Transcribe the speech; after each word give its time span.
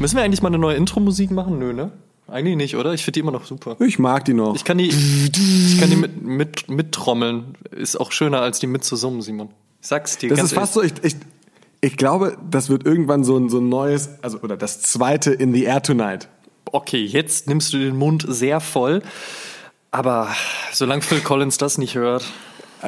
Müssen 0.00 0.16
wir 0.16 0.22
eigentlich 0.22 0.40
mal 0.40 0.48
eine 0.48 0.58
neue 0.58 0.76
Intro-Musik 0.76 1.30
machen? 1.30 1.58
Nö, 1.58 1.74
ne? 1.74 1.92
Eigentlich 2.26 2.56
nicht, 2.56 2.76
oder? 2.76 2.94
Ich 2.94 3.04
finde 3.04 3.12
die 3.12 3.20
immer 3.20 3.32
noch 3.32 3.44
super. 3.44 3.76
Ich 3.80 3.98
mag 3.98 4.24
die 4.24 4.32
noch. 4.32 4.54
Ich 4.54 4.64
kann 4.64 4.78
die, 4.78 4.88
ich 4.88 5.78
kann 5.78 5.90
die 5.90 5.96
mit, 5.96 6.22
mit, 6.22 6.70
mittrommeln. 6.70 7.54
Ist 7.70 8.00
auch 8.00 8.10
schöner, 8.10 8.40
als 8.40 8.60
die 8.60 8.66
mitzusummen, 8.66 9.20
Simon. 9.20 9.50
Ich 9.82 9.88
sag's 9.88 10.16
dir. 10.16 10.30
das 10.30 10.38
ganz 10.38 10.52
ist 10.52 10.58
fast 10.58 10.72
so, 10.72 10.82
ich, 10.82 10.94
ich, 11.02 11.16
ich 11.82 11.98
glaube, 11.98 12.38
das 12.50 12.70
wird 12.70 12.86
irgendwann 12.86 13.24
so 13.24 13.36
ein, 13.36 13.50
so 13.50 13.58
ein 13.58 13.68
neues, 13.68 14.10
also 14.22 14.40
oder 14.40 14.56
das 14.56 14.80
zweite 14.80 15.32
In 15.32 15.52
the 15.52 15.64
Air 15.64 15.82
Tonight. 15.82 16.28
Okay, 16.72 17.04
jetzt 17.04 17.46
nimmst 17.46 17.72
du 17.74 17.78
den 17.78 17.96
Mund 17.96 18.24
sehr 18.26 18.60
voll. 18.60 19.02
Aber 19.90 20.28
solange 20.72 21.02
Phil 21.02 21.20
Collins 21.20 21.58
das 21.58 21.76
nicht 21.76 21.94
hört. 21.94 22.24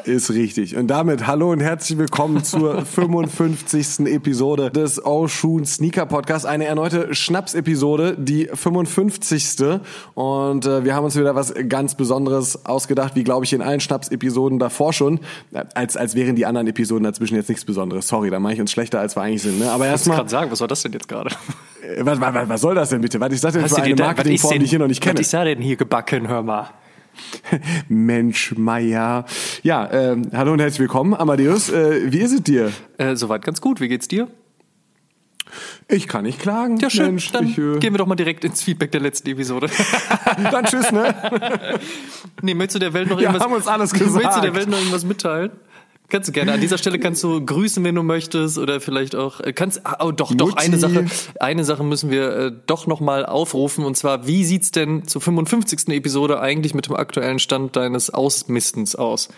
Ist 0.05 0.31
richtig. 0.31 0.75
Und 0.75 0.87
damit 0.89 1.27
hallo 1.27 1.51
und 1.53 1.61
herzlich 1.61 1.99
willkommen 1.99 2.43
zur 2.43 2.83
55. 2.87 4.07
Episode 4.07 4.71
des 4.71 5.05
Oshun 5.05 5.67
Sneaker 5.67 6.07
Podcast. 6.07 6.47
Eine 6.47 6.65
erneute 6.65 7.15
Schnaps-Episode, 7.15 8.17
die 8.19 8.49
55. 8.53 9.81
Und 10.15 10.65
äh, 10.65 10.85
wir 10.85 10.95
haben 10.95 11.05
uns 11.05 11.15
wieder 11.19 11.35
was 11.35 11.53
ganz 11.69 11.95
Besonderes 11.95 12.65
ausgedacht, 12.65 13.17
wie 13.17 13.23
glaube 13.25 13.45
ich 13.45 13.53
in 13.53 13.61
allen 13.61 13.81
Schnaps-Episoden 13.81 14.59
davor 14.59 14.95
schon. 14.95 15.21
Als, 15.75 15.99
als 15.99 16.15
wären 16.15 16.37
die 16.37 16.47
anderen 16.47 16.69
Episoden 16.69 17.05
dazwischen 17.05 17.35
jetzt 17.35 17.51
nichts 17.51 17.67
Besonderes. 17.67 18.09
Sorry, 18.09 18.31
da 18.31 18.41
mache 18.41 18.55
ich 18.55 18.61
uns 18.63 18.73
schlechter, 18.73 18.99
als 18.99 19.15
wir 19.15 19.23
eigentlich 19.23 19.43
sind. 19.43 19.59
Ne? 19.59 19.71
Aber 19.71 19.85
Ich 19.85 19.91
erstmal, 19.91 20.17
gerade 20.17 20.31
sagen, 20.31 20.51
was 20.51 20.61
war 20.63 20.69
das 20.69 20.81
denn 20.83 20.93
jetzt 20.93 21.07
gerade? 21.07 21.29
äh, 21.87 22.03
was, 22.05 22.19
was, 22.19 22.49
was 22.49 22.61
soll 22.63 22.75
das 22.75 22.89
denn 22.89 23.03
bitte? 23.03 23.21
Was 23.21 23.33
ist 23.35 23.45
das 23.45 23.53
denn 23.53 23.63
Hast 23.63 23.75
für 23.75 23.83
eine 23.83 23.95
Marketingform, 23.95 24.59
die 24.59 24.65
ich 24.65 24.71
hier 24.71 24.79
noch 24.79 24.89
nicht 24.89 25.03
kenne? 25.03 25.19
Was 25.19 25.27
ist 25.27 25.35
da 25.35 25.45
denn 25.45 25.61
hier 25.61 25.77
gebacken, 25.77 26.29
hör 26.29 26.43
mal? 26.43 26.71
Mensch, 27.89 28.55
Meier. 28.57 29.25
Ja, 29.63 29.91
ähm, 29.91 30.31
hallo 30.33 30.53
und 30.53 30.61
herzlich 30.61 30.81
willkommen, 30.81 31.15
Amadeus. 31.15 31.71
Äh, 31.71 32.13
wie 32.13 32.21
ist 32.21 32.33
es 32.33 32.43
dir? 32.43 32.73
Äh, 32.99 33.17
soweit 33.17 33.45
ganz 33.45 33.61
gut. 33.61 33.81
Wie 33.81 33.89
geht's 33.89 34.09
dir? 34.09 34.29
Ich 35.89 36.09
kann 36.09 36.25
nicht 36.25 36.39
klagen. 36.39 36.79
Ja, 36.79 36.89
schön. 36.89 37.07
Mensch, 37.07 37.31
Dann 37.33 37.49
ich, 37.49 37.59
äh, 37.59 37.79
gehen 37.79 37.93
wir 37.93 37.99
doch 37.99 38.07
mal 38.07 38.15
direkt 38.15 38.45
ins 38.45 38.63
Feedback 38.63 38.91
der 38.93 39.01
letzten 39.01 39.29
Episode. 39.29 39.69
dann 40.51 40.65
tschüss, 40.65 40.91
ne? 40.91 41.15
nee, 42.43 42.55
möchtest 42.55 42.77
du 42.77 42.79
der 42.79 42.95
Welt 42.95 43.11
noch 43.11 43.21
irgendwas, 43.21 43.43
haben 43.43 43.53
uns 43.53 43.67
alles 43.67 43.93
Möchtest 43.93 44.15
du 44.15 44.19
gesagt. 44.19 44.45
der 44.45 44.55
Welt 44.55 44.69
noch 44.69 44.79
irgendwas 44.79 45.05
mitteilen? 45.05 45.51
Kannst 46.13 46.29
du 46.29 46.33
gerne. 46.33 46.53
An 46.53 46.61
dieser 46.61 46.77
Stelle 46.77 46.99
kannst 46.99 47.25
du 47.25 47.43
grüßen, 47.43 47.83
wenn 47.85 47.95
du 47.95 48.03
möchtest, 48.03 48.59
oder 48.59 48.83
vielleicht 48.83 49.17
auch 49.17 49.41
äh, 49.41 49.55
kannst. 49.55 49.81
Ah, 49.87 50.05
oh, 50.05 50.13
doch, 50.13 50.35
doch. 50.35 50.51
Mutti. 50.51 50.67
Eine 50.67 50.77
Sache, 50.77 51.07
eine 51.41 51.65
Sache 51.65 51.83
müssen 51.85 52.11
wir 52.11 52.37
äh, 52.37 52.53
doch 52.67 52.87
noch 52.87 53.01
mal 53.01 53.25
aufrufen. 53.25 53.87
Und 53.87 53.97
zwar, 53.97 54.27
wie 54.27 54.45
sieht's 54.45 54.73
denn 54.73 55.09
zur 55.09 55.23
55. 55.23 55.89
Episode 55.89 56.39
eigentlich 56.39 56.75
mit 56.75 56.85
dem 56.85 56.97
aktuellen 56.97 57.39
Stand 57.39 57.77
deines 57.77 58.11
Ausmistens 58.11 58.95
aus? 58.95 59.31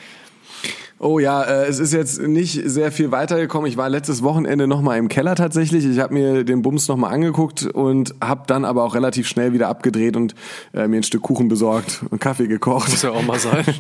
Oh 0.99 1.19
ja, 1.19 1.43
äh, 1.43 1.67
es 1.67 1.79
ist 1.79 1.93
jetzt 1.93 2.21
nicht 2.23 2.63
sehr 2.65 2.93
viel 2.93 3.11
weitergekommen. 3.11 3.69
Ich 3.69 3.77
war 3.77 3.89
letztes 3.89 4.23
Wochenende 4.23 4.67
noch 4.67 4.81
mal 4.81 4.97
im 4.97 5.09
Keller 5.09 5.35
tatsächlich. 5.35 5.85
Ich 5.85 5.99
habe 5.99 6.15
mir 6.15 6.45
den 6.45 6.63
Bums 6.63 6.89
noch 6.89 6.97
mal 6.97 7.11
angeguckt 7.11 7.67
und 7.67 8.15
habe 8.23 8.45
dann 8.47 8.65
aber 8.65 8.85
auch 8.85 8.95
relativ 8.95 9.29
schnell 9.29 9.53
wieder 9.53 9.69
abgedreht 9.69 10.17
und 10.17 10.35
äh, 10.73 10.89
mir 10.89 10.99
ein 10.99 11.03
Stück 11.03 11.23
Kuchen 11.23 11.49
besorgt 11.49 12.03
und 12.11 12.21
Kaffee 12.21 12.47
gekocht. 12.47 12.91
Muss 12.91 13.03
ja 13.03 13.11
auch 13.11 13.23
mal 13.23 13.39
sein. 13.39 13.65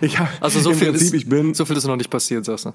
Ich 0.00 0.20
hab, 0.20 0.28
Also 0.40 0.60
so 0.60 0.70
im 0.70 0.76
viel 0.76 0.90
Prinzip, 0.90 1.08
ist, 1.08 1.14
ich 1.14 1.28
bin 1.28 1.52
so 1.52 1.64
viel 1.64 1.76
ist 1.76 1.84
noch 1.86 1.96
nicht 1.96 2.10
passiert, 2.10 2.44
sagst 2.44 2.66
du. 2.66 2.72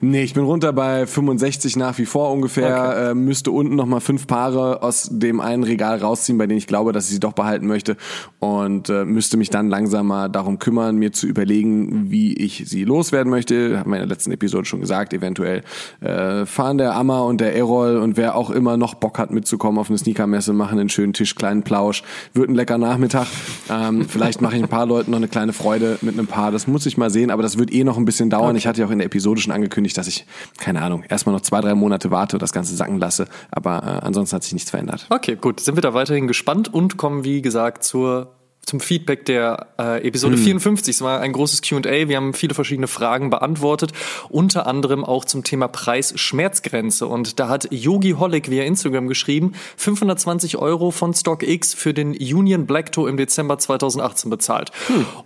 Nee, 0.00 0.22
ich 0.22 0.34
bin 0.34 0.44
runter 0.44 0.72
bei 0.72 1.06
65 1.06 1.76
nach 1.76 1.98
wie 1.98 2.04
vor 2.04 2.32
ungefähr. 2.32 2.88
Okay. 2.88 3.10
Äh, 3.10 3.14
müsste 3.14 3.52
unten 3.52 3.76
noch 3.76 3.86
mal 3.86 4.00
fünf 4.00 4.26
Paare 4.26 4.82
aus 4.82 5.08
dem 5.10 5.40
einen 5.40 5.62
Regal 5.62 5.98
rausziehen, 5.98 6.36
bei 6.36 6.46
denen 6.46 6.58
ich 6.58 6.66
glaube, 6.66 6.92
dass 6.92 7.06
ich 7.06 7.12
sie 7.12 7.20
doch 7.20 7.32
behalten 7.32 7.66
möchte. 7.66 7.96
Und 8.40 8.88
äh, 8.88 9.04
müsste 9.04 9.36
mich 9.36 9.50
dann 9.50 9.68
langsam 9.68 10.08
mal 10.08 10.28
darum 10.28 10.58
kümmern, 10.58 10.96
mir 10.96 11.12
zu 11.12 11.26
überlegen, 11.26 12.10
wie 12.10 12.34
ich 12.34 12.64
sie 12.66 12.84
loswerden 12.84 13.30
möchte. 13.30 13.78
Haben 13.78 13.90
wir 13.90 13.96
in 13.96 14.02
der 14.02 14.08
letzten 14.08 14.32
Episode 14.32 14.64
schon 14.64 14.80
gesagt. 14.80 15.12
Eventuell 15.12 15.62
äh, 16.00 16.44
fahren 16.44 16.78
der 16.78 16.94
Amma 16.94 17.20
und 17.20 17.40
der 17.40 17.54
Errol 17.56 17.98
und 17.98 18.16
wer 18.16 18.34
auch 18.34 18.50
immer 18.50 18.76
noch 18.76 18.94
Bock 18.94 19.18
hat 19.18 19.30
mitzukommen 19.30 19.78
auf 19.78 19.88
eine 19.88 19.98
Sneakermesse, 19.98 20.52
machen 20.52 20.78
einen 20.78 20.88
schönen 20.88 21.12
Tisch, 21.12 21.36
kleinen 21.36 21.62
Plausch. 21.62 22.02
Wird 22.34 22.50
ein 22.50 22.54
lecker 22.54 22.78
Nachmittag. 22.78 23.28
Ähm, 23.70 24.04
vielleicht 24.08 24.40
mache 24.40 24.56
ich 24.56 24.62
ein 24.62 24.68
paar 24.68 24.86
Leuten 24.86 25.12
noch 25.12 25.18
eine 25.18 25.28
kleine 25.28 25.52
Freude 25.52 25.98
mit 26.02 26.14
einem 26.14 26.26
Paar. 26.26 26.50
Das 26.50 26.66
muss 26.66 26.84
ich 26.84 26.96
mal 26.96 27.10
sehen, 27.10 27.30
aber 27.30 27.42
das 27.42 27.58
wird 27.58 27.72
eh 27.72 27.84
noch 27.84 27.96
ein 27.96 28.04
bisschen 28.04 28.28
dauern. 28.28 28.56
Ich 28.56 28.66
hatte 28.66 28.80
ja 28.80 28.86
auch 28.86 28.90
in 28.90 28.98
der 28.98 29.06
Episode 29.06 29.40
schon 29.40 29.52
angekündigt, 29.52 29.67
dass 29.94 30.06
ich, 30.06 30.26
keine 30.58 30.82
Ahnung, 30.82 31.04
erstmal 31.08 31.34
noch 31.34 31.42
zwei, 31.42 31.60
drei 31.60 31.74
Monate 31.74 32.10
warte 32.10 32.36
und 32.36 32.42
das 32.42 32.52
Ganze 32.52 32.74
sacken 32.74 32.98
lasse. 32.98 33.26
Aber 33.50 33.82
äh, 33.82 34.06
ansonsten 34.06 34.36
hat 34.36 34.42
sich 34.42 34.52
nichts 34.52 34.70
verändert. 34.70 35.06
Okay, 35.10 35.36
gut. 35.36 35.60
Sind 35.60 35.76
wir 35.76 35.82
da 35.82 35.94
weiterhin 35.94 36.26
gespannt 36.26 36.72
und 36.72 36.96
kommen, 36.96 37.24
wie 37.24 37.42
gesagt, 37.42 37.84
zur 37.84 38.37
zum 38.68 38.80
Feedback 38.80 39.24
der 39.24 39.68
äh, 39.78 40.06
Episode 40.06 40.36
54. 40.36 40.96
Es 40.96 41.02
war 41.02 41.20
ein 41.20 41.32
großes 41.32 41.62
Q&A. 41.62 42.08
Wir 42.08 42.16
haben 42.16 42.34
viele 42.34 42.54
verschiedene 42.54 42.86
Fragen 42.86 43.30
beantwortet, 43.30 43.92
unter 44.28 44.66
anderem 44.66 45.04
auch 45.04 45.24
zum 45.24 45.42
Thema 45.42 45.68
Preis-Schmerzgrenze. 45.68 47.06
Und 47.06 47.40
da 47.40 47.48
hat 47.48 47.68
Yogi 47.72 48.12
Holic 48.12 48.50
via 48.50 48.64
Instagram 48.64 49.08
geschrieben, 49.08 49.54
520 49.76 50.58
Euro 50.58 50.90
von 50.90 51.14
StockX 51.14 51.72
für 51.74 51.94
den 51.94 52.10
Union 52.10 52.66
Black 52.66 52.92
Toe 52.92 53.08
im 53.08 53.16
Dezember 53.16 53.58
2018 53.58 54.30
bezahlt. 54.30 54.70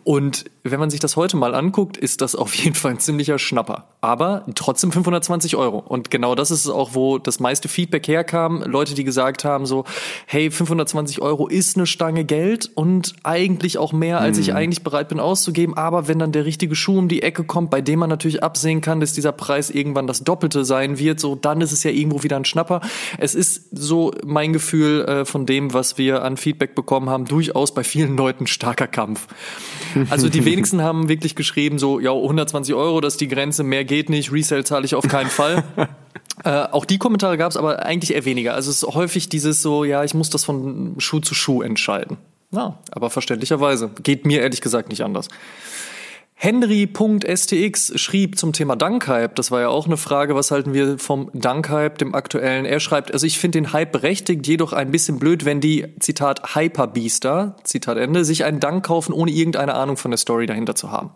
Und 0.05 0.45
wenn 0.63 0.79
man 0.79 0.91
sich 0.91 1.01
das 1.01 1.17
heute 1.17 1.37
mal 1.37 1.55
anguckt, 1.55 1.97
ist 1.97 2.21
das 2.21 2.37
auf 2.37 2.55
jeden 2.55 2.77
Fall 2.77 2.93
ein 2.93 2.99
ziemlicher 3.01 3.39
Schnapper. 3.39 3.89
Aber 4.01 4.45
trotzdem 4.55 4.93
520 4.93 5.57
Euro. 5.57 5.79
Und 5.79 6.11
genau 6.11 6.37
das 6.37 6.53
ist 6.53 6.65
es 6.65 6.71
auch, 6.71 6.91
wo 6.95 7.19
das 7.19 7.41
meiste 7.41 7.69
Feedback 7.69 8.07
herkam. 8.07 8.63
Leute, 8.63 8.95
die 8.95 9.03
gesagt 9.03 9.45
haben 9.45 9.67
so, 9.67 9.85
hey, 10.27 10.51
520 10.51 11.21
Euro 11.21 11.49
ist 11.49 11.77
eine 11.77 11.87
Stange 11.87 12.25
Geld 12.25 12.71
und 12.75 13.15
eigentlich 13.33 13.79
auch 13.79 13.93
mehr, 13.93 14.21
als 14.21 14.37
ich 14.37 14.55
eigentlich 14.55 14.83
bereit 14.83 15.09
bin 15.09 15.19
auszugeben. 15.19 15.75
Aber 15.77 16.07
wenn 16.07 16.19
dann 16.19 16.33
der 16.33 16.45
richtige 16.45 16.75
Schuh 16.75 16.99
um 16.99 17.09
die 17.09 17.23
Ecke 17.23 17.45
kommt, 17.45 17.71
bei 17.71 17.81
dem 17.81 17.99
man 17.99 18.11
natürlich 18.11 18.43
absehen 18.43 18.83
kann, 18.83 19.01
dass 19.01 19.15
dieser 19.15 19.33
Preis 19.33 19.71
irgendwann 19.71 20.07
das 20.07 20.23
Doppelte 20.23 20.65
sein 20.65 20.99
wird, 20.99 21.19
so 21.19 21.35
dann 21.35 21.63
ist 21.63 21.73
es 21.73 21.83
ja 21.83 21.91
irgendwo 21.91 22.23
wieder 22.23 22.37
ein 22.37 22.45
Schnapper. 22.45 22.83
Es 23.19 23.35
ist 23.35 23.69
so 23.73 24.13
mein 24.25 24.53
Gefühl 24.53 25.05
äh, 25.07 25.25
von 25.25 25.47
dem, 25.47 25.73
was 25.73 25.97
wir 25.97 26.23
an 26.23 26.37
Feedback 26.37 26.75
bekommen 26.75 27.09
haben, 27.09 27.25
durchaus 27.25 27.73
bei 27.73 27.85
vielen 27.85 28.17
Leuten 28.17 28.47
starker 28.47 28.87
Kampf. 28.87 29.29
Also 30.11 30.29
die 30.29 30.45
wenigsten 30.45 30.83
haben 30.83 31.09
wirklich 31.09 31.35
geschrieben, 31.35 31.79
so, 31.79 32.01
ja, 32.01 32.13
120 32.13 32.75
Euro, 32.75 33.01
das 33.01 33.15
ist 33.15 33.21
die 33.23 33.29
Grenze, 33.29 33.63
mehr 33.63 33.85
geht 33.85 34.11
nicht, 34.11 34.31
Resale 34.31 34.65
zahle 34.65 34.85
ich 34.85 34.95
auf 34.95 35.09
keinen 35.09 35.31
Fall. 35.31 35.65
Äh, 36.45 36.65
auch 36.73 36.85
die 36.85 36.99
Kommentare 36.99 37.37
gab 37.37 37.51
es 37.51 37.57
aber 37.57 37.85
eigentlich 37.85 38.15
eher 38.15 38.25
weniger. 38.25 38.55
Also 38.55 38.71
es 38.71 38.83
ist 38.83 38.95
häufig 38.95 39.29
dieses 39.29 39.63
so, 39.63 39.85
ja, 39.85 40.03
ich 40.03 40.15
muss 40.15 40.31
das 40.31 40.45
von 40.45 40.95
Schuh 40.99 41.21
zu 41.21 41.35
Schuh 41.35 41.63
entscheiden. 41.63 42.17
Ja, 42.53 42.79
aber 42.91 43.11
verständlicherweise. 43.11 43.91
Geht 44.03 44.27
mir 44.27 44.43
ehrlich 44.43 44.61
gesagt 44.61 44.91
nicht 44.91 45.03
anders. 45.03 45.29
Henry.stx 46.35 48.01
schrieb 48.01 48.37
zum 48.37 48.53
Thema 48.53 48.75
Dunkhype, 48.75 49.31
das 49.37 49.53
war 49.53 49.61
ja 49.61 49.69
auch 49.69 49.87
eine 49.87 49.97
Frage, 49.97 50.35
was 50.35 50.51
halten 50.51 50.75
wir 50.75 50.99
vom 50.99 51.31
Dunkhype, 51.33 51.99
dem 51.99 52.17
aktuellen? 52.17 52.65
Er 52.65 52.81
schreibt, 52.81 53.13
also 53.13 53.25
ich 53.29 53.39
finde 53.39 53.61
den 53.61 53.73
Hype 53.73 53.93
berechtigt, 53.93 54.45
jedoch 54.49 54.73
ein 54.73 54.91
bisschen 54.91 55.21
blöd, 55.21 55.45
wenn 55.45 55.61
die, 55.61 55.87
Zitat, 56.01 56.57
Hyperbeaster, 56.57 57.55
Zitat 57.63 57.97
Ende, 57.97 58.25
sich 58.25 58.45
einen 58.45 58.59
Dunk 58.59 58.85
kaufen, 58.85 59.13
ohne 59.13 59.31
irgendeine 59.31 59.75
Ahnung 59.75 59.97
von 59.97 60.11
der 60.11 60.19
Story 60.19 60.47
dahinter 60.47 60.75
zu 60.75 60.91
haben. 60.91 61.11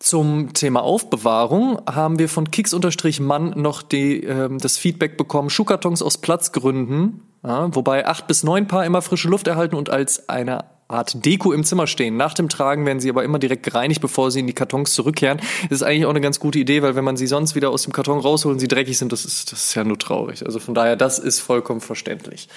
Zum 0.00 0.54
Thema 0.54 0.82
Aufbewahrung 0.82 1.82
haben 1.86 2.18
wir 2.18 2.30
von 2.30 2.50
Kicks-Mann 2.50 3.50
noch 3.56 3.82
die, 3.82 4.24
ähm, 4.24 4.58
das 4.58 4.78
Feedback 4.78 5.18
bekommen, 5.18 5.50
Schuhkartons 5.50 6.00
aus 6.00 6.16
Platzgründen, 6.16 7.20
ja, 7.44 7.74
wobei 7.74 8.06
acht 8.06 8.26
bis 8.26 8.42
neun 8.42 8.66
Paar 8.66 8.86
immer 8.86 9.02
frische 9.02 9.28
Luft 9.28 9.46
erhalten 9.46 9.76
und 9.76 9.90
als 9.90 10.30
eine 10.30 10.64
Art 10.88 11.22
Deko 11.24 11.52
im 11.52 11.64
Zimmer 11.64 11.86
stehen. 11.86 12.16
Nach 12.16 12.32
dem 12.32 12.48
Tragen 12.48 12.86
werden 12.86 12.98
sie 12.98 13.10
aber 13.10 13.24
immer 13.24 13.38
direkt 13.38 13.62
gereinigt, 13.62 14.00
bevor 14.00 14.30
sie 14.30 14.40
in 14.40 14.46
die 14.46 14.54
Kartons 14.54 14.94
zurückkehren. 14.94 15.38
Das 15.68 15.80
ist 15.80 15.82
eigentlich 15.82 16.06
auch 16.06 16.10
eine 16.10 16.22
ganz 16.22 16.40
gute 16.40 16.58
Idee, 16.58 16.80
weil 16.80 16.96
wenn 16.96 17.04
man 17.04 17.18
sie 17.18 17.26
sonst 17.26 17.54
wieder 17.54 17.68
aus 17.68 17.82
dem 17.82 17.92
Karton 17.92 18.20
rausholt 18.20 18.54
und 18.54 18.58
sie 18.58 18.68
dreckig 18.68 18.96
sind, 18.96 19.12
das 19.12 19.26
ist, 19.26 19.52
das 19.52 19.64
ist 19.64 19.74
ja 19.74 19.84
nur 19.84 19.98
traurig. 19.98 20.46
Also 20.46 20.60
von 20.60 20.74
daher, 20.74 20.96
das 20.96 21.18
ist 21.18 21.40
vollkommen 21.40 21.82
verständlich. 21.82 22.48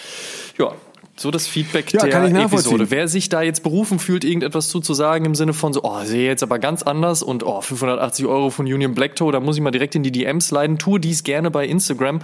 Ja. 0.58 0.72
So 1.16 1.30
das 1.30 1.48
Feedback 1.48 1.94
Ja, 1.94 2.06
der. 2.06 2.24
Episode. 2.46 2.90
Wer 2.90 3.08
sich 3.08 3.30
da 3.30 3.44
jetzt 3.44 3.62
berufen 3.62 4.00
fühlt, 4.00 4.24
irgendetwas 4.24 4.70
zuzusagen 4.70 5.26
im 5.26 5.36
Sinne 5.36 5.54
von 5.54 5.72
so, 5.72 5.82
oh, 5.84 6.04
sehe 6.04 6.28
jetzt 6.28 6.42
aber 6.42 6.58
ganz 6.58 6.82
anders 6.82 7.22
und 7.22 7.44
oh, 7.44 7.62
580 7.62 8.26
Euro 8.26 8.50
von 8.50 8.66
Union 8.66 8.96
Black 8.96 9.16
Toe, 9.16 9.32
da 9.32 9.40
muss 9.40 9.56
ich 9.56 9.62
mal 9.62 9.72
direkt 9.72 9.94
in 9.94 10.02
die 10.02 10.12
DMs 10.12 10.50
leiden. 10.50 10.80
Tue 10.80 11.00
dies 11.00 11.24
gerne 11.24 11.52
bei 11.52 11.68
Instagram. 11.68 12.20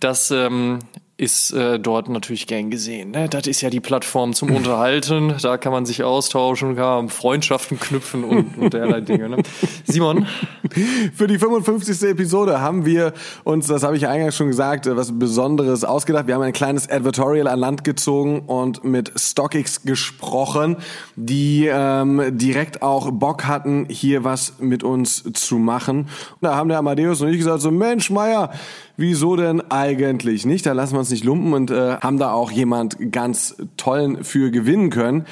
Das 0.00 0.32
ähm, 0.32 0.80
ist 1.22 1.52
äh, 1.52 1.78
dort 1.78 2.08
natürlich 2.08 2.48
gern 2.48 2.68
gesehen. 2.68 3.12
Ne? 3.12 3.28
Das 3.28 3.46
ist 3.46 3.60
ja 3.60 3.70
die 3.70 3.78
Plattform 3.78 4.34
zum 4.34 4.50
Unterhalten. 4.56 5.34
Da 5.40 5.56
kann 5.56 5.70
man 5.70 5.86
sich 5.86 6.02
austauschen, 6.02 6.74
kann 6.74 7.08
Freundschaften 7.08 7.78
knüpfen 7.78 8.24
und, 8.24 8.58
und 8.58 8.74
derlei 8.74 9.00
Dinge. 9.00 9.28
Ne? 9.28 9.36
Simon? 9.84 10.26
Für 11.14 11.28
die 11.28 11.38
55. 11.38 12.10
Episode 12.10 12.60
haben 12.60 12.84
wir 12.84 13.12
uns, 13.44 13.68
das 13.68 13.84
habe 13.84 13.94
ich 13.94 14.02
ja 14.02 14.10
eingangs 14.10 14.36
schon 14.36 14.48
gesagt, 14.48 14.88
äh, 14.88 14.96
was 14.96 15.16
Besonderes 15.16 15.84
ausgedacht. 15.84 16.26
Wir 16.26 16.34
haben 16.34 16.42
ein 16.42 16.52
kleines 16.52 16.90
Advertorial 16.90 17.46
an 17.46 17.60
Land 17.60 17.84
gezogen 17.84 18.40
und 18.40 18.82
mit 18.82 19.12
StockX 19.14 19.82
gesprochen, 19.84 20.76
die 21.14 21.70
ähm, 21.72 22.36
direkt 22.36 22.82
auch 22.82 23.12
Bock 23.12 23.44
hatten, 23.44 23.86
hier 23.88 24.24
was 24.24 24.54
mit 24.58 24.82
uns 24.82 25.22
zu 25.34 25.58
machen. 25.58 26.08
Da 26.40 26.56
haben 26.56 26.68
der 26.68 26.78
Amadeus 26.78 27.20
und 27.20 27.28
ich 27.28 27.38
gesagt 27.38 27.60
so, 27.60 27.70
Mensch, 27.70 28.10
Meier, 28.10 28.50
wieso 28.96 29.36
denn 29.36 29.60
eigentlich 29.70 30.46
nicht? 30.46 30.66
Da 30.66 30.72
lassen 30.72 30.94
wir 30.94 31.00
uns 31.00 31.10
nicht 31.10 31.24
lumpen 31.24 31.52
und 31.52 31.70
äh, 31.70 31.96
haben 31.96 32.18
da 32.18 32.32
auch 32.32 32.50
jemand 32.50 33.12
ganz 33.12 33.56
tollen 33.76 34.24
für 34.24 34.50
gewinnen 34.50 34.90
können, 34.90 35.26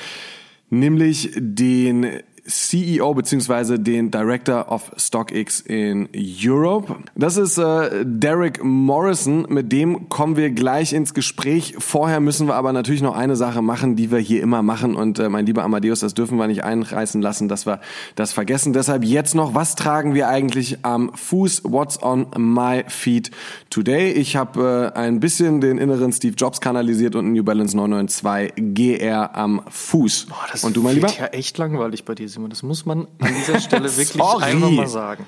nämlich 0.70 1.30
den 1.36 2.06
CEO 2.46 3.14
beziehungsweise 3.14 3.78
den 3.78 4.10
Director 4.10 4.70
of 4.70 4.90
StockX 4.96 5.60
in 5.60 6.08
Europe. 6.14 6.96
Das 7.14 7.36
ist 7.36 7.58
äh, 7.58 8.04
Derek 8.04 8.62
Morrison, 8.64 9.46
mit 9.48 9.72
dem 9.72 10.08
kommen 10.08 10.36
wir 10.36 10.50
gleich 10.50 10.92
ins 10.92 11.14
Gespräch. 11.14 11.74
Vorher 11.78 12.20
müssen 12.20 12.46
wir 12.46 12.54
aber 12.54 12.72
natürlich 12.72 13.02
noch 13.02 13.16
eine 13.16 13.36
Sache 13.36 13.62
machen, 13.62 13.96
die 13.96 14.10
wir 14.10 14.18
hier 14.18 14.42
immer 14.42 14.62
machen 14.62 14.96
und 14.96 15.18
äh, 15.18 15.28
mein 15.28 15.46
lieber 15.46 15.62
Amadeus, 15.62 16.00
das 16.00 16.14
dürfen 16.14 16.38
wir 16.38 16.46
nicht 16.46 16.64
einreißen 16.64 17.20
lassen, 17.20 17.48
dass 17.48 17.66
wir 17.66 17.80
das 18.14 18.32
vergessen. 18.32 18.72
Deshalb 18.72 19.04
jetzt 19.04 19.34
noch, 19.34 19.54
was 19.54 19.74
tragen 19.74 20.14
wir 20.14 20.28
eigentlich 20.28 20.84
am 20.84 21.12
Fuß? 21.14 21.62
What's 21.64 22.02
on 22.02 22.26
my 22.36 22.84
feet 22.88 23.30
today? 23.68 24.12
Ich 24.12 24.36
habe 24.36 24.92
äh, 24.94 24.98
ein 24.98 25.20
bisschen 25.20 25.60
den 25.60 25.78
inneren 25.78 26.12
Steve 26.12 26.34
Jobs 26.34 26.60
kanalisiert 26.60 27.14
und 27.14 27.32
New 27.32 27.44
Balance 27.44 27.76
992 27.76 28.74
GR 28.74 29.36
am 29.36 29.62
Fuß. 29.68 30.26
Boah, 30.28 30.46
das 30.50 30.64
und 30.64 30.76
du 30.76 30.82
mein 30.82 30.94
Lieber? 30.94 31.08
ja 31.18 31.26
echt 31.26 31.58
langweilig 31.58 32.04
bei 32.04 32.14
dir. 32.14 32.29
Simon. 32.30 32.50
Das 32.50 32.62
muss 32.62 32.86
man 32.86 33.06
an 33.20 33.34
dieser 33.34 33.60
Stelle 33.60 33.84
wirklich 33.96 34.22
einfach 34.22 34.70
mal 34.70 34.86
sagen. 34.86 35.26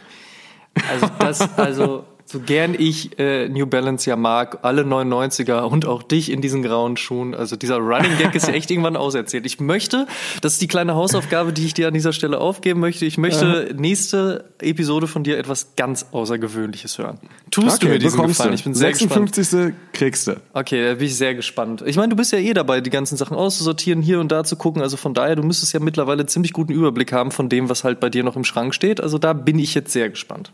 Also 0.89 1.07
das, 1.19 1.59
also 1.59 2.05
so 2.25 2.41
gern 2.41 2.75
ich 2.77 3.19
äh, 3.19 3.49
New 3.49 3.67
Balance 3.67 4.09
ja 4.09 4.17
mag, 4.17 4.61
alle 4.63 4.83
99er 4.83 5.63
und 5.63 5.87
auch 5.87 6.03
dich 6.03 6.31
in 6.31 6.41
diesen 6.41 6.63
grauen 6.63 6.97
Schuhen. 6.97 7.35
Also 7.35 7.57
dieser 7.57 7.77
Running 7.77 8.17
Gag 8.19 8.35
ist 8.35 8.49
ja 8.49 8.55
echt 8.55 8.71
irgendwann 8.71 8.97
auserzählt. 8.97 9.47
Ich 9.47 9.61
möchte, 9.61 10.07
das 10.41 10.55
ist 10.55 10.63
die 10.63 10.69
kleine 10.69 10.95
Hausaufgabe, 10.95 11.53
die 11.53 11.67
ich 11.67 11.75
dir 11.75 11.89
an 11.89 11.95
dieser 11.95 12.13
Stelle 12.13 12.39
aufgeben 12.39 12.81
möchte. 12.81 13.05
Ich 13.05 13.19
möchte 13.19 13.75
nächste 13.77 14.45
Episode 14.61 15.07
von 15.07 15.25
dir 15.25 15.39
etwas 15.39 15.75
ganz 15.77 16.07
Außergewöhnliches 16.13 16.99
hören. 16.99 17.19
Tust 17.51 17.77
okay, 17.77 17.87
du 17.87 17.89
mir 17.89 17.99
diesen 17.99 18.27
Gefallen? 18.27 18.51
Du. 18.51 18.55
Ich 18.55 18.65
bin 18.65 18.75
sehr 18.75 18.95
56. 18.95 19.37
gespannt. 19.51 19.75
kriegst 19.93 20.27
du. 20.27 20.37
Okay, 20.53 20.89
da 20.89 20.95
bin 20.95 21.07
ich 21.07 21.17
sehr 21.17 21.35
gespannt. 21.35 21.83
Ich 21.87 21.97
meine, 21.97 22.09
du 22.11 22.17
bist 22.17 22.33
ja 22.33 22.39
eh 22.39 22.55
dabei, 22.55 22.81
die 22.81 22.91
ganzen 22.91 23.17
Sachen 23.17 23.37
auszusortieren, 23.37 24.03
hier 24.03 24.21
und 24.21 24.33
da 24.33 24.45
zu 24.45 24.57
gucken. 24.57 24.83
Also 24.83 24.97
von 24.97 25.15
daher, 25.15 25.37
du 25.37 25.43
müsstest 25.43 25.73
ja 25.73 25.81
mittlerweile 25.81 26.27
ziemlich 26.27 26.53
guten 26.53 26.73
Überblick 26.73 27.13
haben 27.13 27.31
von 27.31 27.49
dem, 27.49 27.69
was 27.69 27.85
halt 27.85 28.01
bei 28.01 28.09
dir 28.09 28.25
noch 28.25 28.37
im 28.37 28.45
Schrank 28.45 28.75
steht. 28.75 29.01
Also 29.01 29.19
da 29.19 29.33
bin 29.33 29.59
ich 29.59 29.75
jetzt 29.75 29.93
sehr 29.93 30.09
gespannt. 30.09 30.53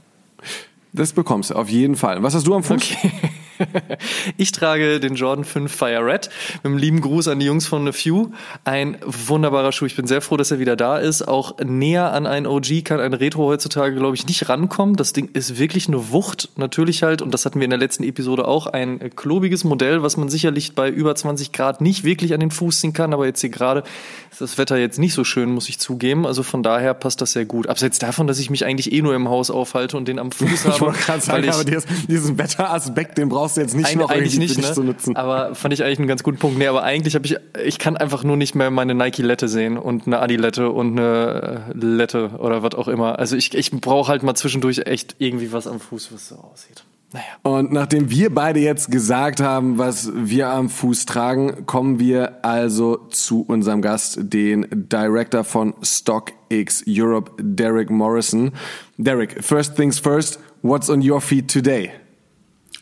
Das 0.93 1.13
bekommst 1.13 1.51
du 1.51 1.55
auf 1.55 1.69
jeden 1.69 1.97
Fall. 1.97 2.23
Was 2.23 2.35
hast 2.35 2.47
du 2.47 2.55
am 2.55 2.63
Fuß? 2.63 2.77
Okay. 2.77 3.11
Ich 4.37 4.53
trage 4.53 5.01
den 5.01 5.15
Jordan 5.15 5.45
5 5.45 5.73
Fire 5.73 6.05
Red. 6.05 6.31
Mit 6.63 6.65
einem 6.65 6.79
lieben 6.79 7.01
Gruß 7.01 7.29
an 7.29 7.39
die 7.39 7.47
Jungs 7.47 7.67
von 7.67 7.87
The 7.87 7.93
Few. 7.93 8.31
Ein 8.65 8.99
wunderbarer 9.05 9.73
Schuh. 9.73 9.87
Ich 9.87 9.97
bin 9.97 10.07
sehr 10.07 10.21
froh, 10.21 10.37
dass 10.37 10.51
er 10.51 10.59
wieder 10.59 10.77
da 10.77 10.99
ist. 10.99 11.27
Auch 11.27 11.59
näher 11.59 12.13
an 12.13 12.27
einen 12.27 12.47
OG 12.47 12.85
kann 12.85 13.01
ein 13.01 13.15
Retro 13.15 13.47
heutzutage, 13.47 13.97
glaube 13.97 14.17
ich, 14.17 14.27
nicht 14.27 14.49
rankommen. 14.49 14.97
Das 14.97 15.13
Ding 15.13 15.31
ist 15.33 15.59
wirklich 15.59 15.89
eine 15.89 16.11
Wucht. 16.13 16.51
Natürlich 16.57 17.03
halt, 17.03 17.23
und 17.23 17.33
das 17.33 17.45
hatten 17.45 17.61
wir 17.61 17.65
in 17.65 17.71
der 17.71 17.79
letzten 17.79 18.05
Episode 18.05 18.47
auch, 18.47 18.67
ein 18.67 18.99
klobiges 19.17 19.65
Modell, 19.65 20.03
was 20.03 20.17
man 20.17 20.29
sicherlich 20.29 20.75
bei 20.75 20.89
über 20.89 21.15
20 21.15 21.53
Grad 21.53 21.81
nicht 21.81 22.05
wirklich 22.05 22.35
an 22.35 22.41
den 22.41 22.51
Fuß 22.51 22.81
ziehen 22.81 22.93
kann. 22.93 23.13
Aber 23.13 23.27
jetzt 23.27 23.41
hier 23.41 23.51
gerade 23.51 23.83
ist 24.31 24.41
das 24.41 24.59
Wetter 24.59 24.77
jetzt 24.77 24.99
nicht 24.99 25.15
so 25.15 25.25
schön, 25.25 25.51
muss 25.51 25.69
ich 25.69 25.79
zugeben. 25.79 26.27
Also 26.27 26.43
von 26.43 26.63
daher 26.63 26.95
passt 26.95 27.21
das 27.21 27.33
sehr 27.33 27.45
gut. 27.45 27.69
Abseits 27.69 27.99
davon, 27.99 28.27
dass 28.27 28.39
ich 28.39 28.51
mich 28.51 28.65
eigentlich 28.65 28.93
eh 28.93 29.03
nur 29.03 29.15
im 29.15 29.29
Haus 29.29 29.51
aufhalte 29.51 29.97
und 29.97 30.09
den 30.09 30.19
am 30.19 30.33
Fuß 30.33 30.49
habe. 30.65 30.75
ich 30.75 30.81
wollte 30.81 30.99
gerade 30.99 31.21
sagen, 31.21 31.49
aber 31.49 31.65
diesen 31.65 32.39
Wetteraspekt, 32.39 33.19
den 33.19 33.29
brauchst 33.29 33.48
brauchst 33.49 33.57
du 33.57 33.61
jetzt 33.63 33.75
nicht 33.75 33.89
Eig 33.89 33.97
noch 33.97 34.11
eigentlich 34.11 34.39
nicht, 34.39 34.61
ne? 34.61 34.73
zu 34.73 34.83
nutzen. 34.83 35.17
Aber 35.17 35.55
fand 35.55 35.73
ich 35.73 35.83
eigentlich 35.83 35.99
einen 36.01 36.09
ganz 36.09 36.23
guten 36.23 36.39
Punkt. 36.39 36.59
Nee, 36.59 36.67
aber 36.67 36.83
eigentlich 36.83 37.15
habe 37.15 37.27
ich, 37.27 37.37
ich 37.65 37.79
kann 37.79 37.97
einfach 37.97 38.25
nur 38.25 38.37
nicht 38.37 38.55
mehr 38.55 38.71
meine 38.71 38.95
Nike-Lette 38.95 39.49
sehen 39.49 39.79
und 39.79 40.07
eine 40.07 40.21
Adi-Lette 40.21 40.69
und 40.71 40.99
eine 40.99 41.65
äh, 41.75 41.79
Lette 41.79 42.33
oder 42.39 42.63
was 42.63 42.75
auch 42.75 42.89
immer. 42.89 43.19
Also 43.19 43.37
ich, 43.37 43.55
ich 43.55 43.71
brauche 43.71 44.11
halt 44.11 44.23
mal 44.23 44.35
zwischendurch 44.35 44.81
echt 44.81 45.17
irgendwie 45.19 45.51
was 45.53 45.67
am 45.67 45.81
Fuß, 45.81 46.13
was 46.13 46.29
so 46.29 46.37
aussieht. 46.37 46.85
Naja. 47.13 47.25
Und 47.43 47.73
nachdem 47.73 48.11
wir 48.11 48.35
beide 48.35 48.61
jetzt 48.61 48.91
gesagt 48.91 49.41
haben, 49.41 49.79
was 49.79 50.13
wir 50.15 50.51
am 50.51 50.69
Fuß 50.69 51.07
tragen, 51.07 51.65
kommen 51.65 51.99
wir 51.99 52.45
also 52.45 52.99
zu 53.09 53.47
unserem 53.49 53.81
Gast, 53.81 54.19
den 54.21 54.67
Director 54.71 55.43
von 55.43 55.73
StockX 55.81 56.85
Europe, 56.87 57.33
Derek 57.41 57.89
Morrison. 57.89 58.53
Derek, 58.99 59.43
first 59.43 59.75
things 59.75 59.99
first, 59.99 60.39
what's 60.61 60.91
on 60.91 61.01
your 61.09 61.23
feet 61.23 61.51
today? 61.51 61.93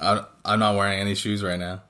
I, 0.01 0.25
I'm 0.45 0.59
not 0.59 0.77
wearing 0.77 0.99
any 0.99 1.15
shoes 1.15 1.43
right 1.43 1.59
now. 1.59 1.83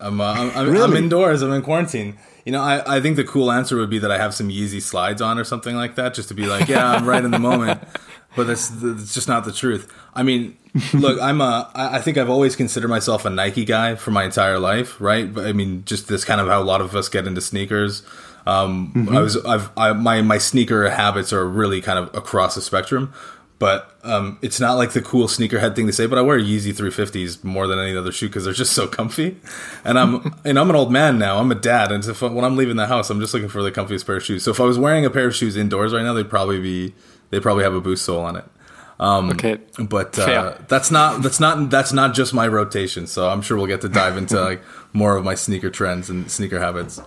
I'm, 0.00 0.20
uh, 0.20 0.32
I'm, 0.32 0.50
I'm, 0.56 0.70
really? 0.70 0.96
I'm, 0.96 1.04
indoors. 1.04 1.42
I'm 1.42 1.52
in 1.52 1.62
quarantine. 1.62 2.18
You 2.44 2.52
know, 2.52 2.62
I, 2.62 2.96
I 2.96 3.00
think 3.00 3.16
the 3.16 3.24
cool 3.24 3.50
answer 3.50 3.76
would 3.76 3.90
be 3.90 3.98
that 4.00 4.10
I 4.10 4.18
have 4.18 4.34
some 4.34 4.50
Yeezy 4.50 4.82
slides 4.82 5.22
on 5.22 5.38
or 5.38 5.44
something 5.44 5.74
like 5.74 5.94
that, 5.94 6.14
just 6.14 6.28
to 6.28 6.34
be 6.34 6.46
like, 6.46 6.68
yeah, 6.68 6.90
I'm 6.90 7.06
right 7.06 7.24
in 7.24 7.30
the 7.30 7.38
moment. 7.38 7.82
But 8.36 8.48
that's, 8.48 8.68
that's 8.68 9.14
just 9.14 9.28
not 9.28 9.44
the 9.44 9.52
truth. 9.52 9.92
I 10.12 10.24
mean, 10.24 10.56
look, 10.92 11.20
I'm 11.20 11.40
a. 11.40 11.70
I 11.74 12.00
think 12.00 12.18
I've 12.18 12.30
always 12.30 12.56
considered 12.56 12.88
myself 12.88 13.24
a 13.24 13.30
Nike 13.30 13.64
guy 13.64 13.94
for 13.94 14.10
my 14.10 14.24
entire 14.24 14.58
life, 14.58 15.00
right? 15.00 15.32
But 15.32 15.46
I 15.46 15.52
mean, 15.52 15.84
just 15.84 16.08
this 16.08 16.24
kind 16.24 16.40
of 16.40 16.48
how 16.48 16.60
a 16.60 16.64
lot 16.64 16.80
of 16.80 16.96
us 16.96 17.08
get 17.08 17.28
into 17.28 17.40
sneakers. 17.40 18.02
Um, 18.46 18.92
mm-hmm. 18.94 19.16
I 19.16 19.20
was, 19.20 19.36
I've, 19.44 19.70
I, 19.76 19.92
my 19.92 20.20
my 20.22 20.38
sneaker 20.38 20.90
habits 20.90 21.32
are 21.32 21.48
really 21.48 21.80
kind 21.80 21.98
of 21.98 22.14
across 22.14 22.56
the 22.56 22.60
spectrum 22.60 23.14
but 23.58 23.96
um, 24.02 24.38
it's 24.42 24.58
not 24.58 24.74
like 24.74 24.92
the 24.92 25.00
cool 25.00 25.26
sneakerhead 25.26 25.76
thing 25.76 25.86
to 25.86 25.92
say. 25.92 26.06
But 26.06 26.18
I 26.18 26.22
wear 26.22 26.38
Yeezy 26.38 26.74
350s 26.74 27.44
more 27.44 27.66
than 27.66 27.78
any 27.78 27.96
other 27.96 28.12
shoe 28.12 28.28
because 28.28 28.44
they're 28.44 28.52
just 28.52 28.72
so 28.72 28.86
comfy. 28.86 29.36
And 29.84 29.98
I'm 29.98 30.34
and 30.44 30.58
I'm 30.58 30.70
an 30.70 30.76
old 30.76 30.92
man 30.92 31.18
now. 31.18 31.38
I'm 31.38 31.50
a 31.50 31.54
dad, 31.54 31.92
and 31.92 32.04
if, 32.04 32.20
when 32.20 32.44
I'm 32.44 32.56
leaving 32.56 32.76
the 32.76 32.86
house, 32.86 33.10
I'm 33.10 33.20
just 33.20 33.32
looking 33.32 33.48
for 33.48 33.62
the 33.62 33.72
comfiest 33.72 34.06
pair 34.06 34.16
of 34.16 34.24
shoes. 34.24 34.44
So 34.44 34.50
if 34.50 34.60
I 34.60 34.64
was 34.64 34.78
wearing 34.78 35.04
a 35.04 35.10
pair 35.10 35.26
of 35.26 35.34
shoes 35.34 35.56
indoors 35.56 35.92
right 35.92 36.02
now, 36.02 36.12
they'd 36.12 36.28
probably 36.28 36.60
be 36.60 36.94
they 37.30 37.40
probably 37.40 37.64
have 37.64 37.74
a 37.74 37.80
boost 37.80 38.04
sole 38.04 38.20
on 38.20 38.36
it. 38.36 38.44
Um, 39.00 39.30
okay, 39.30 39.58
but 39.78 40.18
uh, 40.18 40.56
that's 40.68 40.90
not 40.90 41.22
that's 41.22 41.40
not 41.40 41.70
that's 41.70 41.92
not 41.92 42.14
just 42.14 42.32
my 42.34 42.46
rotation. 42.46 43.06
So 43.06 43.28
I'm 43.28 43.42
sure 43.42 43.56
we'll 43.56 43.66
get 43.66 43.80
to 43.80 43.88
dive 43.88 44.16
into 44.16 44.40
like 44.40 44.62
more 44.92 45.16
of 45.16 45.24
my 45.24 45.34
sneaker 45.34 45.70
trends 45.70 46.10
and 46.10 46.30
sneaker 46.30 46.60
habits 46.60 47.00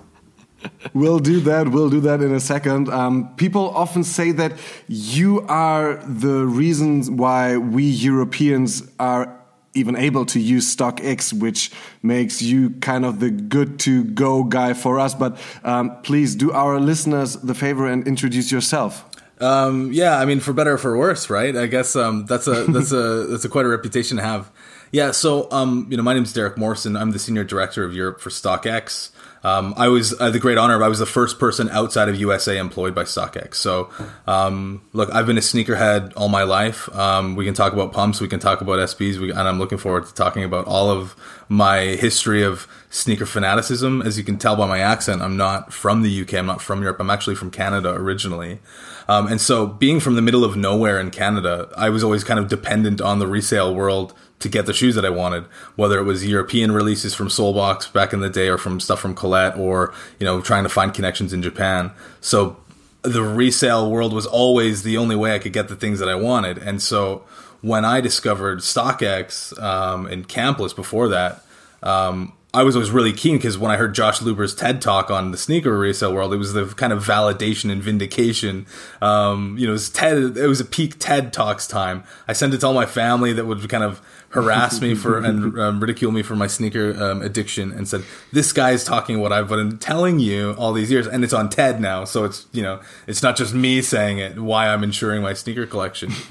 we'll 0.94 1.19
do 1.19 1.39
that. 1.42 1.69
We'll 1.69 1.89
do 1.89 2.01
that 2.01 2.21
in 2.21 2.33
a 2.33 2.40
second. 2.40 2.90
Um, 2.90 3.35
people 3.35 3.69
often 3.69 4.04
say 4.04 4.31
that 4.33 4.54
you 4.87 5.42
are 5.47 5.95
the 6.06 6.45
reasons 6.45 7.09
why 7.09 7.57
we 7.57 7.83
Europeans 7.83 8.90
are 8.99 9.33
even 9.73 9.95
able 9.95 10.26
to 10.26 10.40
use 10.40 10.76
StockX, 10.76 11.33
which 11.33 11.71
makes 12.02 12.42
you 12.42 12.71
kind 12.81 13.06
of 13.06 13.19
the 13.19 13.30
good 13.30 13.80
to 13.80 14.04
go 14.04 14.44
guy 14.44 14.73
for 14.73 14.99
us. 14.99 15.14
But 15.14 15.37
um, 15.64 16.02
please 16.02 16.35
do 16.35 16.52
our 16.52 16.80
listeners 16.80 17.33
the 17.35 17.54
favor 17.54 17.87
and 17.87 18.07
introduce 18.07 18.52
yourself. 18.52 19.06
Um, 19.40 19.92
yeah, 19.94 20.18
I 20.18 20.26
mean, 20.26 20.40
for 20.40 20.52
better 20.52 20.73
or 20.73 20.78
for 20.80 20.97
worse, 20.97 21.30
right? 21.30 21.56
I 21.56 21.68
guess 21.68 21.95
um, 21.95 22.26
that's 22.26 22.47
a 22.47 22.64
that's 22.66 22.92
a 22.92 23.28
that's 23.30 23.45
a 23.45 23.49
quite 23.49 23.66
a 23.66 23.69
reputation 23.69 24.18
to 24.18 24.23
have. 24.23 24.52
Yeah, 24.92 25.11
so 25.11 25.52
um, 25.52 25.87
you 25.92 25.97
know, 25.97 26.04
my 26.04 26.14
name 26.14 26.23
is 26.23 26.33
Derek 26.33 26.57
Morrison. 26.57 26.95
I'm 26.95 27.11
the 27.11 27.19
senior 27.19 27.44
director 27.44 27.83
of 27.83 27.94
Europe 27.94 28.19
for 28.19 28.30
StockX. 28.30 29.11
Um, 29.44 29.74
I 29.78 29.88
was 29.88 30.20
uh, 30.20 30.30
the 30.30 30.40
great 30.40 30.58
honor 30.58 30.76
of 30.76 30.82
I 30.82 30.88
was 30.88 31.00
the 31.00 31.06
first 31.06 31.40
person 31.40 31.70
outside 31.70 32.10
of 32.10 32.16
USA 32.20 32.58
employed 32.58 32.96
by 32.96 33.04
StockX. 33.04 33.56
So, 33.56 33.90
um, 34.26 34.82
look, 34.94 35.10
I've 35.14 35.26
been 35.26 35.38
a 35.38 35.42
sneakerhead 35.42 36.14
all 36.16 36.30
my 36.30 36.44
life. 36.44 36.94
Um, 36.96 37.36
we 37.36 37.46
can 37.46 37.54
talk 37.54 37.74
about 37.74 37.94
pumps, 37.94 38.20
we 38.20 38.28
can 38.28 38.40
talk 38.40 38.62
about 38.62 38.80
SBs, 38.80 39.18
we, 39.18 39.30
and 39.30 39.40
I'm 39.40 39.60
looking 39.60 39.78
forward 39.78 40.06
to 40.06 40.14
talking 40.14 40.44
about 40.44 40.66
all 40.66 40.90
of 40.90 41.16
my 41.50 41.80
history 41.80 42.44
of 42.44 42.68
sneaker 42.90 43.26
fanaticism. 43.26 44.02
As 44.02 44.18
you 44.18 44.24
can 44.24 44.38
tell 44.38 44.56
by 44.56 44.68
my 44.68 44.80
accent, 44.80 45.22
I'm 45.22 45.38
not 45.38 45.74
from 45.74 46.02
the 46.02 46.22
UK. 46.22 46.36
I'm 46.36 46.46
not 46.46 46.62
from 46.62 46.82
Europe. 46.82 47.00
I'm 47.00 47.10
actually 47.10 47.36
from 47.36 47.52
Canada 47.52 47.94
originally. 47.94 48.60
Um, 49.08 49.28
and 49.28 49.40
so, 49.40 49.66
being 49.68 50.00
from 50.00 50.16
the 50.16 50.22
middle 50.22 50.44
of 50.44 50.58
nowhere 50.58 51.00
in 51.00 51.12
Canada, 51.12 51.70
I 51.78 51.90
was 51.90 52.04
always 52.04 52.24
kind 52.24 52.40
of 52.40 52.48
dependent 52.50 53.00
on 53.00 53.20
the 53.20 53.28
resale 53.28 53.74
world 53.74 54.14
to 54.40 54.50
get 54.50 54.66
the 54.66 54.74
shoes 54.74 54.96
that 54.96 55.06
I 55.06 55.10
wanted, 55.10 55.46
whether 55.76 55.98
it 56.00 56.04
was 56.04 56.26
European 56.26 56.72
releases 56.72 57.16
from 57.16 57.28
Solebox 57.28 57.92
back 57.92 58.14
in 58.14 58.20
the 58.20 58.30
day 58.30 58.50
or 58.50 58.58
from 58.58 58.80
stuff 58.80 59.00
from 59.00 59.16
Colette 59.16 59.58
or, 59.58 59.94
you 60.20 60.26
know, 60.26 60.42
trying 60.42 60.64
to 60.64 60.70
find 60.70 60.94
connections 60.94 61.34
in 61.34 61.42
Japan. 61.42 61.92
So 62.22 62.58
the 63.02 63.24
resale 63.24 63.90
world 63.90 64.14
was 64.14 64.26
always 64.26 64.84
the 64.84 64.98
only 64.98 65.16
way 65.16 65.34
I 65.34 65.40
could 65.40 65.54
get 65.54 65.70
the 65.70 65.76
things 65.76 66.00
that 66.00 66.10
I 66.10 66.16
wanted. 66.16 66.58
And 66.60 66.82
so 66.82 67.26
when 67.62 67.84
I 67.84 68.02
discovered 68.02 68.60
StockX 68.60 69.60
um, 69.62 70.06
and 70.06 70.28
Campless 70.28 70.76
before 70.76 71.08
that, 71.10 71.44
um, 71.82 72.34
I 72.54 72.64
was 72.64 72.76
always 72.76 72.92
really 72.92 73.14
keen 73.14 73.38
because 73.38 73.58
when 73.58 73.72
I 73.72 73.78
heard 73.78 73.94
Josh 73.94 74.22
Luber's 74.22 74.56
TED 74.56 74.82
talk 74.82 75.12
on 75.12 75.32
the 75.32 75.38
sneaker 75.38 75.78
resale 75.78 76.14
world, 76.14 76.34
it 76.34 76.38
was 76.38 76.54
the 76.54 76.66
kind 76.66 76.94
of 76.94 77.04
validation 77.04 77.72
and 77.72 77.84
vindication. 77.84 78.66
Um, 79.02 79.58
you 79.60 79.66
know, 79.66 79.72
it 79.72 79.74
was 79.74 79.90
TED. 79.90 80.38
It 80.38 80.48
was 80.48 80.60
a 80.60 80.66
peak 80.66 80.98
TED 80.98 81.34
talks 81.34 81.68
time. 81.68 82.04
I 82.28 82.34
sent 82.34 82.54
it 82.54 82.60
to 82.60 82.68
all 82.68 82.74
my 82.74 82.86
family 82.86 83.34
that 83.34 83.46
would 83.46 83.68
kind 83.70 83.84
of 83.84 84.02
harassed 84.30 84.81
me 84.81 84.94
for 84.94 85.18
and 85.24 85.57
um, 85.60 85.80
ridiculed 85.80 86.14
me 86.14 86.22
for 86.22 86.36
my 86.36 86.48
sneaker 86.48 87.02
um, 87.02 87.22
addiction 87.22 87.72
and 87.72 87.88
said 87.88 88.04
this 88.31 88.52
guy's 88.52 88.84
talking 88.84 89.19
what 89.19 89.31
I've 89.31 89.48
been 89.48 89.78
telling 89.78 90.19
you 90.19 90.54
all 90.57 90.74
these 90.74 90.92
years. 90.92 91.07
And 91.07 91.24
it's 91.24 91.34
on 91.34 91.50
TED 91.50 91.80
now 91.80 92.04
so 92.04 92.24
it's 92.24 92.46
you 92.52 92.62
know 92.62 92.80
it's 93.07 93.24
not 93.24 93.36
just 93.36 93.54
me 93.54 93.81
saying 93.81 94.19
it 94.19 94.40
why 94.40 94.68
I'm 94.68 94.84
insuring 94.84 95.22
my 95.22 95.34
sneaker 95.34 95.66
collection. 95.66 96.12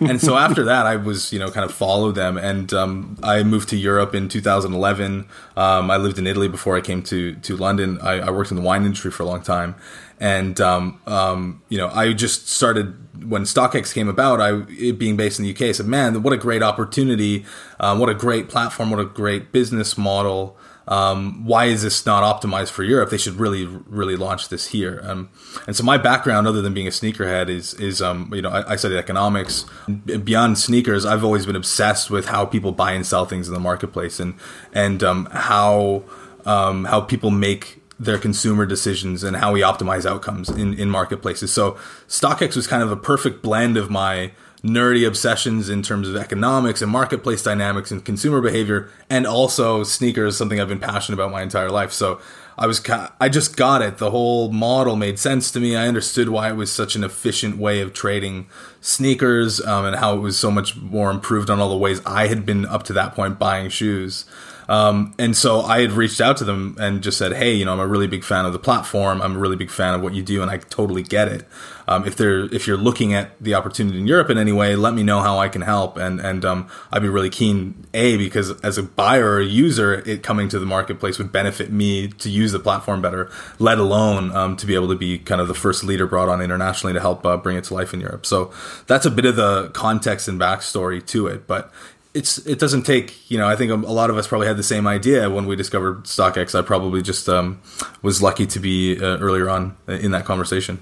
And 0.00 0.20
so 0.20 0.36
after 0.36 0.64
that 0.64 0.86
I 0.86 0.96
was 0.96 1.32
you 1.32 1.38
know 1.38 1.50
kind 1.50 1.64
of 1.64 1.72
followed 1.72 2.14
them. 2.14 2.36
And 2.36 2.72
um, 2.72 3.16
I 3.22 3.42
moved 3.42 3.68
to 3.70 3.76
Europe 3.76 4.14
in 4.14 4.28
2011 4.28 5.26
um, 5.56 5.90
I 5.90 5.96
lived 5.96 6.18
in 6.18 6.26
Italy 6.26 6.48
before 6.48 6.76
I 6.76 6.80
came 6.80 7.02
to 7.04 7.34
to 7.36 7.56
London. 7.56 7.98
I, 8.00 8.20
I 8.20 8.30
worked 8.30 8.50
in 8.50 8.56
the 8.56 8.62
wine 8.62 8.84
industry 8.84 9.10
for 9.10 9.22
a 9.22 9.26
long 9.26 9.42
time 9.42 9.76
and 10.20 10.60
um, 10.60 11.00
um, 11.06 11.62
you 11.68 11.78
know, 11.78 11.88
I 11.88 12.12
just 12.12 12.48
started 12.48 12.96
when 13.28 13.42
StockX 13.42 13.92
came 13.92 14.08
about. 14.08 14.40
I 14.40 14.92
being 14.92 15.16
based 15.16 15.38
in 15.38 15.44
the 15.44 15.52
UK, 15.52 15.62
I 15.62 15.72
said, 15.72 15.86
"Man, 15.86 16.22
what 16.22 16.32
a 16.32 16.36
great 16.36 16.62
opportunity! 16.62 17.44
Um, 17.80 17.98
what 17.98 18.08
a 18.08 18.14
great 18.14 18.48
platform! 18.48 18.90
What 18.90 19.00
a 19.00 19.04
great 19.04 19.52
business 19.52 19.98
model! 19.98 20.56
Um, 20.86 21.46
why 21.46 21.64
is 21.64 21.82
this 21.82 22.04
not 22.04 22.22
optimized 22.22 22.70
for 22.70 22.82
Europe? 22.82 23.08
They 23.08 23.16
should 23.16 23.36
really, 23.36 23.64
really 23.64 24.16
launch 24.16 24.50
this 24.50 24.68
here." 24.68 25.00
Um, 25.02 25.30
and 25.66 25.74
so, 25.74 25.82
my 25.82 25.98
background, 25.98 26.46
other 26.46 26.62
than 26.62 26.74
being 26.74 26.86
a 26.86 26.90
sneakerhead, 26.90 27.48
is 27.48 27.74
is 27.74 28.00
um, 28.00 28.30
you 28.32 28.42
know, 28.42 28.50
I, 28.50 28.72
I 28.72 28.76
studied 28.76 28.98
economics. 28.98 29.66
Beyond 30.06 30.58
sneakers, 30.58 31.04
I've 31.04 31.24
always 31.24 31.46
been 31.46 31.56
obsessed 31.56 32.10
with 32.10 32.26
how 32.26 32.46
people 32.46 32.72
buy 32.72 32.92
and 32.92 33.04
sell 33.06 33.24
things 33.24 33.48
in 33.48 33.54
the 33.54 33.60
marketplace, 33.60 34.20
and 34.20 34.34
and 34.72 35.02
how 35.02 36.04
how 36.44 37.00
people 37.00 37.30
make 37.30 37.80
their 37.98 38.18
consumer 38.18 38.66
decisions 38.66 39.22
and 39.22 39.36
how 39.36 39.52
we 39.52 39.60
optimize 39.60 40.04
outcomes 40.04 40.48
in, 40.48 40.74
in 40.74 40.90
marketplaces. 40.90 41.52
So 41.52 41.72
StockX 42.08 42.56
was 42.56 42.66
kind 42.66 42.82
of 42.82 42.90
a 42.90 42.96
perfect 42.96 43.42
blend 43.42 43.76
of 43.76 43.90
my 43.90 44.32
nerdy 44.64 45.06
obsessions 45.06 45.68
in 45.68 45.82
terms 45.82 46.08
of 46.08 46.16
economics 46.16 46.80
and 46.80 46.90
marketplace 46.90 47.42
dynamics 47.42 47.90
and 47.90 48.04
consumer 48.04 48.40
behavior, 48.40 48.88
and 49.10 49.26
also 49.26 49.84
sneakers, 49.84 50.36
something 50.36 50.58
I've 50.58 50.68
been 50.68 50.80
passionate 50.80 51.20
about 51.20 51.30
my 51.30 51.42
entire 51.42 51.70
life. 51.70 51.92
So 51.92 52.20
I 52.56 52.66
was 52.66 52.82
I 53.20 53.28
just 53.28 53.56
got 53.56 53.82
it. 53.82 53.98
The 53.98 54.10
whole 54.10 54.50
model 54.50 54.96
made 54.96 55.18
sense 55.18 55.50
to 55.52 55.60
me. 55.60 55.76
I 55.76 55.86
understood 55.86 56.30
why 56.30 56.48
it 56.48 56.54
was 56.54 56.72
such 56.72 56.96
an 56.96 57.04
efficient 57.04 57.58
way 57.58 57.80
of 57.80 57.92
trading 57.92 58.46
sneakers 58.80 59.60
um, 59.60 59.84
and 59.84 59.96
how 59.96 60.16
it 60.16 60.20
was 60.20 60.38
so 60.38 60.50
much 60.50 60.76
more 60.76 61.10
improved 61.10 61.50
on 61.50 61.60
all 61.60 61.68
the 61.68 61.76
ways 61.76 62.00
I 62.06 62.28
had 62.28 62.46
been 62.46 62.64
up 62.64 62.84
to 62.84 62.92
that 62.94 63.14
point 63.14 63.38
buying 63.38 63.68
shoes. 63.68 64.24
Um, 64.68 65.14
and 65.18 65.36
so 65.36 65.60
I 65.60 65.80
had 65.80 65.92
reached 65.92 66.20
out 66.20 66.36
to 66.38 66.44
them 66.44 66.76
and 66.80 67.02
just 67.02 67.18
said, 67.18 67.32
"Hey, 67.32 67.54
you 67.54 67.64
know, 67.64 67.72
I'm 67.72 67.80
a 67.80 67.86
really 67.86 68.06
big 68.06 68.24
fan 68.24 68.44
of 68.44 68.52
the 68.52 68.58
platform. 68.58 69.20
I'm 69.20 69.36
a 69.36 69.38
really 69.38 69.56
big 69.56 69.70
fan 69.70 69.94
of 69.94 70.02
what 70.02 70.14
you 70.14 70.22
do, 70.22 70.42
and 70.42 70.50
I 70.50 70.58
totally 70.58 71.02
get 71.02 71.28
it. 71.28 71.46
Um, 71.86 72.06
if 72.06 72.16
they're 72.16 72.44
if 72.54 72.66
you're 72.66 72.76
looking 72.76 73.12
at 73.12 73.32
the 73.42 73.54
opportunity 73.54 73.98
in 73.98 74.06
Europe 74.06 74.30
in 74.30 74.38
any 74.38 74.52
way, 74.52 74.74
let 74.74 74.94
me 74.94 75.02
know 75.02 75.20
how 75.20 75.38
I 75.38 75.48
can 75.48 75.62
help. 75.62 75.96
And 75.96 76.20
and 76.20 76.44
um, 76.44 76.68
I'd 76.90 77.02
be 77.02 77.08
really 77.08 77.30
keen, 77.30 77.86
a 77.92 78.16
because 78.16 78.58
as 78.62 78.78
a 78.78 78.82
buyer 78.82 79.32
or 79.32 79.40
a 79.40 79.44
user, 79.44 80.02
it 80.06 80.22
coming 80.22 80.48
to 80.48 80.58
the 80.58 80.66
marketplace 80.66 81.18
would 81.18 81.32
benefit 81.32 81.70
me 81.70 82.08
to 82.08 82.30
use 82.30 82.52
the 82.52 82.58
platform 82.58 83.02
better. 83.02 83.30
Let 83.58 83.78
alone 83.78 84.34
um, 84.34 84.56
to 84.56 84.66
be 84.66 84.74
able 84.74 84.88
to 84.88 84.96
be 84.96 85.18
kind 85.18 85.40
of 85.40 85.48
the 85.48 85.54
first 85.54 85.84
leader 85.84 86.06
brought 86.06 86.28
on 86.28 86.40
internationally 86.40 86.94
to 86.94 87.00
help 87.00 87.24
uh, 87.26 87.36
bring 87.36 87.56
it 87.56 87.64
to 87.64 87.74
life 87.74 87.92
in 87.92 88.00
Europe. 88.00 88.24
So 88.24 88.52
that's 88.86 89.04
a 89.04 89.10
bit 89.10 89.26
of 89.26 89.36
the 89.36 89.68
context 89.70 90.26
and 90.28 90.40
backstory 90.40 91.04
to 91.08 91.26
it. 91.26 91.46
But 91.46 91.70
it's 92.14 92.38
it 92.46 92.58
doesn't 92.58 92.84
take 92.84 93.30
you 93.30 93.36
know 93.36 93.48
I 93.48 93.56
think 93.56 93.70
a 93.70 93.92
lot 93.92 94.08
of 94.08 94.16
us 94.16 94.26
probably 94.26 94.46
had 94.46 94.56
the 94.56 94.62
same 94.62 94.86
idea 94.86 95.28
when 95.28 95.46
we 95.46 95.56
discovered 95.56 96.04
StockX. 96.04 96.58
I 96.58 96.62
probably 96.62 97.02
just 97.02 97.28
um, 97.28 97.60
was 98.02 98.22
lucky 98.22 98.46
to 98.46 98.60
be 98.60 98.96
uh, 98.96 99.18
earlier 99.18 99.50
on 99.50 99.76
in 99.88 100.12
that 100.12 100.24
conversation. 100.24 100.78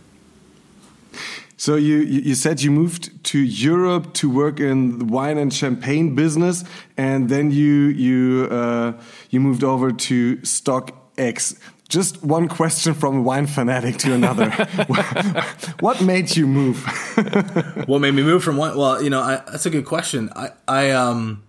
So 1.57 1.77
you 1.77 1.99
you 1.99 2.35
said 2.35 2.61
you 2.61 2.71
moved 2.71 3.25
to 3.25 3.39
Europe 3.39 4.15
to 4.15 4.29
work 4.29 4.61
in 4.61 4.99
the 4.99 5.05
wine 5.05 5.39
and 5.39 5.53
champagne 5.53 6.15
business, 6.15 6.65
and 6.97 7.29
then 7.29 7.51
you 7.51 7.87
you 8.07 8.49
uh, 8.51 8.93
you 9.31 9.41
moved 9.41 9.65
over 9.65 9.93
to 9.93 10.37
StockX. 10.39 11.57
Just 11.93 12.25
one 12.25 12.49
question 12.49 12.95
from 12.95 13.19
a 13.19 13.21
wine 13.21 13.47
fanatic 13.47 13.99
to 13.99 14.15
another. 14.15 14.49
what 15.81 16.01
made 16.01 16.35
you 16.35 16.47
move? 16.47 16.83
what 17.87 17.99
made 17.99 18.15
me 18.15 18.23
move 18.23 18.43
from 18.43 18.57
one? 18.57 18.79
Well, 18.79 19.03
you 19.03 19.11
know, 19.11 19.21
I, 19.21 19.43
that's 19.51 19.67
a 19.67 19.71
good 19.71 19.85
question. 19.85 20.31
I, 20.35 20.53
I, 20.67 20.91
um, 20.93 21.43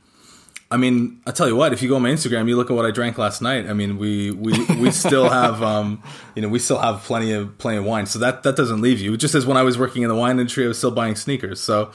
I 0.70 0.76
mean, 0.76 1.22
I 1.26 1.32
tell 1.32 1.48
you 1.48 1.56
what. 1.56 1.72
If 1.72 1.82
you 1.82 1.88
go 1.88 1.96
on 1.96 2.02
my 2.02 2.10
Instagram, 2.10 2.50
you 2.50 2.58
look 2.58 2.70
at 2.70 2.76
what 2.76 2.86
I 2.86 2.92
drank 2.92 3.18
last 3.18 3.42
night. 3.42 3.70
I 3.70 3.74
mean, 3.74 3.98
we 3.98 4.32
we, 4.32 4.66
we 4.82 4.92
still 4.92 5.30
have, 5.30 5.64
um, 5.74 6.04
you 6.36 6.42
know, 6.42 6.50
we 6.50 6.60
still 6.60 6.80
have 6.80 7.04
plenty 7.04 7.32
of 7.32 7.58
plenty 7.58 7.78
of 7.78 7.86
wine. 7.86 8.06
So 8.06 8.20
that 8.20 8.44
that 8.44 8.58
doesn't 8.58 8.82
leave 8.82 9.00
you. 9.00 9.16
Just 9.16 9.36
as 9.36 9.46
when 9.46 9.56
I 9.56 9.64
was 9.64 9.78
working 9.78 10.02
in 10.02 10.10
the 10.10 10.16
wine 10.16 10.40
industry, 10.40 10.66
I 10.66 10.68
was 10.68 10.78
still 10.78 10.92
buying 10.92 11.16
sneakers. 11.16 11.62
So 11.62 11.94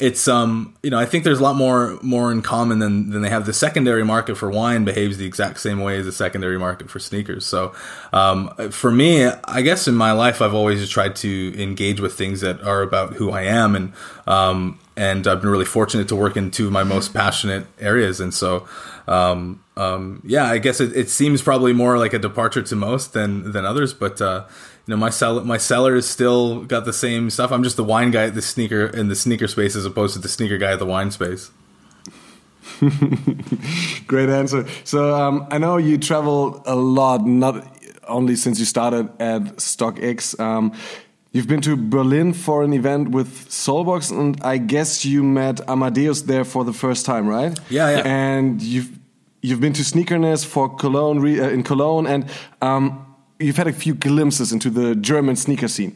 it's 0.00 0.26
um 0.26 0.74
you 0.82 0.90
know 0.90 0.98
I 0.98 1.04
think 1.04 1.24
there's 1.24 1.38
a 1.38 1.42
lot 1.42 1.56
more 1.56 1.98
more 2.02 2.32
in 2.32 2.42
common 2.42 2.78
than 2.78 3.10
than 3.10 3.22
they 3.22 3.28
have. 3.28 3.46
The 3.46 3.52
secondary 3.52 4.04
market 4.04 4.36
for 4.36 4.50
wine 4.50 4.84
behaves 4.84 5.18
the 5.18 5.26
exact 5.26 5.60
same 5.60 5.80
way 5.80 5.98
as 5.98 6.06
the 6.06 6.12
secondary 6.12 6.58
market 6.58 6.90
for 6.90 6.98
sneakers. 6.98 7.44
So 7.44 7.74
um, 8.12 8.48
for 8.70 8.90
me, 8.90 9.26
I 9.26 9.62
guess 9.62 9.86
in 9.86 9.94
my 9.94 10.12
life 10.12 10.40
I've 10.40 10.54
always 10.54 10.88
tried 10.88 11.16
to 11.16 11.62
engage 11.62 12.00
with 12.00 12.14
things 12.14 12.40
that 12.40 12.62
are 12.62 12.82
about 12.82 13.14
who 13.14 13.30
I 13.30 13.42
am 13.42 13.76
and 13.76 13.92
um, 14.26 14.78
and 14.96 15.26
I've 15.26 15.40
been 15.40 15.50
really 15.50 15.64
fortunate 15.64 16.08
to 16.08 16.16
work 16.16 16.36
in 16.36 16.50
two 16.50 16.66
of 16.66 16.72
my 16.72 16.84
most 16.84 17.12
passionate 17.14 17.66
areas. 17.78 18.20
And 18.20 18.32
so 18.32 18.66
um, 19.06 19.62
um, 19.76 20.22
yeah, 20.24 20.44
I 20.44 20.58
guess 20.58 20.80
it, 20.80 20.96
it 20.96 21.10
seems 21.10 21.42
probably 21.42 21.72
more 21.72 21.98
like 21.98 22.12
a 22.12 22.18
departure 22.18 22.62
to 22.62 22.76
most 22.76 23.12
than 23.12 23.52
than 23.52 23.64
others, 23.64 23.92
but. 23.92 24.20
Uh, 24.20 24.44
know 24.88 24.96
my 24.96 25.10
cellar 25.10 25.44
my 25.44 25.58
cellar 25.58 25.94
is 25.94 26.08
still 26.08 26.64
got 26.64 26.84
the 26.84 26.92
same 26.92 27.30
stuff. 27.30 27.52
I'm 27.52 27.62
just 27.62 27.76
the 27.76 27.84
wine 27.84 28.10
guy 28.10 28.24
at 28.24 28.34
the 28.34 28.42
sneaker 28.42 28.86
in 28.86 29.08
the 29.08 29.16
sneaker 29.16 29.48
space 29.48 29.76
as 29.76 29.84
opposed 29.84 30.14
to 30.14 30.20
the 30.20 30.28
sneaker 30.28 30.58
guy 30.58 30.72
at 30.72 30.78
the 30.78 30.86
wine 30.86 31.10
space. 31.10 31.50
Great 34.06 34.28
answer. 34.28 34.66
So 34.84 35.14
um, 35.14 35.46
I 35.50 35.58
know 35.58 35.76
you 35.76 35.98
travel 35.98 36.62
a 36.66 36.74
lot, 36.74 37.26
not 37.26 37.64
only 38.08 38.36
since 38.36 38.58
you 38.58 38.64
started 38.64 39.08
at 39.20 39.42
StockX. 39.56 40.38
Um, 40.40 40.72
you've 41.32 41.48
been 41.48 41.60
to 41.62 41.76
Berlin 41.76 42.32
for 42.32 42.62
an 42.62 42.72
event 42.72 43.10
with 43.10 43.48
Solebox, 43.48 44.10
and 44.10 44.40
I 44.42 44.58
guess 44.58 45.04
you 45.04 45.22
met 45.22 45.60
Amadeus 45.68 46.22
there 46.22 46.44
for 46.44 46.64
the 46.64 46.72
first 46.72 47.06
time, 47.06 47.26
right? 47.28 47.58
Yeah, 47.70 47.90
yeah. 47.90 48.02
And 48.04 48.60
you've 48.60 48.98
you've 49.42 49.60
been 49.60 49.72
to 49.74 49.82
Sneakerness 49.82 50.44
for 50.44 50.74
Cologne 50.76 51.18
uh, 51.18 51.48
in 51.48 51.62
Cologne, 51.62 52.06
and 52.06 52.30
um, 52.60 53.11
you've 53.42 53.56
had 53.56 53.68
a 53.68 53.72
few 53.72 53.94
glimpses 53.94 54.52
into 54.52 54.70
the 54.70 54.94
German 54.94 55.36
sneaker 55.36 55.68
scene. 55.68 55.94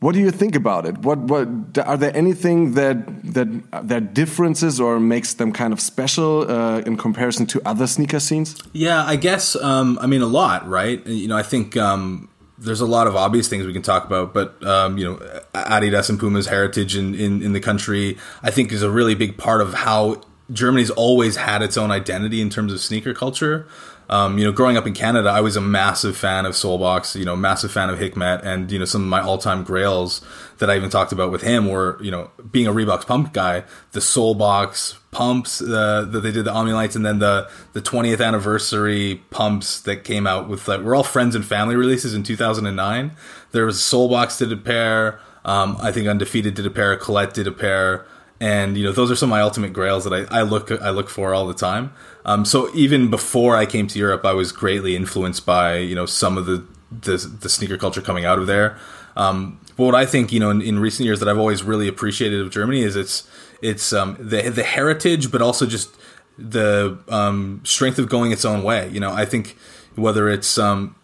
What 0.00 0.14
do 0.14 0.20
you 0.20 0.30
think 0.30 0.56
about 0.56 0.86
it? 0.86 0.96
What 0.98 1.18
what 1.18 1.46
are 1.84 1.96
there 1.98 2.16
anything 2.16 2.72
that 2.72 2.96
that 3.34 3.48
that 3.88 4.14
differences 4.14 4.80
or 4.80 4.98
makes 4.98 5.34
them 5.34 5.52
kind 5.52 5.74
of 5.74 5.80
special 5.80 6.50
uh, 6.50 6.78
in 6.80 6.96
comparison 6.96 7.46
to 7.46 7.60
other 7.66 7.86
sneaker 7.86 8.18
scenes? 8.18 8.56
Yeah, 8.72 9.04
I 9.04 9.16
guess 9.16 9.56
um, 9.56 9.98
I 10.00 10.06
mean 10.06 10.22
a 10.22 10.26
lot, 10.26 10.66
right? 10.66 11.06
You 11.06 11.28
know, 11.28 11.36
I 11.36 11.42
think 11.42 11.76
um, 11.76 12.30
there's 12.56 12.80
a 12.80 12.86
lot 12.86 13.08
of 13.08 13.14
obvious 13.14 13.48
things 13.48 13.66
we 13.66 13.74
can 13.74 13.82
talk 13.82 14.06
about, 14.06 14.32
but 14.32 14.64
um, 14.66 14.96
you 14.96 15.04
know, 15.04 15.16
Adidas 15.54 16.08
and 16.08 16.18
Puma's 16.18 16.46
heritage 16.46 16.96
in, 16.96 17.14
in 17.14 17.42
in 17.42 17.52
the 17.52 17.60
country, 17.60 18.16
I 18.42 18.50
think, 18.50 18.72
is 18.72 18.82
a 18.82 18.90
really 18.90 19.14
big 19.14 19.36
part 19.36 19.60
of 19.60 19.74
how 19.74 20.22
Germany's 20.52 20.90
always 20.90 21.36
had 21.36 21.62
its 21.62 21.76
own 21.76 21.90
identity 21.90 22.40
in 22.40 22.50
terms 22.50 22.72
of 22.72 22.80
sneaker 22.80 23.14
culture. 23.14 23.66
Um, 24.10 24.38
you 24.38 24.44
know, 24.44 24.50
growing 24.50 24.76
up 24.76 24.88
in 24.88 24.92
Canada, 24.92 25.30
I 25.30 25.40
was 25.40 25.54
a 25.54 25.60
massive 25.60 26.16
fan 26.16 26.44
of 26.44 26.54
Solebox, 26.54 27.16
you 27.16 27.24
know, 27.24 27.36
massive 27.36 27.70
fan 27.70 27.90
of 27.90 28.00
Hikmet, 28.00 28.44
and 28.44 28.70
you 28.70 28.80
know, 28.80 28.84
some 28.84 29.02
of 29.02 29.08
my 29.08 29.20
all-time 29.20 29.62
grails 29.62 30.20
that 30.58 30.68
I 30.68 30.74
even 30.74 30.90
talked 30.90 31.12
about 31.12 31.30
with 31.30 31.42
him 31.42 31.68
were, 31.68 31.96
you 32.02 32.10
know, 32.10 32.28
being 32.50 32.66
a 32.66 32.72
Reeboks 32.72 33.06
pump 33.06 33.32
guy, 33.32 33.62
the 33.92 34.00
Solebox 34.00 34.98
pumps 35.12 35.62
uh, 35.62 36.04
that 36.10 36.20
they 36.22 36.32
did 36.32 36.44
the 36.44 36.52
Omni-Lites, 36.52 36.96
and 36.96 37.06
then 37.06 37.20
the 37.20 37.48
the 37.72 37.80
20th 37.80 38.20
anniversary 38.20 39.22
pumps 39.30 39.80
that 39.82 40.02
came 40.02 40.26
out 40.26 40.48
with 40.48 40.66
like 40.66 40.80
we're 40.80 40.96
all 40.96 41.04
friends 41.04 41.36
and 41.36 41.44
family 41.44 41.76
releases 41.76 42.12
in 42.12 42.24
2009. 42.24 43.12
There 43.52 43.64
was 43.64 43.78
Solebox 43.78 44.38
did 44.40 44.50
a 44.50 44.56
pair. 44.56 45.20
Um, 45.44 45.76
I 45.80 45.92
think 45.92 46.08
Undefeated 46.08 46.54
did 46.54 46.66
a 46.66 46.70
pair. 46.70 46.96
Colette 46.96 47.32
did 47.32 47.46
a 47.46 47.52
pair 47.52 48.06
and 48.40 48.76
you 48.76 48.84
know 48.84 48.92
those 48.92 49.10
are 49.10 49.16
some 49.16 49.28
of 49.28 49.30
my 49.30 49.42
ultimate 49.42 49.72
grails 49.72 50.04
that 50.04 50.14
I, 50.14 50.40
I 50.40 50.42
look 50.42 50.72
I 50.72 50.90
look 50.90 51.08
for 51.08 51.34
all 51.34 51.46
the 51.46 51.54
time. 51.54 51.92
Um, 52.24 52.44
so 52.44 52.70
even 52.74 53.10
before 53.10 53.56
I 53.56 53.66
came 53.66 53.86
to 53.88 53.98
Europe, 53.98 54.24
I 54.24 54.32
was 54.32 54.52
greatly 54.52 54.96
influenced 54.96 55.46
by 55.46 55.76
you 55.78 55.94
know 55.94 56.06
some 56.06 56.36
of 56.36 56.46
the 56.46 56.64
the, 56.90 57.16
the 57.16 57.48
sneaker 57.48 57.76
culture 57.76 58.02
coming 58.02 58.24
out 58.24 58.38
of 58.38 58.46
there. 58.46 58.76
Um, 59.16 59.60
but 59.76 59.84
what 59.84 59.94
I 59.94 60.06
think 60.06 60.32
you 60.32 60.40
know 60.40 60.50
in, 60.50 60.60
in, 60.60 60.78
recent 60.78 61.06
years 61.06 61.20
that 61.20 61.28
I've 61.28 61.38
always 61.38 61.62
really 61.62 61.88
appreciated 61.88 62.40
of 62.40 62.50
Germany 62.50 62.82
is 62.82 62.96
its 62.96 63.28
it's 63.62 63.92
um, 63.92 64.16
the 64.18 64.48
the 64.48 64.62
heritage, 64.62 65.30
but 65.30 65.42
also 65.42 65.66
just 65.66 65.94
the 66.38 66.98
um, 67.08 67.60
strength 67.64 67.98
of 67.98 68.08
going 68.08 68.32
its 68.32 68.44
own 68.44 68.62
way. 68.62 68.88
You 68.90 69.00
know, 69.00 69.12
I 69.12 69.24
think 69.24 69.56
whether 69.94 70.28
it's 70.28 70.58
um, 70.58 70.94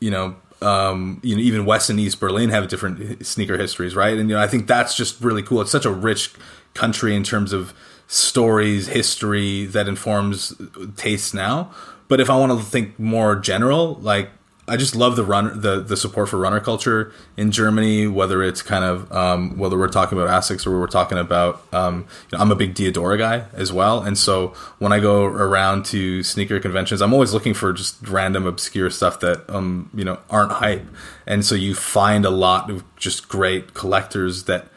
you 0.00 0.10
know 0.10 0.36
um, 0.60 1.20
you 1.22 1.36
know, 1.36 1.42
even 1.42 1.64
West 1.64 1.90
and 1.90 2.00
East 2.00 2.18
Berlin 2.18 2.50
have 2.50 2.68
different 2.68 3.24
sneaker 3.24 3.56
histories, 3.56 3.94
right? 3.94 4.18
And 4.18 4.28
you 4.28 4.36
know, 4.36 4.42
I 4.42 4.48
think 4.48 4.66
that's 4.66 4.96
just 4.96 5.20
really 5.22 5.42
cool. 5.42 5.60
It's 5.60 5.70
such 5.70 5.84
a 5.84 5.92
rich 5.92 6.32
country 6.74 7.14
in 7.14 7.22
terms 7.22 7.52
of 7.52 7.72
stories, 8.08 8.88
history 8.88 9.66
that 9.66 9.86
informs 9.86 10.54
tastes 10.96 11.32
now. 11.32 11.70
But 12.08 12.20
if 12.20 12.30
I 12.30 12.36
want 12.36 12.58
to 12.58 12.64
think 12.64 12.98
more 12.98 13.36
general, 13.36 13.94
like 14.00 14.30
I 14.66 14.76
just 14.76 14.96
love 14.96 15.16
the 15.16 15.24
run 15.24 15.60
the 15.60 15.80
the 15.80 15.96
support 15.96 16.30
for 16.30 16.38
runner 16.38 16.58
culture 16.58 17.12
in 17.36 17.50
Germany. 17.50 18.06
Whether 18.06 18.42
it's 18.42 18.62
kind 18.62 18.84
of 18.84 19.10
um, 19.12 19.58
whether 19.58 19.78
we're 19.78 19.88
talking 19.88 20.18
about 20.18 20.30
Asics 20.30 20.66
or 20.66 20.78
we're 20.78 20.86
talking 20.86 21.18
about 21.18 21.62
um, 21.72 22.06
you 22.30 22.36
know, 22.36 22.42
I'm 22.42 22.50
a 22.50 22.56
big 22.56 22.74
Diadora 22.74 23.18
guy 23.18 23.44
as 23.52 23.72
well, 23.72 24.02
and 24.02 24.16
so 24.16 24.48
when 24.78 24.92
I 24.92 25.00
go 25.00 25.24
around 25.24 25.84
to 25.86 26.22
sneaker 26.22 26.60
conventions, 26.60 27.02
I'm 27.02 27.12
always 27.12 27.34
looking 27.34 27.54
for 27.54 27.72
just 27.74 28.06
random 28.08 28.46
obscure 28.46 28.90
stuff 28.90 29.20
that 29.20 29.48
um 29.50 29.90
you 29.94 30.04
know 30.04 30.18
aren't 30.30 30.52
hype, 30.52 30.86
and 31.26 31.44
so 31.44 31.54
you 31.54 31.74
find 31.74 32.24
a 32.24 32.30
lot 32.30 32.70
of 32.70 32.84
just 32.96 33.28
great 33.28 33.74
collectors 33.74 34.44
that 34.44 34.68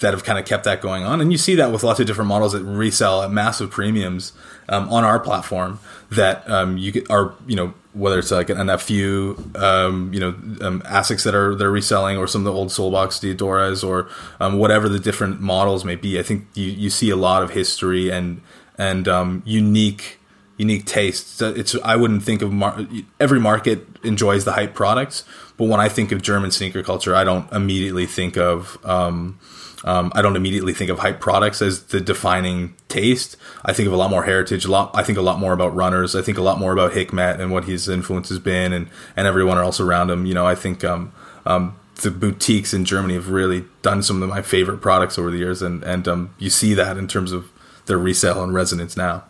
that 0.00 0.12
have 0.12 0.24
kind 0.24 0.38
of 0.38 0.44
kept 0.44 0.64
that 0.64 0.80
going 0.80 1.04
on, 1.04 1.20
and 1.20 1.32
you 1.32 1.38
see 1.38 1.54
that 1.54 1.72
with 1.72 1.82
lots 1.82 2.00
of 2.00 2.06
different 2.06 2.28
models 2.28 2.52
that 2.52 2.62
resell 2.62 3.22
at 3.22 3.30
massive 3.30 3.70
premiums 3.70 4.32
um, 4.68 4.88
on 4.88 5.04
our 5.04 5.18
platform 5.20 5.78
that 6.10 6.48
um, 6.50 6.76
you 6.76 7.04
are 7.08 7.34
you 7.46 7.56
know 7.56 7.74
whether 7.92 8.20
it's 8.20 8.30
like 8.30 8.50
an 8.50 8.76
FU, 8.78 9.36
um, 9.56 10.14
you 10.14 10.20
know, 10.20 10.28
um, 10.60 10.80
ASICs 10.82 11.24
that 11.24 11.34
are 11.34 11.54
they're 11.54 11.70
reselling, 11.70 12.16
or 12.16 12.26
some 12.26 12.42
of 12.42 12.44
the 12.44 12.52
old 12.52 12.68
Solebox 12.68 13.20
Diadoras, 13.20 13.86
or 13.86 14.08
um, 14.38 14.58
whatever 14.58 14.88
the 14.88 15.00
different 15.00 15.40
models 15.40 15.84
may 15.84 15.96
be. 15.96 16.18
I 16.18 16.22
think 16.22 16.46
you, 16.54 16.66
you 16.66 16.90
see 16.90 17.10
a 17.10 17.16
lot 17.16 17.42
of 17.42 17.50
history 17.50 18.10
and 18.10 18.42
and 18.78 19.08
um, 19.08 19.42
unique 19.44 20.18
unique 20.56 20.86
tastes. 20.86 21.40
It's 21.42 21.74
I 21.82 21.96
wouldn't 21.96 22.22
think 22.22 22.42
of 22.42 22.52
mar- 22.52 22.86
every 23.18 23.40
market 23.40 23.86
enjoys 24.04 24.44
the 24.44 24.52
hype 24.52 24.74
products, 24.74 25.24
but 25.56 25.66
when 25.66 25.80
I 25.80 25.88
think 25.88 26.12
of 26.12 26.22
German 26.22 26.52
sneaker 26.52 26.82
culture, 26.82 27.16
I 27.16 27.24
don't 27.24 27.50
immediately 27.52 28.06
think 28.06 28.36
of 28.36 28.78
um, 28.84 29.38
um, 29.84 30.12
I 30.14 30.22
don't 30.22 30.36
immediately 30.36 30.74
think 30.74 30.90
of 30.90 30.98
hype 30.98 31.20
products 31.20 31.62
as 31.62 31.84
the 31.84 32.00
defining 32.00 32.74
taste. 32.88 33.36
I 33.64 33.72
think 33.72 33.86
of 33.86 33.92
a 33.92 33.96
lot 33.96 34.10
more 34.10 34.24
heritage. 34.24 34.64
A 34.64 34.70
lot. 34.70 34.90
I 34.94 35.02
think 35.02 35.16
a 35.16 35.22
lot 35.22 35.38
more 35.38 35.52
about 35.52 35.74
runners. 35.74 36.14
I 36.14 36.22
think 36.22 36.36
a 36.36 36.42
lot 36.42 36.58
more 36.58 36.72
about 36.72 36.92
Hikmet 36.92 37.40
and 37.40 37.50
what 37.50 37.64
his 37.64 37.88
influence 37.88 38.28
has 38.28 38.38
been, 38.38 38.72
and 38.72 38.88
and 39.16 39.26
everyone 39.26 39.58
else 39.58 39.80
around 39.80 40.10
him. 40.10 40.26
You 40.26 40.34
know, 40.34 40.46
I 40.46 40.54
think 40.54 40.84
um, 40.84 41.12
um, 41.46 41.76
the 42.02 42.10
boutiques 42.10 42.74
in 42.74 42.84
Germany 42.84 43.14
have 43.14 43.30
really 43.30 43.64
done 43.82 44.02
some 44.02 44.22
of 44.22 44.28
my 44.28 44.42
favorite 44.42 44.78
products 44.78 45.18
over 45.18 45.30
the 45.30 45.38
years, 45.38 45.62
and 45.62 45.82
and 45.82 46.06
um, 46.06 46.34
you 46.38 46.50
see 46.50 46.74
that 46.74 46.98
in 46.98 47.08
terms 47.08 47.32
of 47.32 47.50
their 47.86 47.98
resale 47.98 48.42
and 48.42 48.52
resonance 48.52 48.96
now. 48.96 49.24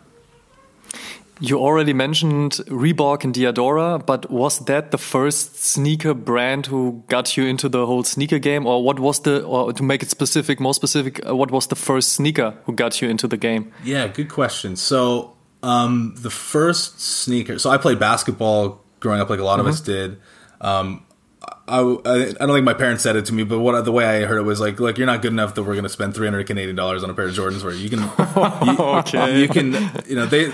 You 1.41 1.57
already 1.57 1.91
mentioned 1.93 2.51
Reebok 2.67 3.23
and 3.23 3.33
Diadora, 3.33 4.05
but 4.05 4.29
was 4.29 4.59
that 4.65 4.91
the 4.91 4.99
first 4.99 5.55
sneaker 5.55 6.13
brand 6.13 6.67
who 6.67 7.03
got 7.07 7.35
you 7.35 7.45
into 7.45 7.67
the 7.67 7.87
whole 7.87 8.03
sneaker 8.03 8.37
game, 8.37 8.67
or 8.67 8.83
what 8.83 8.99
was 8.99 9.21
the, 9.21 9.43
or 9.43 9.73
to 9.73 9.81
make 9.81 10.03
it 10.03 10.11
specific, 10.11 10.59
more 10.59 10.75
specific, 10.75 11.19
uh, 11.27 11.35
what 11.35 11.49
was 11.49 11.65
the 11.65 11.75
first 11.75 12.13
sneaker 12.13 12.53
who 12.65 12.73
got 12.73 13.01
you 13.01 13.09
into 13.09 13.27
the 13.27 13.37
game? 13.37 13.73
Yeah, 13.83 14.07
good 14.07 14.29
question. 14.29 14.75
So 14.75 15.35
um, 15.63 16.13
the 16.15 16.29
first 16.29 17.01
sneaker, 17.01 17.57
so 17.57 17.71
I 17.71 17.77
played 17.77 17.97
basketball 17.97 18.79
growing 18.99 19.19
up, 19.19 19.31
like 19.31 19.39
a 19.39 19.43
lot 19.43 19.59
mm 19.59 19.65
-hmm. 19.65 19.69
of 19.69 19.73
us 19.73 19.81
mm-hmm. 19.81 20.11
did. 20.11 20.17
Um, 20.61 21.01
I, 21.67 21.79
I 21.79 22.45
don't 22.45 22.55
think 22.55 22.65
my 22.65 22.73
parents 22.73 23.01
said 23.03 23.15
it 23.15 23.25
to 23.25 23.33
me, 23.33 23.43
but 23.43 23.59
what 23.59 23.83
the 23.85 23.91
way 23.91 24.05
I 24.05 24.25
heard 24.25 24.39
it 24.39 24.45
was 24.45 24.59
like, 24.59 24.79
look, 24.79 24.97
you're 24.97 25.11
not 25.13 25.21
good 25.21 25.31
enough 25.31 25.53
that 25.55 25.63
we're 25.63 25.73
going 25.73 25.83
to 25.83 25.89
spend 25.89 26.13
300 26.13 26.45
Canadian 26.45 26.75
dollars 26.75 27.03
on 27.03 27.09
a 27.09 27.13
pair 27.13 27.25
of 27.25 27.33
Jordans 27.33 27.63
where 27.63 27.73
you 27.73 27.89
can, 27.89 27.99
you, 28.67 28.83
okay. 28.99 29.39
you 29.39 29.47
can, 29.47 29.73
you 30.07 30.15
know, 30.15 30.27
they, 30.27 30.51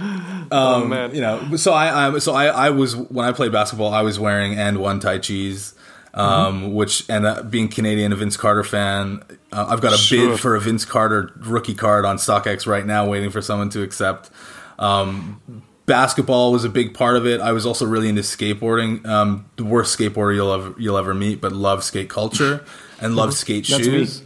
um, 0.00 0.48
oh 0.50 0.86
man! 0.86 1.14
You 1.14 1.20
know, 1.20 1.56
so 1.56 1.72
I, 1.72 2.08
I 2.08 2.18
so 2.18 2.34
I, 2.34 2.46
I 2.46 2.70
was 2.70 2.96
when 2.96 3.26
I 3.26 3.32
played 3.32 3.52
basketball, 3.52 3.92
I 3.92 4.02
was 4.02 4.18
wearing 4.18 4.54
AND1 4.54 5.00
Tai 5.00 5.18
Chis, 5.18 5.74
um, 6.14 6.62
mm-hmm. 6.62 6.72
which 6.72 7.08
and 7.08 7.26
uh, 7.26 7.42
being 7.42 7.68
Canadian, 7.68 8.12
a 8.12 8.16
Vince 8.16 8.36
Carter 8.36 8.64
fan, 8.64 9.22
uh, 9.52 9.66
I've 9.68 9.80
got 9.80 9.92
a 9.92 9.98
sure. 9.98 10.30
bid 10.30 10.40
for 10.40 10.54
a 10.54 10.60
Vince 10.60 10.84
Carter 10.84 11.32
rookie 11.38 11.74
card 11.74 12.04
on 12.04 12.16
StockX 12.16 12.66
right 12.66 12.86
now, 12.86 13.08
waiting 13.08 13.30
for 13.30 13.42
someone 13.42 13.70
to 13.70 13.82
accept. 13.82 14.30
Um, 14.78 15.62
basketball 15.86 16.52
was 16.52 16.64
a 16.64 16.68
big 16.68 16.94
part 16.94 17.16
of 17.16 17.26
it. 17.26 17.40
I 17.40 17.52
was 17.52 17.66
also 17.66 17.84
really 17.84 18.08
into 18.08 18.22
skateboarding. 18.22 19.04
Um, 19.06 19.50
the 19.56 19.64
worst 19.64 19.98
skateboarder 19.98 20.34
you'll 20.34 20.52
ever 20.52 20.74
you'll 20.78 20.98
ever 20.98 21.14
meet, 21.14 21.40
but 21.40 21.52
love 21.52 21.84
skate 21.84 22.08
culture 22.08 22.64
and 23.00 23.16
love 23.16 23.34
skate 23.34 23.66
shoes. 23.66 24.22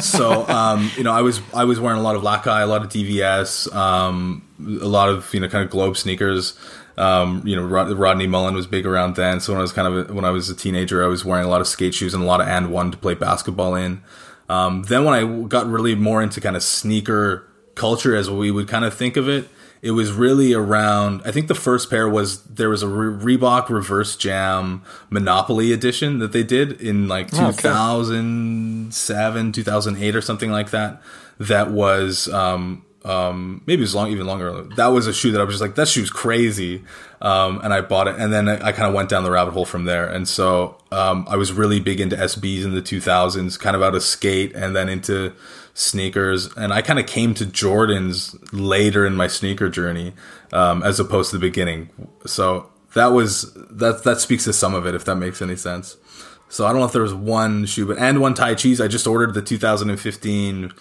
so 0.00 0.46
um, 0.48 0.90
you 0.96 1.04
know, 1.04 1.12
I 1.12 1.22
was 1.22 1.40
I 1.54 1.64
was 1.64 1.80
wearing 1.80 1.98
a 1.98 2.02
lot 2.02 2.16
of 2.16 2.22
Lakai, 2.22 2.62
a 2.62 2.66
lot 2.66 2.82
of 2.82 2.90
DVS, 2.90 3.74
um, 3.74 4.47
a 4.60 4.88
lot 4.88 5.08
of 5.08 5.32
you 5.32 5.40
know 5.40 5.48
kind 5.48 5.64
of 5.64 5.70
globe 5.70 5.96
sneakers. 5.96 6.58
Um, 6.96 7.46
you 7.46 7.54
know, 7.54 7.62
Rod- 7.62 7.92
Rodney 7.92 8.26
Mullen 8.26 8.54
was 8.54 8.66
big 8.66 8.84
around 8.84 9.14
then. 9.14 9.38
So 9.38 9.52
when 9.52 9.60
I 9.60 9.62
was 9.62 9.72
kind 9.72 9.86
of 9.86 10.10
a, 10.10 10.12
when 10.12 10.24
I 10.24 10.30
was 10.30 10.50
a 10.50 10.56
teenager, 10.56 11.04
I 11.04 11.06
was 11.06 11.24
wearing 11.24 11.44
a 11.44 11.48
lot 11.48 11.60
of 11.60 11.68
skate 11.68 11.94
shoes 11.94 12.12
and 12.12 12.24
a 12.24 12.26
lot 12.26 12.40
of 12.40 12.48
AND1 12.48 12.90
to 12.90 12.98
play 12.98 13.14
basketball 13.14 13.76
in. 13.76 14.02
Um, 14.48 14.82
then 14.84 15.04
when 15.04 15.14
I 15.14 15.46
got 15.46 15.68
really 15.68 15.94
more 15.94 16.20
into 16.22 16.40
kind 16.40 16.56
of 16.56 16.62
sneaker 16.62 17.46
culture, 17.76 18.16
as 18.16 18.28
we 18.28 18.50
would 18.50 18.66
kind 18.66 18.84
of 18.84 18.94
think 18.94 19.16
of 19.16 19.28
it, 19.28 19.48
it 19.80 19.92
was 19.92 20.10
really 20.10 20.52
around 20.52 21.22
i 21.24 21.30
think 21.30 21.46
the 21.46 21.54
first 21.54 21.88
pair 21.88 22.08
was 22.08 22.42
there 22.42 22.68
was 22.68 22.82
a 22.82 22.88
Re- 22.88 23.36
reebok 23.36 23.68
reverse 23.68 24.16
jam 24.16 24.82
monopoly 25.08 25.72
edition 25.72 26.18
that 26.18 26.32
they 26.32 26.42
did 26.42 26.80
in 26.80 27.06
like 27.06 27.30
2007 27.30 29.52
2008 29.52 30.16
or 30.16 30.20
something 30.20 30.50
like 30.50 30.70
that 30.70 31.00
that 31.38 31.70
was 31.70 32.26
um, 32.30 32.84
um, 33.08 33.62
maybe 33.64 33.80
it 33.80 33.84
was 33.84 33.94
long, 33.94 34.10
even 34.10 34.26
longer. 34.26 34.64
That 34.76 34.88
was 34.88 35.06
a 35.06 35.14
shoe 35.14 35.32
that 35.32 35.40
I 35.40 35.44
was 35.44 35.54
just 35.54 35.62
like, 35.62 35.76
that 35.76 35.88
shoe's 35.88 36.10
crazy. 36.10 36.84
Um, 37.22 37.58
and 37.64 37.72
I 37.72 37.80
bought 37.80 38.06
it. 38.06 38.16
And 38.16 38.30
then 38.30 38.50
I, 38.50 38.66
I 38.66 38.72
kind 38.72 38.86
of 38.86 38.92
went 38.92 39.08
down 39.08 39.24
the 39.24 39.30
rabbit 39.30 39.52
hole 39.52 39.64
from 39.64 39.86
there. 39.86 40.06
And 40.06 40.28
so, 40.28 40.76
um, 40.92 41.26
I 41.26 41.36
was 41.36 41.50
really 41.50 41.80
big 41.80 42.00
into 42.00 42.16
SBs 42.16 42.64
in 42.64 42.74
the 42.74 42.82
2000s, 42.82 43.58
kind 43.58 43.74
of 43.74 43.82
out 43.82 43.94
of 43.94 44.02
skate 44.02 44.54
and 44.54 44.76
then 44.76 44.90
into 44.90 45.32
sneakers. 45.72 46.54
And 46.54 46.70
I 46.70 46.82
kind 46.82 46.98
of 46.98 47.06
came 47.06 47.32
to 47.34 47.46
Jordans 47.46 48.36
later 48.52 49.06
in 49.06 49.16
my 49.16 49.26
sneaker 49.26 49.70
journey, 49.70 50.12
um, 50.52 50.82
as 50.82 51.00
opposed 51.00 51.30
to 51.30 51.38
the 51.38 51.40
beginning. 51.40 51.88
So 52.26 52.68
that 52.92 53.06
was, 53.06 53.54
that, 53.54 54.04
that 54.04 54.20
speaks 54.20 54.44
to 54.44 54.52
some 54.52 54.74
of 54.74 54.86
it, 54.86 54.94
if 54.94 55.06
that 55.06 55.16
makes 55.16 55.40
any 55.40 55.56
sense. 55.56 55.96
So 56.50 56.66
I 56.66 56.72
don't 56.72 56.80
know 56.80 56.86
if 56.86 56.92
there 56.92 57.02
was 57.02 57.14
one 57.14 57.64
shoe, 57.64 57.86
but, 57.86 57.96
AND1 57.96 58.34
Tai 58.34 58.54
Chis. 58.54 58.82
I 58.82 58.88
just 58.88 59.06
ordered 59.06 59.32
the 59.32 59.42
2015 59.42 60.72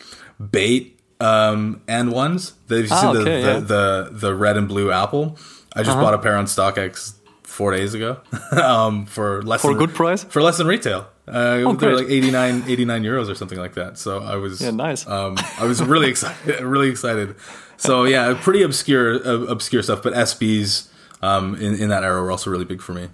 bait 0.52 0.97
um, 1.20 1.82
AND1s. 1.88 2.54
They've 2.68 2.92
ah, 2.92 3.02
seen 3.02 3.22
okay, 3.22 3.42
the, 3.42 3.48
yeah. 3.48 3.54
the, 3.60 3.62
the, 3.62 4.10
the 4.20 4.36
red 4.36 4.58
and 4.58 4.68
blue 4.68 4.92
apple. 4.92 5.38
I 5.74 5.84
just 5.84 5.92
uh-huh. 5.92 6.02
bought 6.02 6.14
a 6.14 6.20
pair 6.20 6.36
on 6.36 6.46
StockX 6.46 7.14
four 7.44 7.76
days 7.76 7.94
ago 7.94 8.22
um, 8.52 9.06
for 9.06 9.42
less 9.42 9.62
for 9.62 9.74
than, 9.74 9.78
a 9.78 9.80
good 9.80 9.96
price 9.96 10.24
for 10.24 10.42
less 10.42 10.58
than 10.58 10.68
retail. 10.68 11.08
Uh, 11.28 11.64
oh, 11.66 11.74
they're 11.74 11.96
like 11.96 12.08
89, 12.08 12.64
89 12.68 13.04
euros 13.04 13.30
or 13.30 13.36
something 13.36 13.58
like 13.58 13.74
that. 13.74 13.98
So 13.98 14.22
I 14.22 14.36
was 14.36 14.62
yeah 14.62 14.72
nice. 14.72 15.08
Um, 15.08 15.36
I 15.60 15.66
was 15.66 15.82
really 15.84 16.10
excited, 16.10 16.62
really 16.62 16.90
excited. 16.90 17.36
So 17.78 18.06
yeah, 18.06 18.38
pretty 18.40 18.62
obscure 18.64 19.16
uh, 19.28 19.46
obscure 19.48 19.82
stuff, 19.82 20.04
but 20.04 20.14
SBs 20.14 20.90
um, 21.22 21.56
in 21.56 21.76
in 21.76 21.90
that 21.90 22.04
era 22.04 22.22
were 22.22 22.32
also 22.32 22.50
really 22.50 22.66
big 22.66 22.82
for 22.82 22.94
me. 22.94 23.10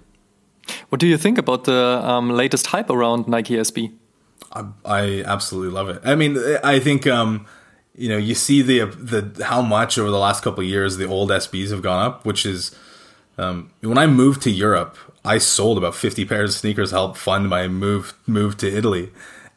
What 0.90 1.00
do 1.00 1.06
you 1.06 1.18
think 1.18 1.38
about 1.38 1.64
the 1.64 2.00
um, 2.04 2.30
latest 2.30 2.66
hype 2.68 2.90
around 2.90 3.28
Nike 3.28 3.56
SB? 3.56 3.92
I, 4.52 4.64
I, 4.84 5.22
absolutely 5.24 5.72
love 5.72 5.88
it. 5.88 6.00
I 6.04 6.14
mean, 6.14 6.38
I 6.62 6.78
think 6.78 7.06
um, 7.06 7.46
you 7.96 8.08
know 8.08 8.16
you 8.16 8.34
see 8.34 8.62
the 8.62 8.86
the 8.86 9.44
how 9.44 9.62
much 9.62 9.98
over 9.98 10.10
the 10.10 10.18
last 10.18 10.42
couple 10.42 10.62
of 10.62 10.68
years 10.68 10.96
the 10.96 11.06
old 11.06 11.30
SBs 11.30 11.70
have 11.70 11.82
gone 11.82 12.04
up, 12.04 12.24
which 12.24 12.44
is 12.44 12.74
um, 13.38 13.70
when 13.80 13.98
I 13.98 14.06
moved 14.06 14.42
to 14.42 14.50
Europe, 14.50 14.96
I 15.24 15.38
sold 15.38 15.78
about 15.78 15.94
fifty 15.94 16.24
pairs 16.24 16.50
of 16.50 16.56
sneakers 16.56 16.90
to 16.90 16.96
help 16.96 17.16
fund 17.16 17.48
my 17.48 17.68
move 17.68 18.14
move 18.26 18.56
to 18.58 18.76
Italy, 18.76 19.10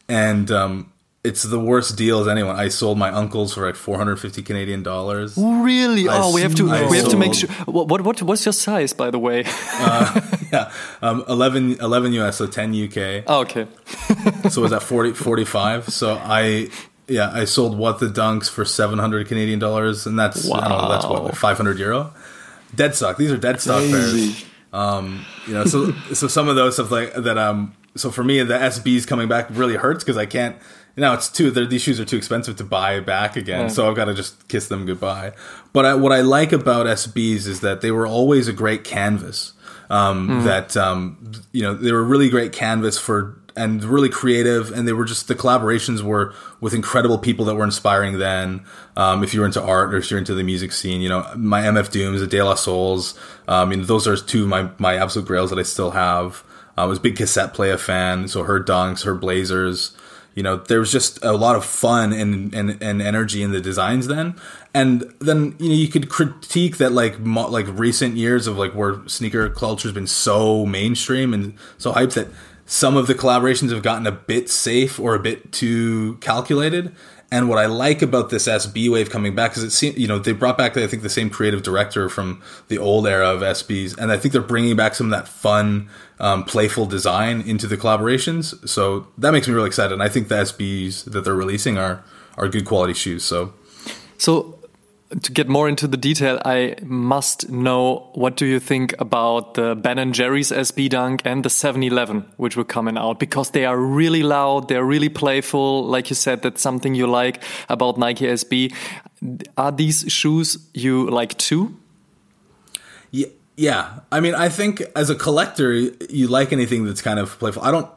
and 0.08 0.52
um, 0.52 0.92
it's 1.24 1.44
the 1.44 1.60
worst 1.60 1.98
deal 1.98 2.22
as 2.22 2.28
anyone. 2.28 2.56
I 2.56 2.70
sold 2.70 2.98
my 2.98 3.10
uncle's 3.10 3.54
for 3.54 3.66
like 3.66 3.76
450 3.76 4.42
Canadian 4.44 4.82
dollars. 4.82 5.36
Really? 5.38 6.08
I 6.08 6.22
oh, 6.22 6.34
we 6.34 6.42
have 6.42 6.56
to 6.56 6.70
I 6.70 6.88
we 6.88 6.98
have 6.98 7.10
to 7.10 7.18
make 7.18 7.34
sure. 7.34 7.50
What 7.66 8.02
what 8.02 8.22
what's 8.22 8.46
your 8.46 8.54
size, 8.54 8.94
by 8.94 9.10
the 9.12 9.20
way? 9.20 9.44
uh, 9.46 10.22
yeah, 10.54 10.72
um, 11.02 11.26
11, 11.28 11.80
11 11.82 12.14
US, 12.14 12.38
so 12.38 12.48
10 12.48 12.86
UK. 12.86 13.24
Oh, 13.28 13.42
okay. 13.42 13.68
so 14.50 14.62
was 14.62 14.72
that 14.72 14.84
40, 14.84 15.14
45? 15.14 15.90
So 15.90 16.20
I 16.24 16.70
yeah, 17.08 17.32
I 17.34 17.46
sold 17.46 17.78
what 17.78 18.00
the 18.00 18.08
dunks 18.08 18.50
for 18.50 18.66
seven 18.66 19.00
hundred 19.00 19.28
Canadian 19.28 19.60
dollars, 19.60 20.06
and 20.06 20.18
that's 20.20 20.46
wow. 20.46 20.60
know, 20.60 20.90
that's 20.90 21.06
what 21.06 21.24
like 21.24 21.36
five 21.36 21.58
hundred 21.58 21.80
euro. 21.80 22.14
Dead 22.76 22.96
stock. 22.96 23.18
These 23.18 23.32
are 23.32 23.38
dead 23.38 23.62
stock 23.62 23.82
pairs. 23.84 24.46
Um, 24.74 25.26
you 25.48 25.54
know, 25.54 25.66
so 25.66 25.92
so 26.14 26.28
some 26.28 26.50
of 26.50 26.56
those 26.56 26.74
stuff 26.74 26.92
like 26.92 27.14
that. 27.14 27.38
Um, 27.38 27.76
so 27.96 28.12
for 28.12 28.24
me, 28.24 28.42
the 28.44 28.56
SBs 28.56 29.08
coming 29.08 29.28
back 29.28 29.48
really 29.52 29.76
hurts 29.76 30.04
because 30.04 30.18
I 30.18 30.26
can't. 30.26 30.58
You 30.96 31.02
know, 31.02 31.14
it's 31.14 31.30
too. 31.30 31.52
These 31.52 31.82
shoes 31.82 32.00
are 32.00 32.06
too 32.06 32.18
expensive 32.18 32.56
to 32.58 32.64
buy 32.64 33.00
back 33.00 33.36
again, 33.36 33.62
yeah. 33.62 33.68
so 33.68 33.88
I've 33.88 33.96
got 33.96 34.06
to 34.06 34.16
just 34.16 34.48
kiss 34.48 34.68
them 34.68 34.86
goodbye. 34.86 35.34
But 35.72 35.86
I, 35.86 35.96
what 35.96 36.12
I 36.12 36.22
like 36.22 36.52
about 36.52 36.88
SBs 36.88 37.48
is 37.48 37.62
that 37.62 37.82
they 37.82 37.92
were 37.92 38.08
always 38.08 38.48
a 38.48 38.54
great 38.54 38.84
canvas. 38.84 39.54
Um, 39.90 40.28
mm. 40.28 40.44
That 40.44 40.76
um, 40.76 41.32
you 41.54 41.62
know, 41.62 41.76
they 41.76 41.92
were 41.92 42.00
a 42.00 42.04
really 42.04 42.30
great 42.30 42.52
canvas 42.52 42.98
for 42.98 43.40
and 43.58 43.84
really 43.84 44.10
creative. 44.10 44.72
And 44.72 44.88
they 44.88 44.94
were 44.94 45.06
just 45.06 45.28
the 45.28 45.36
collaborations 45.36 46.02
were 46.02 46.34
with 46.62 46.74
incredible 46.74 47.18
people 47.18 47.46
that 47.46 47.56
were 47.56 47.66
inspiring. 47.66 48.20
Then, 48.20 48.66
um, 48.96 49.24
if 49.24 49.34
you're 49.34 49.46
into 49.46 49.62
art 49.62 49.94
or 49.94 49.98
if 49.98 50.10
you're 50.10 50.20
into 50.20 50.34
the 50.34 50.44
music 50.44 50.72
scene, 50.72 51.02
you 51.02 51.10
know, 51.10 51.30
my 51.36 51.62
MF 51.64 51.92
Dooms, 51.92 52.22
the 52.22 52.28
De 52.28 52.42
La 52.42 52.56
Souls, 52.56 53.20
um, 53.48 53.72
you 53.72 53.78
know, 53.78 53.84
those 53.84 54.08
are 54.08 54.16
two 54.16 54.44
of 54.44 54.50
my 54.50 54.70
my 54.78 54.96
absolute 54.96 55.28
grails 55.28 55.50
that 55.50 55.60
I 55.60 55.64
still 55.64 55.92
have. 55.92 56.44
I 56.78 56.86
was 56.86 57.00
a 57.00 57.02
big 57.02 57.16
Cassette 57.18 57.54
Playa 57.56 57.78
fan, 57.78 58.28
so 58.28 58.44
her 58.44 58.64
dunks, 58.64 59.04
her 59.04 59.16
blazers. 59.16 59.98
you 60.38 60.44
know, 60.44 60.58
there 60.58 60.80
was 60.80 60.92
just 60.92 61.18
a 61.26 61.32
lot 61.32 61.56
of 61.56 61.66
fun 61.66 62.14
and, 62.14 62.54
and, 62.54 62.80
and 62.80 63.02
energy 63.02 63.42
in 63.42 63.52
the 63.52 63.60
designs 63.60 64.06
then. 64.06 64.36
And 64.72 65.12
then, 65.18 65.56
you 65.58 65.70
know, 65.70 65.74
you 65.74 65.88
could 65.88 66.10
critique 66.10 66.78
that 66.78 66.92
like, 66.92 67.20
mo- 67.20 67.50
like 67.50 67.66
recent 67.70 68.18
years 68.18 68.46
of 68.46 68.56
like 68.56 68.74
where 68.74 69.02
sneaker 69.08 69.50
culture 69.50 69.88
has 69.88 69.96
been 69.96 70.06
so 70.06 70.64
mainstream 70.68 71.34
and 71.34 71.56
so 71.80 71.92
hyped 71.92 72.14
that 72.14 72.28
some 72.68 72.98
of 72.98 73.08
the 73.08 73.16
collaborations 73.16 73.72
have 73.72 73.82
gotten 73.82 74.06
a 74.06 74.12
bit 74.12 74.50
safe 74.50 75.00
or 75.00 75.16
a 75.16 75.20
bit 75.20 75.54
too 75.54 76.18
calculated. 76.18 76.94
And 77.32 77.48
what 77.50 77.58
I 77.58 77.66
like 77.66 78.02
about 78.02 78.30
this 78.30 78.48
SB 78.48 78.92
wave 78.92 79.10
coming 79.10 79.34
back 79.34 79.56
is 79.56 79.64
it 79.64 79.72
seems, 79.72 79.98
you 79.98 80.08
know, 80.08 80.20
they 80.20 80.34
brought 80.34 80.58
back, 80.58 80.76
I 80.76 80.86
think, 80.86 81.02
the 81.02 81.10
same 81.10 81.30
creative 81.30 81.64
director 81.64 82.10
from 82.10 82.42
the 82.68 82.78
old 82.78 83.08
era 83.08 83.30
of 83.30 83.40
SBs. 83.40 83.98
And 83.98 84.12
I 84.12 84.18
think 84.18 84.34
they're 84.34 84.42
bringing 84.42 84.76
back 84.76 84.96
some 84.96 85.08
of 85.08 85.12
that 85.12 85.30
fun, 85.30 85.90
um, 86.20 86.44
playful 86.44 86.86
design 86.86 87.42
into 87.42 87.68
the 87.68 87.78
collaborations. 87.78 88.68
So 88.68 89.08
that 89.18 89.32
makes 89.32 89.48
me 89.48 89.54
really 89.54 89.68
excited. 89.68 89.94
And 89.94 90.04
I 90.04 90.10
think 90.10 90.28
the 90.28 90.36
SBs 90.36 91.06
that 91.06 91.22
they're 91.22 91.36
releasing 91.36 91.78
are, 91.78 92.04
are 92.38 92.50
good 92.50 92.66
quality 92.66 92.94
shoes. 92.94 93.24
So, 93.24 93.54
so 94.18 94.57
to 95.10 95.32
get 95.32 95.48
more 95.48 95.70
into 95.70 95.88
the 95.88 95.98
detail, 95.98 96.40
I 96.44 96.76
must 96.84 97.50
know 97.50 98.10
what 98.14 98.36
do 98.36 98.46
you 98.46 98.60
think 98.60 98.94
about 99.00 99.54
the 99.54 99.76
Ben 99.76 99.98
and 99.98 100.14
Jerry's 100.14 100.52
SB 100.52 100.90
Dunk 100.90 101.22
and 101.24 101.46
the 101.46 101.50
711, 101.50 102.26
which 102.36 102.58
were 102.58 102.66
coming 102.66 102.98
out 102.98 103.20
because 103.20 103.52
they 103.52 103.66
are 103.66 103.78
really 103.78 104.22
loud, 104.24 104.68
they're 104.68 104.84
really 104.84 105.10
playful. 105.10 105.86
Like 105.86 106.10
you 106.10 106.16
said, 106.16 106.42
that's 106.42 106.62
something 106.62 106.94
you 106.94 107.08
like 107.08 107.42
about 107.70 107.98
Nike 107.98 108.26
SB. 108.26 108.74
Are 109.58 109.72
these 109.72 110.12
shoes 110.12 110.58
you 110.74 111.10
like 111.10 111.38
too? 111.38 111.78
Yeah, 113.12 113.28
yeah. 113.56 114.00
I 114.12 114.20
mean, 114.20 114.36
I 114.36 114.50
think 114.50 114.82
as 114.96 115.10
a 115.10 115.16
collector, 115.16 115.74
you 115.74 116.28
like 116.28 116.52
anything 116.52 116.86
that's 116.86 117.02
kind 117.02 117.20
of 117.20 117.40
playful. 117.40 117.64
I 117.64 117.72
don't 117.72 117.90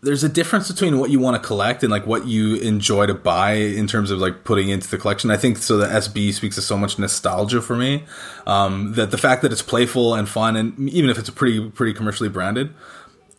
there's 0.00 0.22
a 0.22 0.28
difference 0.28 0.70
between 0.70 0.98
what 0.98 1.10
you 1.10 1.18
want 1.18 1.40
to 1.40 1.44
collect 1.44 1.82
and 1.82 1.90
like 1.90 2.06
what 2.06 2.26
you 2.26 2.54
enjoy 2.56 3.06
to 3.06 3.14
buy 3.14 3.54
in 3.54 3.88
terms 3.88 4.10
of 4.10 4.20
like 4.20 4.44
putting 4.44 4.68
into 4.68 4.88
the 4.88 4.96
collection. 4.96 5.30
I 5.30 5.36
think 5.36 5.58
so 5.58 5.76
the 5.76 5.86
SB 5.86 6.32
speaks 6.32 6.54
to 6.54 6.62
so 6.62 6.76
much 6.76 6.98
nostalgia 6.98 7.60
for 7.60 7.74
me 7.74 8.04
um, 8.46 8.92
that 8.94 9.10
the 9.10 9.18
fact 9.18 9.42
that 9.42 9.50
it's 9.50 9.62
playful 9.62 10.14
and 10.14 10.28
fun 10.28 10.54
and 10.54 10.88
even 10.90 11.10
if 11.10 11.18
it's 11.18 11.28
a 11.28 11.32
pretty 11.32 11.68
pretty 11.70 11.94
commercially 11.94 12.28
branded, 12.28 12.72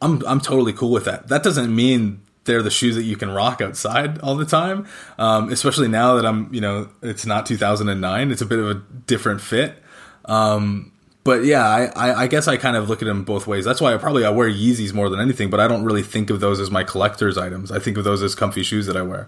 I'm 0.01 0.25
I'm 0.27 0.41
totally 0.41 0.73
cool 0.73 0.91
with 0.91 1.05
that. 1.05 1.29
That 1.29 1.43
doesn't 1.43 1.73
mean 1.73 2.21
they're 2.43 2.63
the 2.63 2.71
shoes 2.71 2.95
that 2.95 3.03
you 3.03 3.15
can 3.15 3.29
rock 3.29 3.61
outside 3.61 4.19
all 4.19 4.35
the 4.35 4.45
time. 4.45 4.85
Um, 5.17 5.49
especially 5.49 5.87
now 5.87 6.15
that 6.15 6.25
I'm 6.25 6.53
you 6.53 6.59
know 6.59 6.89
it's 7.01 7.25
not 7.25 7.45
2009. 7.45 8.31
It's 8.31 8.41
a 8.41 8.45
bit 8.45 8.59
of 8.59 8.69
a 8.69 8.83
different 9.07 9.39
fit. 9.39 9.81
Um, 10.25 10.91
but 11.23 11.43
yeah, 11.43 11.67
I, 11.95 12.23
I, 12.23 12.27
guess 12.27 12.47
I 12.47 12.57
kind 12.57 12.77
of 12.77 12.89
look 12.89 13.01
at 13.01 13.05
them 13.05 13.23
both 13.23 13.45
ways. 13.45 13.65
That's 13.65 13.81
why 13.81 13.93
I 13.93 13.97
probably 13.97 14.25
I 14.25 14.29
wear 14.29 14.49
Yeezys 14.49 14.93
more 14.93 15.09
than 15.09 15.19
anything, 15.19 15.49
but 15.49 15.59
I 15.59 15.67
don't 15.67 15.83
really 15.83 16.01
think 16.01 16.29
of 16.29 16.39
those 16.39 16.59
as 16.59 16.71
my 16.71 16.83
collector's 16.83 17.37
items. 17.37 17.71
I 17.71 17.79
think 17.79 17.97
of 17.97 18.03
those 18.03 18.23
as 18.23 18.35
comfy 18.35 18.63
shoes 18.63 18.85
that 18.85 18.95
I 18.95 19.01
wear. 19.01 19.27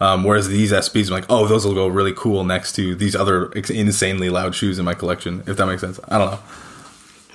Um, 0.00 0.24
whereas 0.24 0.48
these 0.48 0.72
SBs, 0.72 1.06
I'm 1.06 1.12
like, 1.12 1.26
oh, 1.28 1.46
those 1.46 1.66
will 1.66 1.74
go 1.74 1.88
really 1.88 2.12
cool 2.14 2.44
next 2.44 2.72
to 2.76 2.94
these 2.94 3.16
other 3.16 3.50
insanely 3.52 4.30
loud 4.30 4.54
shoes 4.54 4.78
in 4.78 4.84
my 4.84 4.94
collection. 4.94 5.42
If 5.46 5.56
that 5.56 5.66
makes 5.66 5.80
sense, 5.80 5.98
I 6.08 6.18
don't 6.18 6.32
know 6.32 6.40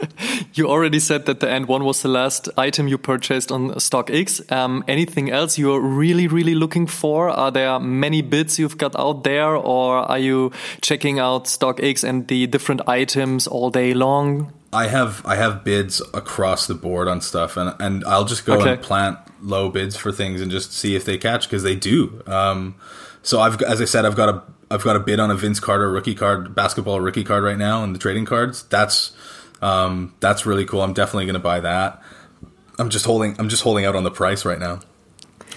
you 0.53 0.67
already 0.67 0.99
said 0.99 1.25
that 1.25 1.39
the 1.39 1.49
End 1.49 1.67
One 1.67 1.83
was 1.83 2.01
the 2.01 2.10
last 2.10 2.49
item 2.57 2.88
you 2.88 2.97
purchased 2.97 3.51
on 3.51 3.71
StockX. 3.71 4.51
Um, 4.51 4.83
anything 4.88 5.31
else 5.31 5.57
you're 5.57 5.79
really, 5.79 6.27
really 6.27 6.55
looking 6.55 6.88
for? 6.88 7.29
Are 7.29 7.51
there 7.51 7.79
many 7.79 8.21
bids 8.21 8.60
you've 8.60 8.77
got 8.77 8.95
out 8.97 9.23
there, 9.23 9.55
or 9.55 9.97
are 9.97 10.19
you 10.19 10.51
checking 10.81 11.19
out 11.19 11.45
StockX 11.45 12.03
and 12.03 12.27
the 12.27 12.47
different 12.47 12.81
items 12.88 13.47
all 13.47 13.69
day 13.69 13.93
long? 13.93 14.53
I 14.73 14.88
have 14.88 15.25
I 15.25 15.36
have 15.36 15.63
bids 15.63 16.01
across 16.13 16.67
the 16.67 16.75
board 16.75 17.07
on 17.07 17.21
stuff, 17.21 17.57
and 17.57 17.73
and 17.79 18.03
I'll 18.05 18.25
just 18.25 18.45
go 18.45 18.60
okay. 18.60 18.73
and 18.73 18.81
plant 18.81 19.17
low 19.41 19.69
bids 19.69 19.95
for 19.95 20.12
things 20.12 20.41
and 20.41 20.51
just 20.51 20.73
see 20.73 20.95
if 20.95 21.05
they 21.05 21.17
catch 21.17 21.47
because 21.47 21.63
they 21.63 21.75
do. 21.75 22.21
Um, 22.27 22.75
so 23.21 23.39
I've 23.39 23.62
as 23.62 23.81
I 23.81 23.86
said, 23.86 24.05
I've 24.05 24.15
got 24.15 24.29
a 24.29 24.43
I've 24.69 24.83
got 24.83 24.95
a 24.95 24.99
bid 24.99 25.19
on 25.19 25.31
a 25.31 25.36
Vince 25.36 25.60
Carter 25.60 25.89
rookie 25.89 26.15
card, 26.15 26.53
basketball 26.53 26.99
rookie 26.99 27.23
card 27.23 27.43
right 27.43 27.57
now 27.57 27.83
in 27.83 27.93
the 27.93 27.99
trading 27.99 28.25
cards. 28.25 28.63
That's 28.63 29.12
um, 29.62 30.13
that's 30.20 30.46
really 30.46 30.65
cool. 30.65 30.82
I'm 30.82 30.93
definitely 30.93 31.26
going 31.26 31.34
to 31.34 31.39
buy 31.39 31.60
that. 31.62 32.02
I'm 32.80 32.89
just 32.89 33.06
holding. 33.06 33.36
I'm 33.39 33.50
just 33.50 33.63
holding 33.63 33.86
out 33.86 33.96
on 33.96 34.04
the 34.04 34.12
price 34.12 34.46
right 34.46 34.60
now. 34.60 34.80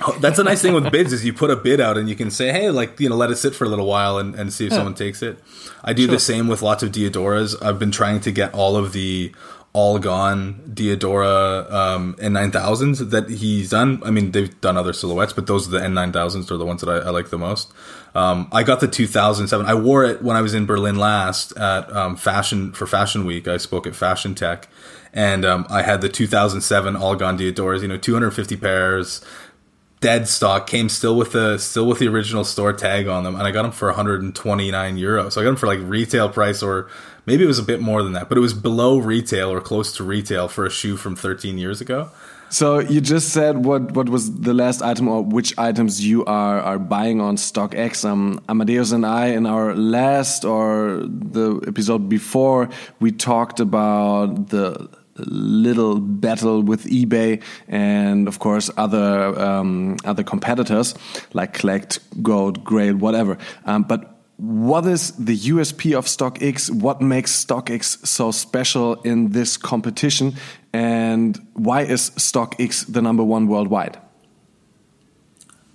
Oh, 0.03 0.17
that's 0.19 0.39
a 0.39 0.45
nice 0.45 0.63
thing 0.63 0.73
with 0.73 0.91
bids 0.91 1.13
is 1.13 1.27
you 1.27 1.35
put 1.35 1.51
a 1.51 1.57
bid 1.57 1.79
out 1.79 1.99
and 1.99 2.09
you 2.09 2.17
can 2.17 2.31
say, 2.31 2.53
hey, 2.53 2.71
like 2.71 2.99
you 2.99 3.11
know, 3.11 3.17
let 3.17 3.31
it 3.31 3.37
sit 3.37 3.55
for 3.55 3.65
a 3.65 3.69
little 3.69 3.87
while 3.87 4.17
and, 4.17 4.35
and 4.35 4.51
see 4.51 4.65
if 4.65 4.73
yeah. 4.73 4.79
someone 4.79 4.95
takes 4.95 5.23
it. 5.23 5.39
I 5.85 5.93
do 5.93 6.05
sure. 6.05 6.13
the 6.13 6.19
same 6.19 6.49
with 6.49 6.63
lots 6.63 6.83
of 6.83 6.91
Diadoras. 6.91 7.63
I've 7.63 7.79
been 7.79 7.91
trying 7.91 8.21
to 8.21 8.33
get 8.33 8.55
all 8.55 8.77
of 8.77 8.93
the 8.93 9.33
all 9.73 10.01
gone 10.01 10.63
Diadora 10.69 11.71
um, 11.71 12.15
N9000s 12.15 13.11
that 13.11 13.29
he's 13.29 13.71
done. 13.71 14.03
I 14.05 14.11
mean, 14.11 14.33
they've 14.33 14.61
done 14.61 14.77
other 14.77 14.93
silhouettes, 14.93 15.33
but 15.33 15.47
those 15.47 15.69
are 15.69 15.71
the 15.71 15.79
N9000s 15.79 16.51
are 16.51 16.57
the 16.57 16.67
ones 16.67 16.81
that 16.81 16.91
I, 16.91 17.07
I 17.07 17.11
like 17.11 17.31
the 17.31 17.39
most. 17.39 17.73
Um, 18.15 18.49
I 18.51 18.65
got 18.65 18.81
the 18.81 18.89
2007. 18.89 19.67
I 19.67 19.75
wore 19.75 20.05
it 20.05 20.23
when 20.23 20.37
I 20.37 20.41
was 20.41 20.55
in 20.55 20.67
Berlin 20.67 20.97
last 20.97 21.57
at 21.57 21.91
um, 21.95 22.17
fashion 22.17 22.73
for 22.73 22.87
Fashion 22.87 23.25
Week. 23.25 23.47
I 23.47 23.59
spoke 23.59 23.87
at 23.87 23.95
Fashion 23.95 24.35
Tech, 24.35 24.69
and 25.13 25.45
um, 25.45 25.67
I 25.71 25.83
had 25.83 26.01
the 26.01 26.09
2007 26.09 26.97
All 26.97 27.15
Gone 27.15 27.39
Diadoras. 27.39 27.83
You 27.83 27.89
know, 27.89 27.97
250 27.97 28.57
pairs, 28.57 29.25
dead 30.01 30.27
stock. 30.27 30.67
Came 30.67 30.89
still 30.89 31.17
with 31.17 31.31
the 31.31 31.59
still 31.59 31.87
with 31.87 32.01
the 32.01 32.09
original 32.09 32.43
store 32.43 32.73
tag 32.73 33.07
on 33.07 33.23
them, 33.23 33.37
and 33.37 33.45
I 33.45 33.53
got 33.53 33.63
them 33.63 33.73
for 33.73 33.87
129 33.87 34.97
euros. 34.97 35.33
So 35.33 35.41
I 35.41 35.45
got 35.45 35.51
them 35.51 35.57
for 35.57 35.69
like 35.69 35.79
retail 35.83 36.29
price, 36.29 36.65
or 36.65 36.91
maybe 37.27 37.45
it 37.45 37.47
was 37.47 37.59
a 37.59 37.65
bit 37.65 37.81
more 37.81 38.03
than 38.03 38.13
that, 38.13 38.29
but 38.29 38.39
it 38.39 38.41
was 38.41 38.55
below 38.55 38.99
retail 38.99 39.51
or 39.51 39.61
close 39.61 39.93
to 39.97 40.05
retail 40.05 40.49
for 40.49 40.67
a 40.67 40.71
shoe 40.71 40.97
from 40.97 41.17
13 41.17 41.59
years 41.59 41.81
ago. 41.81 42.11
So 42.51 42.81
you 42.81 43.01
just 43.01 43.29
said 43.29 43.65
what 43.65 43.93
what 43.93 44.09
was 44.09 44.41
the 44.41 44.53
last 44.53 44.83
item 44.83 45.07
or 45.07 45.23
which 45.23 45.57
items 45.57 46.05
you 46.05 46.25
are 46.25 46.61
are 46.61 46.81
buying 46.81 47.21
on 47.21 47.37
StockX. 47.37 48.05
Um, 48.05 48.41
Amadeus 48.49 48.91
and 48.91 49.07
I 49.07 49.27
in 49.29 49.47
our 49.47 49.77
last 49.77 50.45
or 50.45 51.01
the 51.07 51.63
episode 51.69 52.09
before 52.09 52.69
we 52.99 53.13
talked 53.13 53.61
about 53.61 54.49
the 54.49 54.89
little 55.27 56.01
battle 56.01 56.63
with 56.63 56.87
eBay 56.87 57.41
and 57.69 58.27
of 58.27 58.41
course 58.41 58.69
other 58.77 59.39
um, 59.39 59.97
other 60.05 60.25
competitors 60.25 60.97
like 61.33 61.57
Klekt, 61.57 62.01
Goat, 62.21 62.65
Grail, 62.65 62.97
whatever. 62.97 63.39
Um, 63.65 63.85
but 63.85 64.20
what 64.41 64.87
is 64.87 65.13
the 65.13 65.37
USP 65.37 65.97
of 65.97 66.07
StockX? 66.07 66.71
What 66.71 67.03
makes 67.03 67.45
StockX 67.45 68.07
so 68.07 68.31
special 68.31 68.95
in 69.03 69.33
this 69.33 69.59
competition? 69.59 70.35
And 70.73 71.39
why 71.53 71.83
is 71.83 72.11
StockX 72.13 72.91
the 72.91 73.03
number 73.03 73.23
one 73.23 73.49
worldwide? 73.49 73.99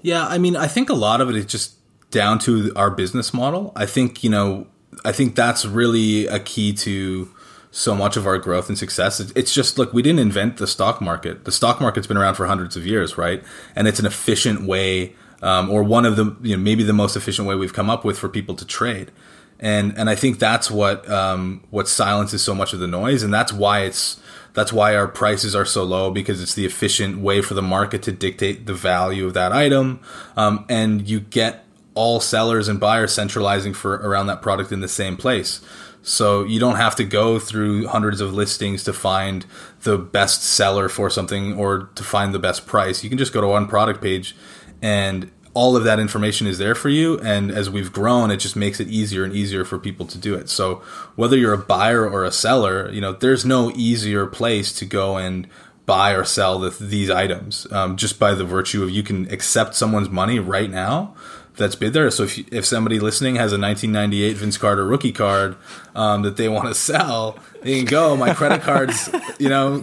Yeah, 0.01 0.25
I 0.25 0.39
mean, 0.39 0.55
I 0.55 0.67
think 0.67 0.89
a 0.89 0.95
lot 0.95 1.21
of 1.21 1.29
it 1.29 1.35
is 1.35 1.45
just 1.45 1.75
down 2.09 2.39
to 2.39 2.73
our 2.75 2.89
business 2.89 3.35
model. 3.35 3.71
I 3.75 3.85
think, 3.85 4.23
you 4.23 4.31
know, 4.31 4.65
I 5.03 5.11
think 5.11 5.35
that's 5.35 5.65
really 5.65 6.25
a 6.25 6.39
key 6.39 6.73
to 6.73 7.29
so 7.69 7.93
much 7.93 8.17
of 8.17 8.25
our 8.25 8.39
growth 8.39 8.67
and 8.67 8.77
success. 8.77 9.19
It's 9.19 9.53
just 9.53 9.77
look, 9.77 9.93
we 9.93 10.01
didn't 10.01 10.19
invent 10.19 10.57
the 10.57 10.65
stock 10.65 11.01
market. 11.01 11.45
The 11.45 11.51
stock 11.51 11.79
market's 11.79 12.07
been 12.07 12.17
around 12.17 12.33
for 12.33 12.47
hundreds 12.47 12.75
of 12.75 12.87
years, 12.87 13.15
right? 13.15 13.43
And 13.75 13.87
it's 13.87 13.99
an 13.99 14.07
efficient 14.07 14.63
way 14.63 15.13
um, 15.41 15.69
or 15.69 15.83
one 15.83 16.05
of 16.05 16.15
the 16.15 16.35
you 16.41 16.55
know 16.55 16.61
maybe 16.61 16.83
the 16.83 16.93
most 16.93 17.15
efficient 17.15 17.47
way 17.47 17.55
we've 17.55 17.73
come 17.73 17.89
up 17.89 18.03
with 18.03 18.17
for 18.17 18.29
people 18.29 18.55
to 18.55 18.65
trade. 18.65 19.11
And 19.59 19.97
and 19.97 20.09
I 20.09 20.15
think 20.15 20.39
that's 20.39 20.69
what 20.69 21.09
um, 21.09 21.63
what 21.69 21.87
silences 21.87 22.41
so 22.43 22.53
much 22.53 22.73
of 22.73 22.79
the 22.79 22.87
noise, 22.87 23.23
and 23.23 23.33
that's 23.33 23.53
why 23.53 23.81
it's 23.81 24.19
that's 24.53 24.73
why 24.73 24.95
our 24.95 25.07
prices 25.07 25.55
are 25.55 25.65
so 25.65 25.83
low 25.83 26.11
because 26.11 26.41
it's 26.41 26.53
the 26.53 26.65
efficient 26.65 27.19
way 27.19 27.41
for 27.41 27.53
the 27.53 27.61
market 27.61 28.01
to 28.03 28.11
dictate 28.11 28.65
the 28.65 28.73
value 28.73 29.25
of 29.25 29.33
that 29.33 29.51
item, 29.51 29.99
um, 30.35 30.65
and 30.69 31.07
you 31.07 31.19
get 31.19 31.65
all 31.93 32.19
sellers 32.19 32.67
and 32.67 32.79
buyers 32.79 33.13
centralizing 33.13 33.73
for 33.73 33.95
around 33.95 34.27
that 34.27 34.41
product 34.41 34.71
in 34.71 34.81
the 34.81 34.87
same 34.87 35.15
place. 35.15 35.61
So 36.03 36.43
you 36.43 36.59
don't 36.59 36.75
have 36.75 36.95
to 36.97 37.03
go 37.03 37.39
through 37.39 37.87
hundreds 37.87 38.21
of 38.21 38.31
listings 38.31 38.83
to 38.83 38.93
find 38.93 39.43
the 39.81 39.97
best 39.97 40.43
seller 40.43 40.87
for 40.87 41.09
something 41.09 41.57
or 41.57 41.89
to 41.95 42.03
find 42.03 42.31
the 42.31 42.37
best 42.37 42.67
price. 42.67 43.03
You 43.03 43.09
can 43.09 43.17
just 43.17 43.33
go 43.33 43.41
to 43.41 43.47
one 43.47 43.67
product 43.67 44.01
page 44.01 44.35
and 44.81 45.31
all 45.53 45.77
of 45.77 45.85
that 45.85 45.99
information 45.99 46.47
is 46.47 46.57
there 46.57 46.75
for 46.75 46.89
you 46.89 47.17
and 47.21 47.49
as 47.49 47.69
we've 47.69 47.93
grown 47.93 48.29
it 48.29 48.37
just 48.37 48.55
makes 48.55 48.79
it 48.79 48.87
easier 48.89 49.23
and 49.23 49.33
easier 49.33 49.63
for 49.63 49.79
people 49.79 50.05
to 50.05 50.17
do 50.17 50.35
it 50.35 50.49
so 50.49 50.75
whether 51.15 51.37
you're 51.37 51.53
a 51.53 51.57
buyer 51.57 52.07
or 52.07 52.25
a 52.25 52.31
seller 52.31 52.91
you 52.91 52.99
know 52.99 53.13
there's 53.13 53.45
no 53.45 53.71
easier 53.71 54.25
place 54.25 54.73
to 54.73 54.85
go 54.85 55.17
and 55.17 55.47
buy 55.85 56.11
or 56.11 56.23
sell 56.25 56.59
the, 56.59 56.69
these 56.83 57.09
items 57.09 57.71
um, 57.71 57.95
just 57.95 58.19
by 58.19 58.33
the 58.33 58.43
virtue 58.43 58.83
of 58.83 58.89
you 58.89 59.03
can 59.03 59.31
accept 59.31 59.75
someone's 59.75 60.09
money 60.09 60.39
right 60.39 60.69
now 60.69 61.15
that's 61.57 61.75
bid 61.75 61.93
there. 61.93 62.11
So 62.11 62.23
if, 62.23 62.37
if 62.51 62.65
somebody 62.65 62.99
listening 62.99 63.35
has 63.35 63.53
a 63.53 63.59
1998 63.59 64.37
Vince 64.37 64.57
Carter 64.57 64.85
rookie 64.85 65.11
card 65.11 65.55
um, 65.95 66.23
that 66.23 66.37
they 66.37 66.49
want 66.49 66.67
to 66.67 66.73
sell, 66.73 67.39
they 67.61 67.77
can 67.77 67.85
go. 67.85 68.15
My 68.15 68.33
credit 68.33 68.61
cards, 68.61 69.09
you 69.39 69.49
know, 69.49 69.79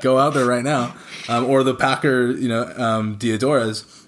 go 0.00 0.18
out 0.18 0.34
there 0.34 0.46
right 0.46 0.64
now, 0.64 0.94
um, 1.28 1.44
or 1.46 1.62
the 1.62 1.74
Packer, 1.74 2.30
you 2.32 2.48
know, 2.48 2.72
um, 2.76 3.16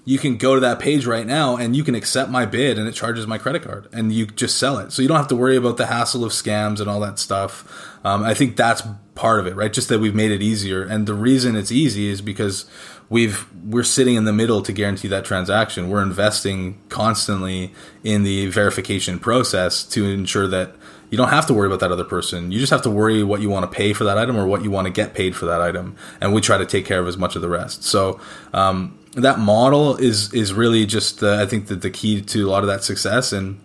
you 0.09 0.16
can 0.16 0.38
go 0.38 0.55
to 0.55 0.61
that 0.62 0.79
page 0.79 1.05
right 1.05 1.27
now 1.27 1.59
and 1.59 1.77
you 1.77 1.85
can 1.85 1.94
accept 1.94 2.31
my 2.31 2.47
bid 2.47 2.79
and 2.79 2.88
it 2.88 2.92
charges 2.92 3.27
my 3.27 3.37
credit 3.37 3.62
card 3.62 3.87
and 3.92 4.11
you 4.11 4.25
just 4.25 4.57
sell 4.57 4.79
it. 4.79 4.90
So 4.90 5.03
you 5.03 5.09
don't 5.09 5.18
have 5.18 5.29
to 5.29 5.37
worry 5.37 5.55
about 5.55 5.77
the 5.77 5.85
hassle 5.85 6.25
of 6.25 6.33
scams 6.33 6.81
and 6.81 6.88
all 6.88 6.99
that 7.01 7.18
stuff. 7.18 7.87
Um, 8.07 8.23
I 8.23 8.33
think 8.33 8.57
that's 8.57 8.83
part 9.14 9.38
of 9.38 9.47
it, 9.47 9.55
right? 9.55 9.71
Just 9.71 9.90
that 9.90 9.99
we've 9.99 10.14
made 10.14 10.31
it 10.31 10.40
easier. 10.40 10.83
And 10.83 11.07
the 11.07 11.12
reason 11.12 11.57
it's 11.57 11.71
easy 11.71 12.09
is 12.09 12.23
because 12.23 12.64
we've 13.11 13.47
we're 13.62 13.83
sitting 13.83 14.14
in 14.14 14.25
the 14.25 14.33
middle 14.33 14.62
to 14.62 14.73
guarantee 14.73 15.09
that 15.09 15.27
transaction. 15.27 15.90
We're 15.90 16.03
investing 16.03 16.81
constantly 16.88 17.75
in 18.03 18.23
the 18.23 18.47
verification 18.47 19.18
process 19.18 19.85
to 19.88 20.07
ensure 20.07 20.49
that 20.49 20.75
you 21.11 21.18
don't 21.18 21.29
have 21.29 21.44
to 21.49 21.55
worry 21.55 21.66
about 21.66 21.81
that 21.81 21.92
other 21.92 22.05
person. 22.05 22.51
You 22.51 22.61
just 22.61 22.71
have 22.71 22.83
to 22.83 22.90
worry 22.90 23.23
what 23.23 23.42
you 23.42 23.51
want 23.51 23.71
to 23.71 23.77
pay 23.77 23.92
for 23.92 24.05
that 24.05 24.16
item 24.16 24.38
or 24.38 24.47
what 24.47 24.62
you 24.62 24.71
want 24.71 24.87
to 24.87 24.90
get 24.90 25.12
paid 25.12 25.37
for 25.37 25.44
that 25.44 25.61
item, 25.61 25.97
and 26.18 26.33
we 26.33 26.40
try 26.40 26.57
to 26.57 26.66
take 26.66 26.87
care 26.87 26.99
of 26.99 27.07
as 27.07 27.18
much 27.18 27.37
of 27.37 27.42
the 27.42 27.49
rest. 27.49 27.85
So 27.85 28.21
um, 28.55 28.99
that 29.23 29.39
model 29.39 29.97
is 29.97 30.33
is 30.33 30.53
really 30.53 30.87
just 30.87 31.23
I 31.23 31.47
think 31.47 31.67
that 31.69 31.83
the 31.83 31.91
key 31.91 32.21
to 32.21 32.49
a 32.49 32.51
lot 32.51 32.63
of 32.63 32.69
that 32.69 32.85
success. 32.85 33.33
And 33.33 33.61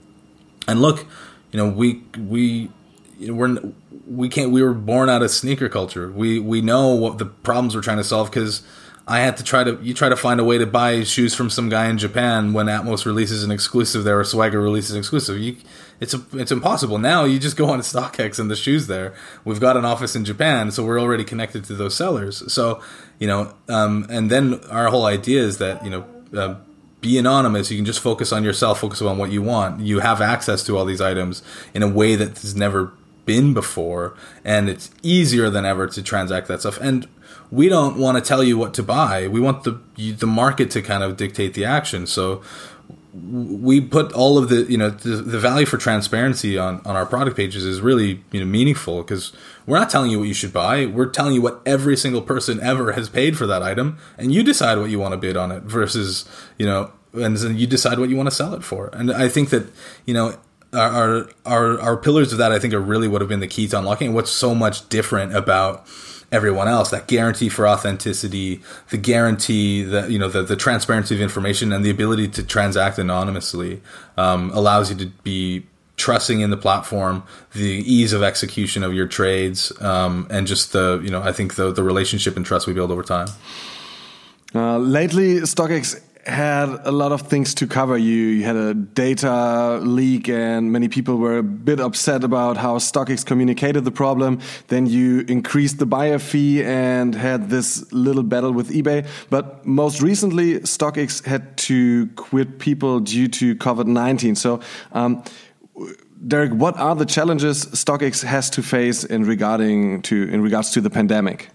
and 0.67 0.81
look, 0.81 1.05
you 1.51 1.57
know, 1.57 1.67
we 1.67 2.03
we 2.17 2.69
you 3.19 3.27
know, 3.27 3.33
we're 3.33 3.73
we 4.07 4.29
can't 4.29 4.51
we 4.51 4.61
were 4.61 4.73
born 4.73 5.09
out 5.09 5.21
of 5.21 5.31
sneaker 5.31 5.69
culture. 5.69 6.11
We 6.11 6.39
we 6.39 6.61
know 6.61 6.89
what 6.89 7.17
the 7.17 7.25
problems 7.25 7.75
we're 7.75 7.81
trying 7.81 7.97
to 7.97 8.03
solve 8.03 8.29
because 8.29 8.63
I 9.07 9.19
had 9.19 9.37
to 9.37 9.43
try 9.43 9.63
to 9.63 9.77
you 9.81 9.93
try 9.93 10.09
to 10.09 10.15
find 10.15 10.39
a 10.39 10.43
way 10.43 10.57
to 10.57 10.65
buy 10.65 11.03
shoes 11.03 11.35
from 11.35 11.49
some 11.49 11.69
guy 11.69 11.87
in 11.87 11.97
Japan 11.97 12.53
when 12.53 12.67
Atmos 12.67 13.05
releases 13.05 13.43
an 13.43 13.51
exclusive 13.51 14.03
there 14.03 14.19
or 14.19 14.23
Swagger 14.23 14.61
releases 14.61 14.91
an 14.91 14.99
exclusive. 14.99 15.37
You, 15.39 15.57
it's 16.03 16.13
it's 16.33 16.51
impossible 16.51 16.97
now. 16.97 17.23
You 17.23 17.39
just 17.39 17.55
go 17.55 17.69
on 17.69 17.77
to 17.77 17.83
StockX 17.83 18.37
and 18.37 18.51
the 18.51 18.57
shoes 18.57 18.87
there. 18.87 19.15
We've 19.45 19.59
got 19.59 19.77
an 19.77 19.85
office 19.85 20.15
in 20.15 20.25
Japan, 20.25 20.69
so 20.69 20.83
we're 20.83 20.99
already 20.99 21.23
connected 21.23 21.63
to 21.65 21.73
those 21.75 21.95
sellers. 21.95 22.51
So 22.51 22.81
you 23.19 23.27
know, 23.27 23.53
um, 23.69 24.05
and 24.09 24.29
then 24.29 24.59
our 24.65 24.89
whole 24.89 25.05
idea 25.05 25.41
is 25.41 25.57
that 25.57 25.83
you 25.83 25.89
know. 25.89 26.05
Uh, 26.35 26.55
be 26.99 27.17
anonymous. 27.17 27.69
You 27.69 27.77
can 27.77 27.85
just 27.85 27.99
focus 27.99 28.31
on 28.31 28.45
yourself, 28.45 28.79
focus 28.79 29.01
on 29.01 29.17
what 29.17 29.29
you 29.29 29.41
want. 29.41 29.81
You 29.81 29.99
have 29.99 30.21
access 30.21 30.63
to 30.63 30.77
all 30.77 30.85
these 30.85 31.01
items 31.01 31.43
in 31.73 31.83
a 31.83 31.87
way 31.87 32.15
that 32.15 32.37
has 32.39 32.55
never 32.55 32.93
been 33.25 33.53
before, 33.53 34.15
and 34.45 34.69
it's 34.69 34.89
easier 35.03 35.49
than 35.49 35.65
ever 35.65 35.85
to 35.85 36.01
transact 36.01 36.47
that 36.47 36.61
stuff. 36.61 36.79
And 36.79 37.05
we 37.51 37.67
don't 37.67 37.97
want 37.97 38.17
to 38.17 38.23
tell 38.23 38.41
you 38.41 38.57
what 38.57 38.73
to 38.75 38.83
buy. 38.83 39.27
We 39.27 39.41
want 39.41 39.63
the 39.65 39.79
the 39.97 40.27
market 40.27 40.71
to 40.71 40.81
kind 40.81 41.03
of 41.03 41.17
dictate 41.17 41.53
the 41.53 41.65
action. 41.65 42.07
So 42.07 42.41
we 43.13 43.79
put 43.79 44.11
all 44.13 44.39
of 44.39 44.49
the 44.49 44.63
you 44.63 44.77
know 44.77 44.89
the, 44.89 45.17
the 45.17 45.39
value 45.39 45.65
for 45.65 45.77
transparency 45.77 46.57
on 46.57 46.81
on 46.85 46.95
our 46.95 47.05
product 47.05 47.37
pages 47.37 47.63
is 47.63 47.79
really 47.79 48.23
you 48.31 48.39
know 48.39 48.45
meaningful 48.45 49.03
because 49.03 49.31
we're 49.67 49.77
not 49.77 49.89
telling 49.89 50.09
you 50.09 50.19
what 50.19 50.27
you 50.27 50.33
should 50.33 50.53
buy. 50.53 50.85
We're 50.87 51.09
telling 51.09 51.35
you 51.35 51.41
what 51.41 51.61
every 51.65 51.95
single 51.95 52.21
person 52.21 52.59
ever 52.59 52.93
has 52.93 53.09
paid 53.09 53.37
for 53.37 53.45
that 53.47 53.61
item, 53.61 53.99
and 54.17 54.33
you 54.33 54.43
decide 54.43 54.79
what 54.79 54.89
you 54.89 54.99
want 54.99 55.13
to 55.13 55.17
bid 55.17 55.37
on 55.37 55.51
it 55.51 55.63
versus 55.63 56.25
you 56.57 56.65
know 56.65 56.91
and 57.13 57.37
then 57.37 57.57
you 57.57 57.67
decide 57.67 57.99
what 57.99 58.09
you 58.09 58.15
want 58.15 58.27
to 58.27 58.35
sell 58.35 58.53
it 58.53 58.63
for. 58.63 58.89
And 58.93 59.11
I 59.11 59.29
think 59.29 59.49
that 59.49 59.71
you 60.05 60.13
know 60.13 60.35
our 60.73 61.29
our 61.45 61.79
our 61.79 61.97
pillars 61.97 62.31
of 62.31 62.39
that 62.39 62.51
I 62.51 62.59
think 62.59 62.73
are 62.73 62.81
really 62.81 63.07
what 63.07 63.21
have 63.21 63.29
been 63.29 63.39
the 63.39 63.47
key 63.47 63.67
to 63.67 63.77
unlocking 63.77 64.13
what's 64.13 64.31
so 64.31 64.55
much 64.55 64.89
different 64.89 65.35
about 65.35 65.85
everyone 66.33 66.67
else 66.67 66.89
that 66.89 67.07
guarantee 67.07 67.47
for 67.47 67.67
authenticity 67.67 68.59
the 68.89 68.97
guarantee 68.97 69.83
that 69.83 70.09
you 70.09 70.17
know 70.17 70.27
the, 70.27 70.41
the 70.41 70.55
transparency 70.55 71.13
of 71.13 71.21
information 71.21 71.71
and 71.71 71.85
the 71.85 71.89
ability 71.91 72.27
to 72.27 72.43
transact 72.43 72.97
anonymously 72.97 73.81
um, 74.17 74.49
allows 74.53 74.89
you 74.89 74.97
to 74.97 75.05
be 75.23 75.63
trusting 75.95 76.41
in 76.41 76.49
the 76.49 76.57
platform 76.57 77.23
the 77.53 77.83
ease 77.85 78.13
of 78.13 78.23
execution 78.23 78.83
of 78.83 78.93
your 78.93 79.07
trades 79.07 79.71
um, 79.79 80.27
and 80.31 80.47
just 80.47 80.73
the 80.73 80.99
you 81.03 81.11
know 81.11 81.21
i 81.21 81.31
think 81.31 81.53
the, 81.53 81.71
the 81.71 81.83
relationship 81.83 82.35
and 82.35 82.45
trust 82.45 82.67
we 82.67 82.73
build 82.73 82.91
over 82.91 83.03
time. 83.03 83.27
Uh, 84.55 84.77
lately 84.77 85.39
stockx 85.41 85.99
had 86.25 86.79
a 86.83 86.91
lot 86.91 87.11
of 87.11 87.23
things 87.23 87.53
to 87.55 87.67
cover. 87.67 87.97
You, 87.97 88.13
you 88.13 88.43
had 88.43 88.55
a 88.55 88.73
data 88.73 89.79
leak, 89.81 90.29
and 90.29 90.71
many 90.71 90.87
people 90.87 91.17
were 91.17 91.37
a 91.37 91.43
bit 91.43 91.79
upset 91.79 92.23
about 92.23 92.57
how 92.57 92.77
StockX 92.77 93.25
communicated 93.25 93.83
the 93.83 93.91
problem. 93.91 94.39
Then 94.67 94.85
you 94.85 95.21
increased 95.27 95.79
the 95.79 95.85
buyer 95.85 96.19
fee 96.19 96.63
and 96.63 97.13
had 97.13 97.49
this 97.49 97.91
little 97.91 98.23
battle 98.23 98.51
with 98.51 98.69
eBay. 98.69 99.05
But 99.29 99.65
most 99.65 100.01
recently, 100.01 100.59
StockX 100.59 101.25
had 101.25 101.57
to 101.57 102.07
quit 102.15 102.59
people 102.59 102.99
due 102.99 103.27
to 103.27 103.55
COVID 103.55 103.87
19. 103.87 104.35
So, 104.35 104.61
um, 104.93 105.23
Derek, 106.25 106.53
what 106.53 106.77
are 106.77 106.95
the 106.95 107.05
challenges 107.05 107.65
StockX 107.65 108.23
has 108.23 108.49
to 108.51 108.63
face 108.63 109.03
in 109.03 109.25
regarding 109.25 110.01
to 110.03 110.29
in 110.29 110.41
regards 110.41 110.71
to 110.71 110.81
the 110.81 110.89
pandemic? 110.89 111.49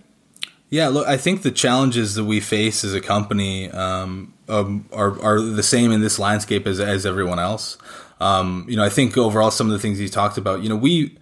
Yeah, 0.70 0.88
look, 0.88 1.06
I 1.08 1.16
think 1.16 1.42
the 1.42 1.50
challenges 1.50 2.14
that 2.16 2.24
we 2.24 2.40
face 2.40 2.84
as 2.84 2.92
a 2.92 3.00
company 3.00 3.70
um, 3.70 4.34
um, 4.48 4.88
are 4.92 5.20
are 5.22 5.40
the 5.40 5.62
same 5.62 5.92
in 5.92 6.00
this 6.00 6.18
landscape 6.18 6.66
as 6.66 6.80
as 6.80 7.06
everyone 7.06 7.38
else. 7.38 7.78
Um, 8.20 8.66
you 8.68 8.76
know, 8.76 8.84
I 8.84 8.88
think 8.88 9.16
overall 9.16 9.50
some 9.50 9.66
of 9.68 9.72
the 9.72 9.78
things 9.78 10.00
you 10.00 10.08
talked 10.08 10.38
about. 10.38 10.62
You 10.62 10.68
know, 10.68 10.76
we 10.76 11.16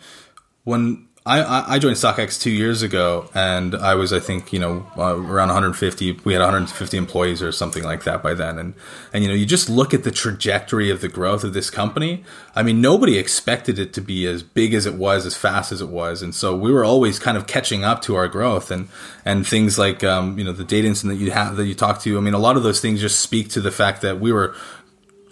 when 0.65 1.06
I, 1.27 1.75
I 1.75 1.79
joined 1.81 1.97
StockX 1.97 2.41
two 2.41 2.53
years 2.53 2.83
ago, 2.83 3.29
and 3.35 3.75
I 3.75 3.97
was, 3.97 4.13
I 4.13 4.21
think, 4.21 4.53
you 4.53 4.61
know, 4.61 4.87
uh, 4.97 5.17
around 5.17 5.49
150. 5.49 6.21
We 6.25 6.33
had 6.33 6.39
150 6.39 6.97
employees 6.97 7.43
or 7.43 7.51
something 7.51 7.83
like 7.83 8.05
that 8.05 8.23
by 8.23 8.33
then, 8.33 8.61
and 8.61 8.75
and 9.13 9.25
you 9.25 9.29
know, 9.29 9.35
you 9.35 9.45
just 9.45 9.69
look 9.69 9.93
at 9.93 10.05
the 10.05 10.13
trajectory 10.13 10.89
of 10.89 11.01
the 11.01 11.09
growth 11.09 11.43
of 11.43 11.53
this 11.53 11.69
company. 11.69 12.23
I 12.55 12.63
mean, 12.63 12.81
nobody 12.81 13.19
expected 13.19 13.77
it 13.77 13.93
to 13.95 14.01
be 14.01 14.25
as 14.25 14.45
big 14.45 14.73
as 14.73 14.87
it 14.87 14.95
was, 14.95 15.27
as 15.27 15.37
fast 15.37 15.73
as 15.73 15.81
it 15.81 15.89
was, 15.89 16.23
and 16.23 16.33
so 16.33 16.55
we 16.55 16.71
were 16.71 16.85
always 16.85 17.19
kind 17.19 17.37
of 17.37 17.49
catching 17.49 17.83
up 17.83 18.03
to 18.03 18.15
our 18.15 18.29
growth, 18.29 18.71
and 18.71 18.89
and 19.25 19.45
things 19.45 19.81
like, 19.81 20.05
um, 20.05 20.39
you 20.39 20.45
know, 20.45 20.53
the 20.53 20.65
data 20.65 20.87
incident 20.87 21.19
that 21.19 21.25
you 21.25 21.33
have 21.33 21.57
that 21.57 21.67
you 21.67 21.75
talk 21.75 22.01
to. 22.03 22.17
I 22.17 22.21
mean, 22.21 22.35
a 22.35 22.39
lot 22.39 22.57
of 22.57 22.63
those 22.63 22.81
things 22.81 23.01
just 23.01 23.19
speak 23.19 23.49
to 23.51 23.61
the 23.61 23.73
fact 23.73 24.01
that 24.03 24.21
we 24.21 24.31
were 24.31 24.55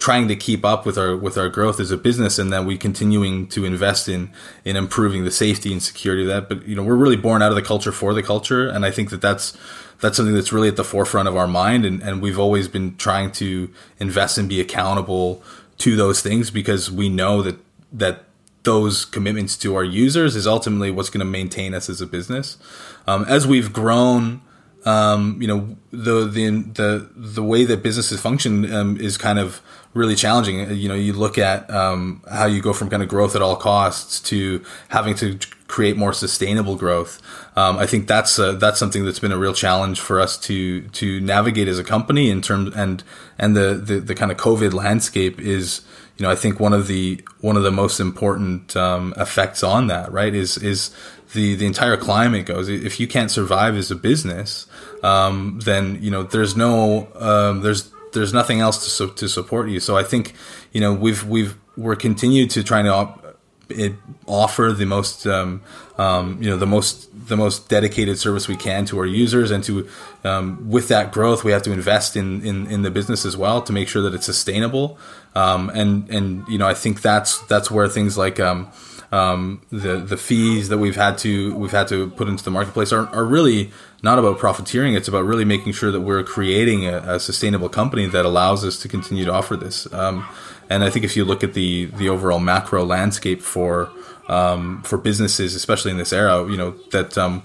trying 0.05 0.27
to 0.27 0.35
keep 0.35 0.63
up 0.63 0.85
with 0.85 0.99
our 0.99 1.17
with 1.17 1.35
our 1.35 1.49
growth 1.49 1.79
as 1.79 1.89
a 1.89 1.97
business 1.97 2.37
and 2.37 2.53
that 2.53 2.63
we 2.63 2.77
continuing 2.77 3.47
to 3.47 3.65
invest 3.65 4.07
in 4.07 4.29
in 4.63 4.75
improving 4.75 5.23
the 5.23 5.31
safety 5.31 5.71
and 5.71 5.81
security 5.81 6.21
of 6.21 6.27
that. 6.27 6.47
But 6.47 6.67
you 6.67 6.75
know 6.75 6.83
we're 6.83 6.95
really 6.95 7.15
born 7.15 7.41
out 7.41 7.49
of 7.51 7.55
the 7.55 7.63
culture 7.63 7.91
for 7.91 8.13
the 8.13 8.21
culture. 8.21 8.69
And 8.69 8.85
i 8.85 8.91
think 8.91 9.09
that 9.09 9.19
that's 9.19 9.57
that's 10.01 10.15
something 10.15 10.35
that's 10.35 10.53
really 10.53 10.67
at 10.67 10.75
the 10.75 10.83
forefront 10.83 11.27
of 11.27 11.35
our 11.35 11.47
mind. 11.47 11.85
And, 11.85 12.03
and 12.03 12.21
we've 12.21 12.37
always 12.37 12.67
been 12.67 12.95
trying 12.97 13.31
to 13.41 13.73
invest 13.99 14.37
and 14.37 14.47
be 14.47 14.61
accountable 14.61 15.41
to 15.79 15.95
those 15.95 16.21
things 16.21 16.51
because 16.51 16.91
we 16.91 17.09
know 17.09 17.41
that 17.41 17.57
that 17.91 18.25
those 18.61 19.05
commitments 19.05 19.57
to 19.57 19.75
our 19.75 19.83
users 19.83 20.35
is 20.35 20.45
ultimately 20.45 20.91
what's 20.91 21.09
going 21.09 21.25
to 21.25 21.31
maintain 21.39 21.73
us 21.73 21.89
as 21.89 21.99
a 21.99 22.05
business. 22.05 22.59
Um, 23.07 23.25
as 23.27 23.47
we've 23.47 23.73
grown 23.73 24.41
um, 24.85 25.41
you 25.41 25.47
know 25.47 25.75
the 25.91 26.25
the 26.27 26.49
the 26.49 27.09
the 27.15 27.43
way 27.43 27.65
that 27.65 27.83
businesses 27.83 28.21
function 28.21 28.71
um, 28.73 28.97
is 28.97 29.17
kind 29.17 29.39
of 29.39 29.61
really 29.95 30.15
challenging. 30.15 30.69
You 30.75 30.89
know, 30.89 30.95
you 30.95 31.13
look 31.13 31.37
at 31.39 31.69
um, 31.71 32.21
how 32.29 32.45
you 32.45 32.61
go 32.61 32.73
from 32.73 32.89
kind 32.89 33.01
of 33.01 33.09
growth 33.09 33.35
at 33.35 33.41
all 33.41 33.55
costs 33.55 34.19
to 34.29 34.63
having 34.89 35.15
to 35.15 35.39
create 35.67 35.97
more 35.97 36.13
sustainable 36.13 36.75
growth. 36.75 37.21
Um, 37.55 37.77
I 37.77 37.87
think 37.87 38.07
that's 38.07 38.37
uh, 38.37 38.53
that's 38.53 38.77
something 38.77 39.05
that's 39.05 39.19
been 39.19 39.31
a 39.31 39.37
real 39.37 39.53
challenge 39.53 39.99
for 39.99 40.19
us 40.19 40.37
to 40.39 40.81
to 40.89 41.19
navigate 41.21 41.67
as 41.67 41.79
a 41.79 41.83
company 41.83 42.29
in 42.29 42.41
terms 42.41 42.75
and 42.75 43.03
and 43.39 43.55
the, 43.55 43.73
the 43.73 43.99
the 43.99 44.13
kind 44.13 44.31
of 44.31 44.37
COVID 44.37 44.73
landscape 44.73 45.39
is 45.39 45.81
you 46.17 46.23
know 46.23 46.31
I 46.31 46.35
think 46.35 46.59
one 46.59 46.73
of 46.73 46.87
the 46.87 47.21
one 47.39 47.57
of 47.57 47.63
the 47.63 47.71
most 47.71 47.99
important 47.99 48.75
um, 48.75 49.13
effects 49.17 49.63
on 49.63 49.87
that 49.87 50.11
right 50.11 50.35
is 50.35 50.57
is 50.57 50.95
the 51.35 51.55
the 51.55 51.67
entire 51.67 51.97
climate 51.97 52.47
goes. 52.47 52.67
If 52.67 52.99
you 52.99 53.07
can't 53.07 53.29
survive 53.29 53.75
as 53.75 53.91
a 53.91 53.95
business, 53.95 54.65
um, 55.03 55.59
then 55.63 55.99
you 56.01 56.09
know 56.09 56.23
there's 56.23 56.55
no 56.57 57.07
um, 57.15 57.61
there's 57.61 57.91
there's 58.13 58.33
nothing 58.33 58.59
else 58.61 58.83
to 58.85 58.89
su- 58.89 59.13
to 59.13 59.29
support 59.29 59.69
you. 59.69 59.79
So 59.79 59.95
I 59.95 60.03
think 60.03 60.33
you 60.71 60.81
know 60.81 60.93
we've 60.93 61.23
we've 61.23 61.55
we're 61.77 61.95
continued 61.95 62.49
to 62.51 62.63
try 62.63 62.81
to 62.81 62.89
op- 62.89 63.37
it, 63.69 63.93
offer 64.25 64.73
the 64.75 64.85
most 64.85 65.27
um, 65.27 65.61
um, 65.97 66.41
you 66.41 66.49
know 66.49 66.57
the 66.57 66.65
most 66.65 67.09
the 67.27 67.37
most 67.37 67.69
dedicated 67.69 68.17
service 68.17 68.47
we 68.47 68.55
can 68.55 68.85
to 68.85 68.97
our 68.97 69.05
users 69.05 69.51
and 69.51 69.63
to 69.63 69.87
um, 70.23 70.69
with 70.69 70.87
that 70.87 71.11
growth 71.11 71.43
we 71.43 71.51
have 71.51 71.63
to 71.63 71.71
invest 71.71 72.15
in, 72.15 72.45
in 72.45 72.67
in 72.71 72.81
the 72.81 72.91
business 72.91 73.25
as 73.25 73.35
well 73.35 73.61
to 73.61 73.73
make 73.73 73.87
sure 73.87 74.01
that 74.01 74.13
it's 74.13 74.25
sustainable 74.25 74.97
um, 75.35 75.69
and 75.71 76.09
and 76.09 76.47
you 76.47 76.57
know 76.57 76.67
I 76.67 76.73
think 76.73 77.01
that's 77.01 77.39
that's 77.47 77.69
where 77.69 77.87
things 77.87 78.17
like 78.17 78.39
um, 79.15 79.61
the 79.69 79.97
the 79.97 80.17
fees 80.17 80.67
that 80.69 80.77
we've 80.77 80.97
had 80.97 81.17
to 81.19 81.55
we've 81.55 81.71
had 81.71 81.87
to 81.87 82.09
put 82.11 82.27
into 82.27 82.43
the 82.43 82.51
marketplace 82.51 82.91
are, 82.91 83.07
are 83.15 83.23
really 83.23 83.71
not 84.03 84.19
about 84.19 84.37
profiteering. 84.37 84.93
It's 84.93 85.07
about 85.07 85.23
really 85.23 85.45
making 85.45 85.71
sure 85.73 85.91
that 85.91 86.01
we're 86.01 86.23
creating 86.23 86.85
a, 86.85 86.97
a 87.15 87.19
sustainable 87.19 87.69
company 87.69 88.07
that 88.07 88.25
allows 88.25 88.65
us 88.65 88.77
to 88.81 88.87
continue 88.89 89.23
to 89.23 89.31
offer 89.31 89.55
this. 89.55 89.91
Um, 89.93 90.27
and 90.69 90.83
I 90.83 90.89
think 90.89 91.05
if 91.05 91.15
you 91.15 91.23
look 91.23 91.43
at 91.43 91.53
the 91.53 91.85
the 91.85 92.09
overall 92.09 92.39
macro 92.39 92.83
landscape 92.83 93.41
for 93.41 93.89
um, 94.27 94.81
for 94.83 94.97
businesses, 94.97 95.55
especially 95.55 95.91
in 95.91 95.97
this 95.97 96.11
era, 96.11 96.45
you 96.49 96.57
know 96.57 96.71
that 96.91 97.17
um, 97.17 97.43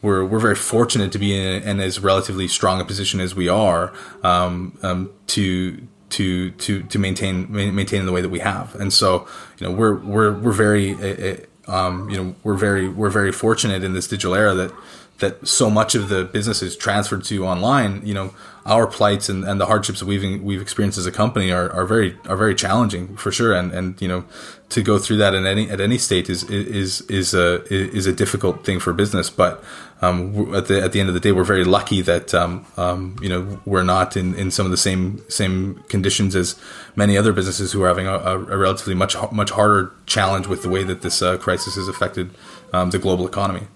we're 0.00 0.24
we're 0.24 0.40
very 0.40 0.56
fortunate 0.56 1.12
to 1.12 1.18
be 1.20 1.36
in, 1.36 1.62
in, 1.62 1.78
as 1.78 2.00
relatively 2.00 2.48
strong 2.48 2.80
a 2.80 2.84
position 2.84 3.20
as 3.20 3.36
we 3.36 3.48
are 3.48 3.92
um, 4.24 4.76
um, 4.82 5.10
to 5.28 5.86
to 6.12 6.50
to 6.52 6.82
to 6.84 6.98
maintain 6.98 7.50
maintain 7.50 8.06
the 8.06 8.12
way 8.12 8.20
that 8.20 8.28
we 8.28 8.38
have. 8.40 8.74
And 8.76 8.92
so, 8.92 9.26
you 9.58 9.66
know, 9.66 9.72
we're 9.72 9.94
we're 9.94 10.32
we're 10.32 10.52
very 10.52 10.94
uh, 10.94 11.36
um, 11.66 12.08
you 12.10 12.16
know 12.16 12.34
we're 12.44 12.56
very 12.56 12.88
we're 12.88 13.10
very 13.10 13.32
fortunate 13.32 13.82
in 13.84 13.92
this 13.94 14.06
digital 14.06 14.34
era 14.34 14.54
that 14.54 14.72
that 15.18 15.46
so 15.46 15.70
much 15.70 15.94
of 15.94 16.08
the 16.08 16.24
business 16.24 16.62
is 16.62 16.76
transferred 16.76 17.24
to 17.24 17.46
online, 17.46 18.04
you 18.04 18.12
know, 18.12 18.34
our 18.66 18.86
plights 18.86 19.28
and, 19.28 19.44
and 19.44 19.60
the 19.60 19.66
hardships 19.66 20.00
that 20.00 20.06
we've 20.06 20.42
we've 20.42 20.60
experienced 20.60 20.98
as 20.98 21.06
a 21.06 21.12
company 21.12 21.50
are, 21.50 21.70
are 21.72 21.86
very 21.86 22.16
are 22.26 22.36
very 22.36 22.54
challenging 22.54 23.16
for 23.16 23.32
sure. 23.32 23.52
And 23.52 23.72
and 23.72 24.00
you 24.00 24.08
know, 24.08 24.24
to 24.70 24.82
go 24.82 24.98
through 24.98 25.16
that 25.18 25.34
in 25.34 25.46
any 25.46 25.70
at 25.70 25.80
any 25.80 25.98
state 25.98 26.28
is 26.28 26.44
is 26.50 27.00
is 27.02 27.34
a 27.34 27.64
is 27.72 28.06
a 28.06 28.12
difficult 28.12 28.64
thing 28.64 28.78
for 28.80 28.92
business. 28.92 29.30
But 29.30 29.64
um, 30.02 30.52
at 30.54 30.66
the 30.66 30.82
at 30.82 30.92
the 30.92 31.00
end 31.00 31.08
of 31.08 31.14
the 31.14 31.20
day, 31.20 31.30
we're 31.30 31.44
very 31.44 31.64
lucky 31.64 32.02
that 32.02 32.34
um, 32.34 32.66
um, 32.76 33.16
you 33.22 33.28
know 33.28 33.60
we're 33.64 33.84
not 33.84 34.16
in, 34.16 34.34
in 34.34 34.50
some 34.50 34.66
of 34.66 34.72
the 34.72 34.76
same 34.76 35.22
same 35.28 35.76
conditions 35.88 36.34
as 36.34 36.56
many 36.96 37.16
other 37.16 37.32
businesses 37.32 37.70
who 37.72 37.82
are 37.82 37.88
having 37.88 38.08
a, 38.08 38.14
a 38.14 38.56
relatively 38.56 38.94
much 38.94 39.16
much 39.30 39.50
harder 39.50 39.92
challenge 40.06 40.48
with 40.48 40.62
the 40.62 40.68
way 40.68 40.82
that 40.82 41.02
this 41.02 41.22
uh, 41.22 41.38
crisis 41.38 41.76
has 41.76 41.86
affected 41.86 42.30
um, 42.72 42.90
the 42.90 42.98
global 42.98 43.26
economy. 43.26 43.68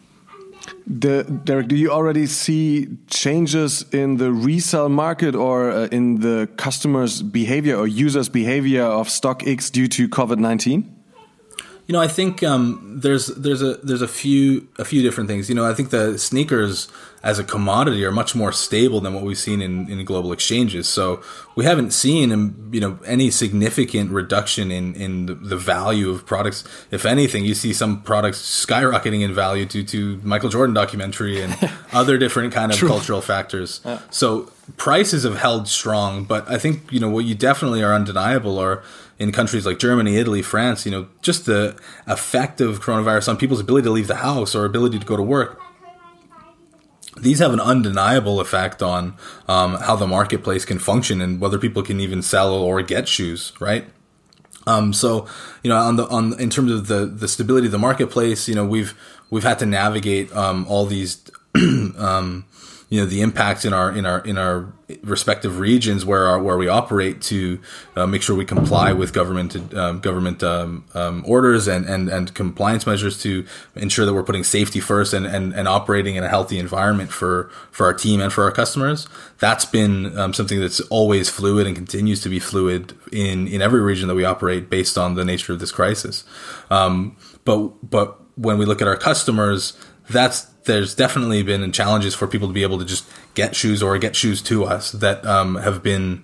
The, 0.85 1.23
Derek, 1.45 1.69
do 1.69 1.77
you 1.77 1.93
already 1.93 2.27
see 2.27 2.89
changes 3.09 3.85
in 3.93 4.17
the 4.17 4.33
resale 4.33 4.89
market 4.89 5.37
or 5.37 5.71
uh, 5.71 5.87
in 5.93 6.21
the 6.21 6.49
customers' 6.57 7.23
behavior 7.23 7.77
or 7.77 7.87
users' 7.87 8.29
behavior 8.29 8.83
of 8.83 9.07
StockX 9.09 9.71
due 9.71 9.87
to 9.89 10.09
COVID 10.09 10.39
nineteen? 10.39 10.96
You 11.87 11.93
know, 11.93 12.01
I 12.01 12.09
think 12.09 12.43
um, 12.43 12.99
there's 13.01 13.27
there's 13.29 13.63
a 13.63 13.75
there's 13.75 14.03
a 14.03 14.09
few 14.09 14.67
a 14.79 14.85
few 14.85 15.03
different 15.03 15.29
things. 15.29 15.49
You 15.49 15.55
know, 15.55 15.65
I 15.65 15.73
think 15.73 15.91
the 15.91 16.19
sneakers 16.19 16.89
as 17.23 17.39
a 17.41 17.45
commodity 17.45 18.05
are 18.05 18.13
much 18.13 18.35
more 18.35 18.53
stable 18.53 19.01
than 19.01 19.13
what 19.13 19.25
we've 19.25 19.39
seen 19.39 19.61
in, 19.61 19.91
in 19.91 20.05
global 20.05 20.33
exchanges. 20.33 20.87
So 20.89 21.23
we 21.57 21.65
haven't 21.65 21.93
seen 21.93 22.31
um, 22.33 22.71
you 22.73 22.81
know 22.81 22.99
any 23.05 23.31
significant 23.31 24.11
reduction 24.11 24.71
in 24.71 24.95
in 24.95 25.27
the 25.27 25.57
value 25.57 26.11
of 26.11 26.27
products. 26.27 26.65
If 26.91 27.05
anything, 27.07 27.45
you 27.45 27.55
see 27.55 27.73
some 27.73 28.03
products 28.03 28.39
skyrocketing 28.39 29.23
in 29.23 29.33
value 29.35 29.65
due 29.65 29.85
to 29.85 30.21
Michael 30.25 30.51
Jordan 30.51 30.75
documentary 30.75 31.41
and 31.41 31.57
other 31.93 32.19
different 32.19 32.53
kind 32.53 32.73
of 32.73 32.79
True. 32.79 32.89
cultural 32.89 33.21
factors. 33.21 33.81
Yeah. 33.85 34.01
So 34.11 34.51
prices 34.77 35.25
have 35.25 35.37
held 35.37 35.69
strong, 35.69 36.25
but 36.25 36.49
I 36.51 36.59
think 36.59 36.93
you 36.93 37.01
know 37.01 37.09
what 37.09 37.25
you 37.25 37.35
definitely 37.35 37.83
are 37.83 37.95
undeniable 37.95 38.59
are 38.59 38.83
in 39.19 39.33
countries 39.33 39.65
like 39.65 39.79
Germany, 39.79 40.17
Italy, 40.17 40.43
France, 40.43 40.85
you 40.85 40.93
know, 40.93 41.09
just 41.23 41.47
the 41.47 41.77
effect 42.07 42.61
of 42.61 42.81
coronavirus 42.81 43.29
on 43.29 43.37
people's 43.37 43.61
ability 43.61 43.85
to 43.85 43.91
leave 43.91 44.09
the 44.09 44.17
house 44.17 44.55
or 44.55 44.65
ability 44.65 44.99
to 44.99 45.07
go 45.07 45.17
to 45.17 45.23
work. 45.23 45.61
These 47.19 47.39
have 47.39 47.55
an 47.55 47.61
undeniable 47.61 48.41
effect 48.41 48.83
on 48.83 49.17
um, 49.49 49.77
how 49.77 49.97
the 49.97 50.07
marketplace 50.07 50.67
can 50.67 50.79
function 50.79 51.23
and 51.23 51.41
whether 51.41 51.59
people 51.59 51.83
can 51.83 51.99
even 51.99 52.21
sell 52.21 52.53
or 52.53 52.83
get 52.83 53.09
shoes, 53.09 53.53
right? 53.59 53.87
Um, 54.67 54.93
so, 54.93 55.27
you 55.63 55.71
know, 55.71 55.77
on 55.77 55.97
the 55.97 56.07
on 56.09 56.39
in 56.39 56.51
terms 56.51 56.73
of 56.73 56.89
the 56.89 57.07
the 57.07 57.29
stability 57.29 57.67
of 57.67 57.73
the 57.73 57.79
marketplace, 57.79 58.49
you 58.49 58.55
know, 58.55 58.67
we've 58.67 58.95
we've 59.31 59.45
had 59.45 59.59
to 59.61 59.67
navigate 59.67 60.35
um, 60.37 60.67
all 60.69 60.85
these 60.87 61.31
um, 61.55 62.45
you 62.89 63.01
know 63.01 63.07
the 63.07 63.21
impacts 63.21 63.65
in 63.65 63.73
our 63.73 63.91
in 63.91 64.07
our 64.07 64.21
in 64.21 64.39
our 64.39 64.73
respective 65.03 65.59
regions 65.59 66.05
where 66.05 66.29
our, 66.29 66.41
where 66.41 66.57
we 66.57 66.69
operate 66.69 67.21
to 67.21 67.61
uh, 67.97 68.07
make 68.07 68.23
sure 68.23 68.37
we 68.37 68.45
comply 68.45 68.93
with 68.93 69.13
government 69.13 69.75
um, 69.75 69.99
government 69.99 70.45
um, 70.45 70.85
um, 70.95 71.25
orders 71.27 71.67
and, 71.67 71.85
and 71.87 72.09
and 72.09 72.33
compliance 72.35 72.87
measures 72.87 73.21
to 73.21 73.45
ensure 73.75 74.07
that 74.07 74.15
we're 74.15 74.23
putting 74.23 74.45
safety 74.45 74.79
first 74.79 75.13
and, 75.13 75.27
and, 75.27 75.53
and 75.55 75.67
operating 75.67 76.15
in 76.15 76.23
a 76.23 76.29
healthy 76.29 76.59
environment 76.61 77.11
for 77.11 77.51
for 77.73 77.87
our 77.87 77.95
team 77.95 78.21
and 78.21 78.33
for 78.33 78.45
our 78.45 78.53
customers. 78.53 79.09
That's 79.41 79.65
been 79.65 80.17
um, 80.17 80.33
something 80.33 80.61
that's 80.61 80.81
always 80.83 81.29
fluid 81.29 81.67
and 81.67 81.75
continues 81.75 82.21
to 82.23 82.29
be 82.29 82.39
fluid 82.39 82.97
in 83.11 83.49
in 83.49 83.61
every 83.61 83.81
region 83.81 84.07
that 84.07 84.15
we 84.15 84.25
operate 84.25 84.71
based 84.71 84.97
on 84.97 85.15
the 85.15 85.25
nature 85.25 85.53
of 85.53 85.59
this 85.59 85.73
crisis. 85.73 86.23
Um, 86.71 87.17
but 87.45 87.91
but 87.91 88.21
when 88.37 88.59
we 88.59 88.67
look 88.67 88.81
at 88.81 88.87
our 88.87 88.97
customers, 88.97 89.77
that's 90.09 90.43
there's 90.65 90.95
definitely 90.95 91.43
been 91.43 91.71
challenges 91.73 92.15
for 92.15 92.27
people 92.27 92.49
to 92.49 92.55
be 92.55 92.63
able 92.63 92.79
to 92.79 92.85
just 92.85 93.09
get 93.35 93.57
shoes 93.57 93.83
or 93.83 93.97
get 93.99 94.17
shoes 94.17 94.43
to 94.43 94.65
us 94.65 94.93
that 94.93 95.25
um, 95.25 95.57
have 95.57 95.83
been 95.83 96.23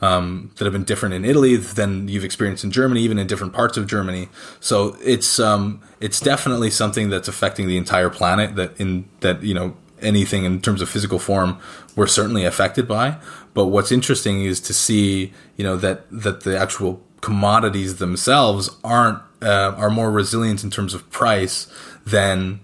um, 0.00 0.50
that 0.56 0.64
have 0.64 0.72
been 0.72 0.84
different 0.84 1.14
in 1.14 1.24
Italy 1.24 1.56
than 1.56 2.08
you've 2.08 2.24
experienced 2.24 2.64
in 2.64 2.72
Germany, 2.72 3.02
even 3.02 3.18
in 3.18 3.28
different 3.28 3.52
parts 3.52 3.76
of 3.76 3.86
Germany. 3.86 4.28
So 4.58 4.96
it's 5.02 5.38
um, 5.38 5.80
it's 6.00 6.18
definitely 6.20 6.70
something 6.70 7.08
that's 7.08 7.28
affecting 7.28 7.68
the 7.68 7.76
entire 7.76 8.10
planet. 8.10 8.56
That 8.56 8.78
in 8.80 9.08
that 9.20 9.42
you 9.42 9.54
know 9.54 9.76
anything 10.00 10.44
in 10.44 10.60
terms 10.60 10.82
of 10.82 10.88
physical 10.88 11.20
form, 11.20 11.58
we're 11.94 12.08
certainly 12.08 12.44
affected 12.44 12.88
by. 12.88 13.18
But 13.54 13.66
what's 13.66 13.92
interesting 13.92 14.44
is 14.44 14.58
to 14.60 14.74
see 14.74 15.32
you 15.56 15.64
know 15.64 15.76
that 15.76 16.04
that 16.10 16.42
the 16.42 16.58
actual 16.58 17.00
commodities 17.20 17.96
themselves 17.96 18.70
aren't 18.82 19.20
uh, 19.40 19.74
are 19.76 19.90
more 19.90 20.10
resilient 20.10 20.64
in 20.64 20.70
terms 20.70 20.94
of 20.94 21.08
price 21.10 21.72
than 22.04 22.58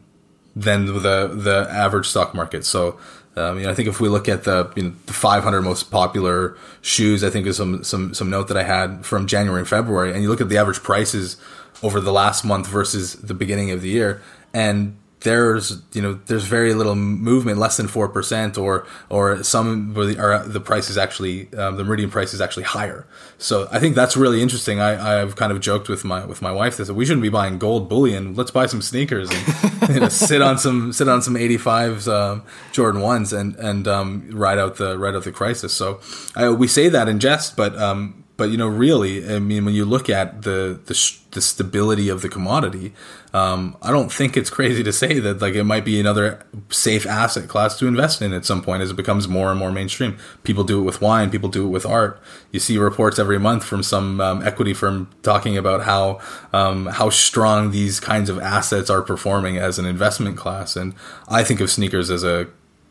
than 0.59 0.87
the 0.87 1.29
the 1.29 1.69
average 1.71 2.07
stock 2.07 2.35
market. 2.35 2.65
So, 2.65 2.99
um, 3.37 3.59
you 3.59 3.65
know, 3.65 3.71
I 3.71 3.75
think 3.75 3.89
if 3.89 4.01
we 4.01 4.09
look 4.09 4.29
at 4.29 4.45
the 4.45 4.71
you 4.75 4.83
know, 4.83 4.93
the 5.07 5.13
500 5.13 5.63
most 5.63 5.91
popular 5.91 6.57
shoes, 6.81 7.23
I 7.23 7.31
think 7.31 7.47
is 7.47 7.57
some 7.57 7.85
some 7.85 8.13
some 8.13 8.29
note 8.29 8.49
that 8.49 8.57
I 8.57 8.65
had 8.65 9.07
from 9.07 9.27
January 9.27 9.61
and 9.61 9.69
February, 9.69 10.13
and 10.13 10.23
you 10.23 10.29
look 10.29 10.41
at 10.41 10.49
the 10.49 10.59
average 10.59 10.83
prices 10.83 11.37
over 11.83 12.01
the 12.01 12.13
last 12.13 12.45
month 12.45 12.67
versus 12.67 13.15
the 13.15 13.35
beginning 13.35 13.71
of 13.71 13.83
the 13.83 13.89
year, 13.89 14.21
and 14.53 14.97
there's 15.21 15.83
you 15.93 16.03
know 16.03 16.21
there's 16.27 16.45
very 16.45 16.75
little 16.75 16.95
movement, 16.95 17.59
less 17.59 17.77
than 17.77 17.89
four 17.89 18.09
percent, 18.09 18.57
or 18.57 18.87
or 19.09 19.43
some 19.43 19.97
or 19.97 20.39
the 20.45 20.61
price 20.61 20.91
is 20.91 20.99
actually 20.99 21.53
um, 21.55 21.77
the 21.77 21.85
meridian 21.85 22.11
price 22.11 22.33
is 22.35 22.41
actually 22.41 22.63
higher. 22.65 23.07
So 23.39 23.69
I 23.71 23.81
think 23.81 23.95
that's 23.95 24.17
really 24.17 24.43
interesting. 24.43 24.81
I 24.81 25.21
I've 25.21 25.37
kind 25.37 25.51
of 25.51 25.61
joked 25.61 25.89
with 25.89 26.05
my 26.05 26.25
with 26.25 26.41
my 26.41 26.53
wife 26.53 26.77
that 26.77 26.93
we 26.95 27.05
shouldn't 27.05 27.23
be 27.23 27.29
buying 27.29 27.59
gold 27.59 27.89
bullion. 27.89 28.35
Let's 28.35 28.51
buy 28.51 28.67
some 28.67 28.83
sneakers 28.83 29.29
and 29.31 29.89
you 29.95 30.01
know, 30.01 30.09
sit 30.09 30.43
on 30.43 30.59
some 30.59 30.93
sit 30.93 31.09
on 31.09 31.23
some 31.23 31.35
85s 31.35 32.13
um, 32.13 32.43
Jordan 32.73 33.01
ones 33.01 33.33
and 33.33 33.57
and 33.57 33.89
um, 33.89 34.31
ride 34.31 34.59
out 34.59 34.77
the 34.77 34.99
ride 34.99 35.15
out 35.15 35.25
the 35.25 35.33
crisis. 35.33 35.73
So 35.73 36.01
I, 36.37 36.49
we 36.51 36.69
say 36.69 36.89
that 36.89 37.09
in 37.09 37.19
jest, 37.19 37.57
but 37.57 37.77
um, 37.77 38.25
but 38.39 38.51
you 38.51 38.57
know, 38.57 38.69
really, 38.69 39.29
I 39.29 39.41
mean, 39.41 39.65
when 39.65 39.75
you 39.75 39.85
look 39.85 40.09
at 40.09 40.43
the 40.43 40.81
the, 40.87 41.19
the 41.33 41.43
stability 41.43 42.09
of 42.09 42.23
the 42.23 42.29
commodity, 42.29 42.95
um, 43.35 43.77
I 43.83 43.91
don't 43.91 44.13
think 44.13 44.37
it's 44.37 44.49
crazy 44.49 44.85
to 44.85 44.93
say 44.93 45.19
that 45.19 45.43
like 45.43 45.55
it 45.57 45.65
might 45.65 45.85
be 45.85 45.99
another 45.99 46.47
safe 46.71 47.05
asset 47.05 47.49
class 47.49 47.77
to 47.81 47.89
invest 47.89 48.23
in 48.23 48.33
at 48.33 48.45
some 48.45 48.63
point 48.63 48.81
as 48.81 48.93
it 48.93 48.97
becomes 48.97 49.27
more 49.27 49.51
and 49.51 49.59
more 49.59 49.73
mainstream. 49.73 50.17
People 50.45 50.63
do 50.63 50.79
it 50.81 50.85
with 50.85 51.01
wine, 51.03 51.31
people 51.31 51.49
do 51.49 51.67
it 51.67 51.71
with 51.71 51.85
art. 51.85 52.23
You 52.53 52.61
see 52.61 52.79
reports 52.79 53.19
every 53.19 53.41
month 53.41 53.65
from 53.65 53.83
some 53.83 54.21
um, 54.21 54.47
equity 54.47 54.73
firm 54.73 55.11
talking 55.25 55.59
about 55.59 55.83
how 55.83 56.21
um, 56.53 56.87
how 56.87 57.11
strong 57.11 57.73
these 57.73 57.99
kinds 57.99 58.31
of 58.31 58.39
assets 58.39 58.89
are 58.89 59.03
performing 59.03 59.59
as 59.59 59.81
an 59.81 59.85
investment 59.85 60.37
class, 60.37 60.77
and 60.77 60.95
I 61.27 61.43
think 61.43 61.59
of 61.61 61.73
sneakers 61.73 62.09
as 62.09 62.23
a 62.23 62.47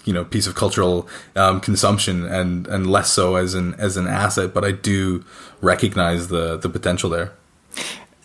you 0.07 0.13
know 0.13 0.23
piece 0.23 0.47
of 0.47 0.55
cultural 0.55 1.07
um, 1.35 1.59
consumption 1.59 2.25
and 2.25 2.67
and 2.67 2.87
less 2.87 3.11
so 3.11 3.35
as 3.35 3.53
an 3.53 3.75
as 3.77 3.97
an 3.97 4.07
asset. 4.07 4.53
But 4.53 4.63
I 4.63 4.71
do 4.71 5.23
recognize 5.61 6.29
the 6.29 6.57
the 6.57 6.69
potential 6.69 7.09
there. 7.09 7.33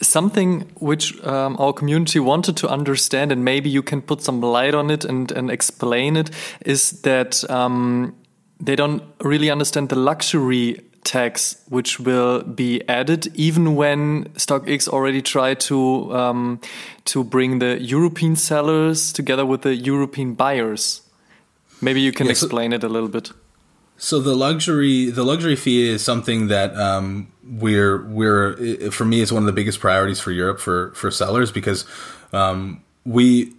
Something 0.00 0.62
which 0.80 1.22
um, 1.24 1.56
our 1.60 1.72
community 1.72 2.18
wanted 2.18 2.56
to 2.56 2.68
understand, 2.68 3.30
and 3.30 3.44
maybe 3.44 3.70
you 3.70 3.82
can 3.82 4.02
put 4.02 4.20
some 4.22 4.40
light 4.40 4.74
on 4.74 4.90
it 4.90 5.04
and, 5.04 5.30
and 5.30 5.48
explain 5.48 6.16
it, 6.16 6.30
is 6.66 7.02
that 7.02 7.48
um, 7.48 8.12
they 8.58 8.74
don't 8.74 9.02
really 9.20 9.48
understand 9.48 9.90
the 9.90 9.96
luxury 9.96 10.80
tax 11.04 11.56
which 11.68 12.00
will 12.00 12.42
be 12.42 12.80
added, 12.88 13.28
even 13.36 13.76
when 13.76 14.24
StockX 14.34 14.88
already 14.88 15.22
tried 15.22 15.60
to 15.60 16.12
um, 16.14 16.60
to 17.04 17.24
bring 17.24 17.58
the 17.58 17.80
European 17.80 18.36
sellers 18.36 19.12
together 19.12 19.44
with 19.46 19.62
the 19.62 19.74
European 19.74 20.34
buyers. 20.34 21.01
Maybe 21.82 22.00
you 22.00 22.12
can 22.12 22.28
yeah, 22.28 22.34
so, 22.34 22.46
explain 22.46 22.72
it 22.72 22.84
a 22.84 22.88
little 22.88 23.08
bit. 23.08 23.32
So 23.98 24.20
the 24.20 24.34
luxury 24.34 25.10
the 25.10 25.24
luxury 25.24 25.56
fee 25.56 25.88
is 25.88 26.02
something 26.02 26.48
that 26.48 26.76
um, 26.76 27.30
we're 27.44 28.04
we're 28.06 28.90
for 28.90 29.04
me 29.04 29.20
it's 29.20 29.32
one 29.32 29.42
of 29.42 29.46
the 29.46 29.52
biggest 29.52 29.80
priorities 29.80 30.20
for 30.20 30.30
Europe 30.30 30.60
for 30.60 30.92
for 30.94 31.10
sellers 31.10 31.52
because 31.52 31.84
um, 32.32 32.82
we 33.04 33.52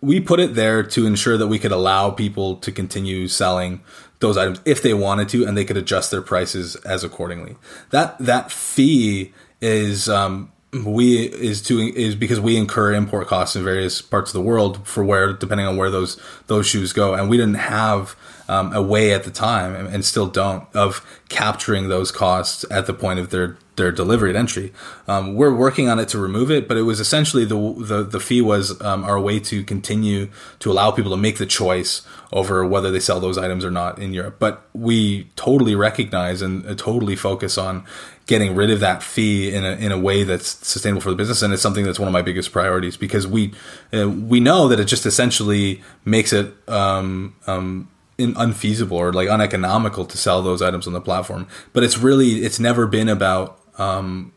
we 0.00 0.20
put 0.20 0.40
it 0.40 0.54
there 0.54 0.82
to 0.82 1.06
ensure 1.06 1.36
that 1.36 1.48
we 1.48 1.58
could 1.58 1.72
allow 1.72 2.10
people 2.10 2.56
to 2.56 2.72
continue 2.72 3.28
selling 3.28 3.82
those 4.20 4.36
items 4.36 4.60
if 4.64 4.82
they 4.82 4.94
wanted 4.94 5.28
to 5.30 5.46
and 5.46 5.56
they 5.56 5.64
could 5.64 5.76
adjust 5.76 6.10
their 6.10 6.22
prices 6.22 6.76
as 6.76 7.04
accordingly. 7.04 7.56
That 7.90 8.18
that 8.18 8.50
fee 8.50 9.32
is 9.60 10.08
um, 10.08 10.52
we 10.72 11.24
is 11.24 11.60
to 11.62 11.80
is 11.80 12.14
because 12.14 12.38
we 12.38 12.56
incur 12.56 12.92
import 12.92 13.26
costs 13.26 13.56
in 13.56 13.64
various 13.64 14.00
parts 14.00 14.30
of 14.30 14.34
the 14.34 14.40
world 14.40 14.86
for 14.86 15.02
where 15.02 15.32
depending 15.32 15.66
on 15.66 15.76
where 15.76 15.90
those 15.90 16.20
those 16.46 16.66
shoes 16.66 16.92
go 16.92 17.14
and 17.14 17.28
we 17.28 17.36
didn't 17.36 17.54
have 17.54 18.16
um, 18.48 18.72
a 18.72 18.82
way 18.82 19.12
at 19.12 19.22
the 19.22 19.30
time 19.30 19.76
and, 19.76 19.86
and, 19.94 20.04
still 20.04 20.26
don't 20.26 20.64
of 20.74 21.06
capturing 21.28 21.88
those 21.88 22.10
costs 22.10 22.64
at 22.68 22.86
the 22.86 22.92
point 22.92 23.20
of 23.20 23.30
their 23.30 23.56
their 23.76 23.92
delivery 23.92 24.30
at 24.30 24.36
entry. 24.36 24.72
Um, 25.08 25.34
we're 25.34 25.54
working 25.54 25.88
on 25.88 25.98
it 25.98 26.08
to 26.08 26.18
remove 26.18 26.50
it, 26.50 26.68
but 26.68 26.76
it 26.76 26.82
was 26.82 26.98
essentially 26.98 27.44
the 27.44 27.74
the, 27.78 28.02
the 28.02 28.20
fee 28.20 28.42
was 28.42 28.80
um, 28.82 29.04
our 29.04 29.20
way 29.20 29.38
to 29.40 29.62
continue 29.62 30.28
to 30.58 30.70
allow 30.70 30.90
people 30.90 31.12
to 31.12 31.16
make 31.16 31.38
the 31.38 31.46
choice 31.46 32.02
over 32.32 32.66
whether 32.66 32.90
they 32.90 33.00
sell 33.00 33.20
those 33.20 33.38
items 33.38 33.64
or 33.64 33.70
not 33.70 33.98
in 33.98 34.12
Europe. 34.12 34.36
But 34.38 34.68
we 34.72 35.24
totally 35.36 35.74
recognize 35.76 36.42
and 36.42 36.66
uh, 36.66 36.74
totally 36.74 37.16
focus 37.16 37.56
on 37.56 37.84
getting 38.30 38.54
rid 38.54 38.70
of 38.70 38.78
that 38.78 39.02
fee 39.02 39.52
in 39.52 39.64
a, 39.64 39.72
in 39.72 39.90
a 39.90 39.98
way 39.98 40.22
that's 40.22 40.64
sustainable 40.64 41.00
for 41.00 41.10
the 41.10 41.16
business. 41.16 41.42
And 41.42 41.52
it's 41.52 41.60
something 41.60 41.84
that's 41.84 41.98
one 41.98 42.06
of 42.06 42.12
my 42.12 42.22
biggest 42.22 42.52
priorities 42.52 42.96
because 42.96 43.26
we, 43.26 43.52
uh, 43.92 44.08
we 44.08 44.38
know 44.38 44.68
that 44.68 44.78
it 44.78 44.84
just 44.84 45.04
essentially 45.04 45.82
makes 46.04 46.32
it, 46.32 46.54
um, 46.68 47.34
um, 47.48 47.90
unfeasible 48.18 48.96
or 48.96 49.12
like 49.12 49.28
uneconomical 49.28 50.04
to 50.04 50.16
sell 50.16 50.42
those 50.42 50.62
items 50.62 50.86
on 50.86 50.92
the 50.92 51.00
platform. 51.00 51.48
But 51.72 51.82
it's 51.82 51.98
really, 51.98 52.44
it's 52.44 52.60
never 52.60 52.86
been 52.86 53.08
about, 53.08 53.58
um, 53.78 54.32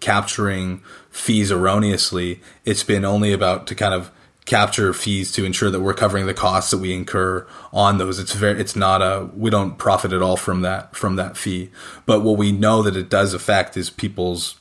capturing 0.00 0.80
fees 1.10 1.52
erroneously. 1.52 2.40
It's 2.64 2.82
been 2.82 3.04
only 3.04 3.34
about 3.34 3.66
to 3.66 3.74
kind 3.74 3.92
of 3.92 4.10
capture 4.46 4.92
fees 4.92 5.32
to 5.32 5.44
ensure 5.44 5.70
that 5.70 5.80
we're 5.80 5.94
covering 5.94 6.26
the 6.26 6.34
costs 6.34 6.70
that 6.70 6.78
we 6.78 6.92
incur 6.92 7.46
on 7.72 7.98
those. 7.98 8.18
It's 8.18 8.34
very, 8.34 8.60
it's 8.60 8.76
not 8.76 9.00
a, 9.00 9.30
we 9.34 9.50
don't 9.50 9.78
profit 9.78 10.12
at 10.12 10.20
all 10.20 10.36
from 10.36 10.60
that, 10.62 10.94
from 10.94 11.16
that 11.16 11.36
fee. 11.36 11.70
But 12.04 12.20
what 12.20 12.36
we 12.36 12.52
know 12.52 12.82
that 12.82 12.96
it 12.96 13.08
does 13.08 13.32
affect 13.32 13.76
is 13.76 13.88
people's 13.88 14.60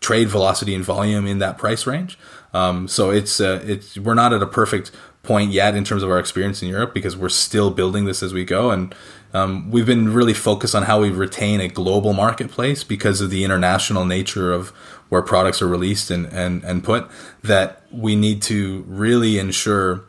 trade 0.00 0.28
velocity 0.28 0.74
and 0.74 0.84
volume 0.84 1.26
in 1.26 1.38
that 1.40 1.58
price 1.58 1.86
range. 1.86 2.16
Um, 2.54 2.86
so 2.86 3.10
it's, 3.10 3.40
uh, 3.40 3.60
it's, 3.64 3.98
we're 3.98 4.14
not 4.14 4.32
at 4.32 4.42
a 4.42 4.46
perfect 4.46 4.92
point 5.24 5.50
yet 5.50 5.74
in 5.74 5.82
terms 5.82 6.04
of 6.04 6.10
our 6.10 6.20
experience 6.20 6.62
in 6.62 6.68
Europe 6.68 6.94
because 6.94 7.16
we're 7.16 7.28
still 7.28 7.70
building 7.70 8.04
this 8.04 8.22
as 8.22 8.32
we 8.32 8.44
go. 8.44 8.70
And 8.70 8.94
um, 9.34 9.70
we've 9.70 9.84
been 9.84 10.14
really 10.14 10.32
focused 10.32 10.74
on 10.74 10.84
how 10.84 11.00
we 11.00 11.10
retain 11.10 11.60
a 11.60 11.68
global 11.68 12.12
marketplace 12.12 12.84
because 12.84 13.20
of 13.20 13.30
the 13.30 13.44
international 13.44 14.04
nature 14.04 14.52
of 14.52 14.72
where 15.08 15.22
products 15.22 15.62
are 15.62 15.68
released 15.68 16.10
and, 16.10 16.26
and, 16.26 16.64
and 16.64 16.82
put 16.82 17.08
that 17.42 17.82
we 17.92 18.16
need 18.16 18.42
to 18.42 18.84
really 18.88 19.38
ensure 19.38 20.04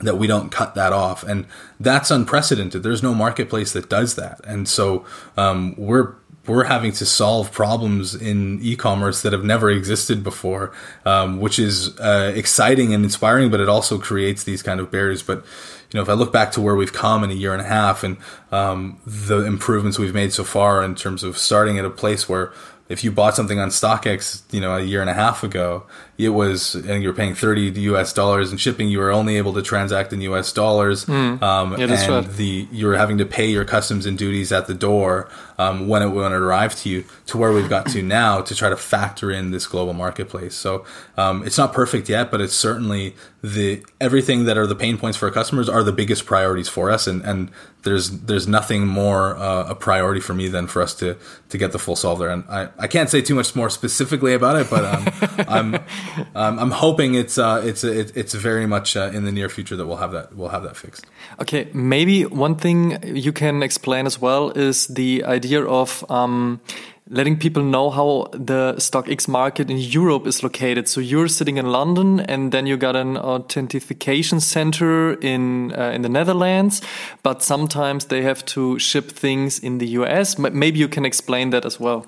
that 0.00 0.16
we 0.16 0.26
don't 0.26 0.50
cut 0.50 0.74
that 0.74 0.92
off. 0.92 1.22
And 1.22 1.46
that's 1.78 2.10
unprecedented. 2.10 2.82
There's 2.82 3.02
no 3.02 3.14
marketplace 3.14 3.72
that 3.72 3.88
does 3.88 4.14
that. 4.16 4.40
And 4.44 4.68
so 4.68 5.04
um, 5.36 5.74
we're 5.76 6.14
we're 6.46 6.64
having 6.64 6.90
to 6.90 7.06
solve 7.06 7.52
problems 7.52 8.14
in 8.14 8.58
e-commerce 8.62 9.22
that 9.22 9.32
have 9.32 9.44
never 9.44 9.70
existed 9.70 10.24
before, 10.24 10.72
um, 11.04 11.38
which 11.38 11.58
is 11.58 11.98
uh, 12.00 12.32
exciting 12.34 12.94
and 12.94 13.04
inspiring, 13.04 13.50
but 13.50 13.60
it 13.60 13.68
also 13.68 13.98
creates 13.98 14.42
these 14.44 14.62
kind 14.62 14.80
of 14.80 14.90
barriers. 14.90 15.22
But 15.22 15.44
you 15.90 15.98
know, 15.98 16.02
if 16.02 16.08
I 16.08 16.14
look 16.14 16.32
back 16.32 16.50
to 16.52 16.60
where 16.60 16.74
we've 16.74 16.92
come 16.92 17.22
in 17.22 17.30
a 17.30 17.34
year 17.34 17.52
and 17.52 17.60
a 17.60 17.66
half 17.66 18.02
and 18.02 18.16
um, 18.50 19.00
the 19.06 19.44
improvements 19.44 19.98
we've 19.98 20.14
made 20.14 20.32
so 20.32 20.42
far 20.42 20.82
in 20.82 20.94
terms 20.94 21.22
of 21.22 21.36
starting 21.36 21.78
at 21.78 21.84
a 21.84 21.90
place 21.90 22.28
where 22.28 22.52
if 22.90 23.04
you 23.04 23.12
bought 23.12 23.36
something 23.36 23.60
on 23.60 23.68
StockX, 23.68 24.42
you 24.52 24.60
know, 24.60 24.76
a 24.76 24.82
year 24.82 25.00
and 25.00 25.08
a 25.08 25.14
half 25.14 25.44
ago, 25.44 25.84
it 26.24 26.30
was, 26.30 26.74
and 26.74 27.02
you're 27.02 27.12
paying 27.12 27.34
30 27.34 27.80
US 27.80 28.12
dollars 28.12 28.52
in 28.52 28.58
shipping, 28.58 28.88
you 28.88 28.98
were 28.98 29.10
only 29.10 29.36
able 29.36 29.52
to 29.54 29.62
transact 29.62 30.12
in 30.12 30.20
US 30.22 30.52
dollars. 30.52 31.06
Mm. 31.06 31.42
Um, 31.42 31.72
yeah, 31.72 31.84
and 31.84 31.90
right. 31.90 32.36
the, 32.36 32.68
you 32.70 32.86
were 32.86 32.96
having 32.96 33.18
to 33.18 33.26
pay 33.26 33.50
your 33.50 33.64
customs 33.64 34.06
and 34.06 34.18
duties 34.18 34.52
at 34.52 34.66
the 34.66 34.74
door, 34.74 35.28
um, 35.58 35.88
when 35.88 36.02
it, 36.02 36.08
when 36.08 36.32
it 36.32 36.36
arrived 36.36 36.78
to 36.78 36.88
you 36.88 37.04
to 37.26 37.36
where 37.36 37.52
we've 37.52 37.68
got 37.68 37.86
to 37.88 38.02
now 38.20 38.40
to 38.40 38.54
try 38.54 38.68
to 38.70 38.76
factor 38.76 39.30
in 39.30 39.50
this 39.50 39.66
global 39.66 39.92
marketplace. 39.92 40.54
So, 40.54 40.84
um, 41.16 41.46
it's 41.46 41.58
not 41.58 41.72
perfect 41.72 42.08
yet, 42.08 42.30
but 42.30 42.40
it's 42.40 42.54
certainly 42.54 43.14
the, 43.42 43.82
everything 44.00 44.44
that 44.44 44.56
are 44.56 44.66
the 44.66 44.74
pain 44.74 44.96
points 44.98 45.18
for 45.18 45.26
our 45.26 45.32
customers 45.32 45.68
are 45.68 45.82
the 45.82 45.92
biggest 45.92 46.26
priorities 46.26 46.68
for 46.68 46.90
us. 46.90 47.06
And, 47.06 47.22
and 47.22 47.50
there's, 47.82 48.10
there's 48.10 48.46
nothing 48.46 48.86
more, 48.86 49.36
uh, 49.36 49.68
a 49.68 49.74
priority 49.74 50.20
for 50.20 50.34
me 50.34 50.48
than 50.48 50.66
for 50.66 50.82
us 50.82 50.94
to, 50.96 51.16
to 51.48 51.58
get 51.58 51.72
the 51.72 51.78
full 51.78 51.96
solve 51.96 52.18
there. 52.18 52.30
And 52.30 52.44
I, 52.48 52.68
I 52.78 52.86
can't 52.86 53.08
say 53.08 53.22
too 53.22 53.34
much 53.34 53.54
more 53.54 53.70
specifically 53.70 54.34
about 54.34 54.56
it, 54.56 54.68
but, 54.70 54.84
um, 54.84 55.46
I'm, 55.48 55.74
um, 56.34 56.58
I'm 56.58 56.70
hoping 56.70 57.14
it's 57.14 57.38
uh, 57.38 57.62
it's 57.64 57.84
it's 57.84 58.34
very 58.34 58.66
much 58.66 58.96
uh, 58.96 59.10
in 59.12 59.24
the 59.24 59.32
near 59.32 59.48
future 59.48 59.76
that 59.76 59.86
we'll 59.86 59.96
have 59.96 60.12
that 60.12 60.34
we'll 60.34 60.48
have 60.48 60.62
that 60.62 60.76
fixed. 60.76 61.06
Okay, 61.40 61.68
maybe 61.72 62.24
one 62.24 62.56
thing 62.56 62.98
you 63.16 63.32
can 63.32 63.62
explain 63.62 64.06
as 64.06 64.20
well 64.20 64.50
is 64.50 64.86
the 64.88 65.24
idea 65.24 65.64
of 65.64 66.04
um, 66.10 66.60
letting 67.08 67.36
people 67.36 67.62
know 67.62 67.90
how 67.90 68.28
the 68.32 68.74
StockX 68.78 69.28
market 69.28 69.70
in 69.70 69.78
Europe 69.78 70.26
is 70.26 70.42
located. 70.42 70.88
So 70.88 71.00
you're 71.00 71.28
sitting 71.28 71.58
in 71.58 71.66
London, 71.66 72.20
and 72.20 72.52
then 72.52 72.66
you 72.66 72.76
got 72.76 72.96
an 72.96 73.16
authentication 73.16 74.40
center 74.40 75.14
in 75.14 75.72
uh, 75.76 75.90
in 75.94 76.02
the 76.02 76.08
Netherlands, 76.08 76.82
but 77.22 77.42
sometimes 77.42 78.06
they 78.06 78.22
have 78.22 78.44
to 78.46 78.78
ship 78.78 79.10
things 79.10 79.58
in 79.58 79.78
the 79.78 79.88
US. 79.98 80.38
Maybe 80.38 80.78
you 80.78 80.88
can 80.88 81.04
explain 81.04 81.50
that 81.50 81.64
as 81.64 81.80
well. 81.80 82.06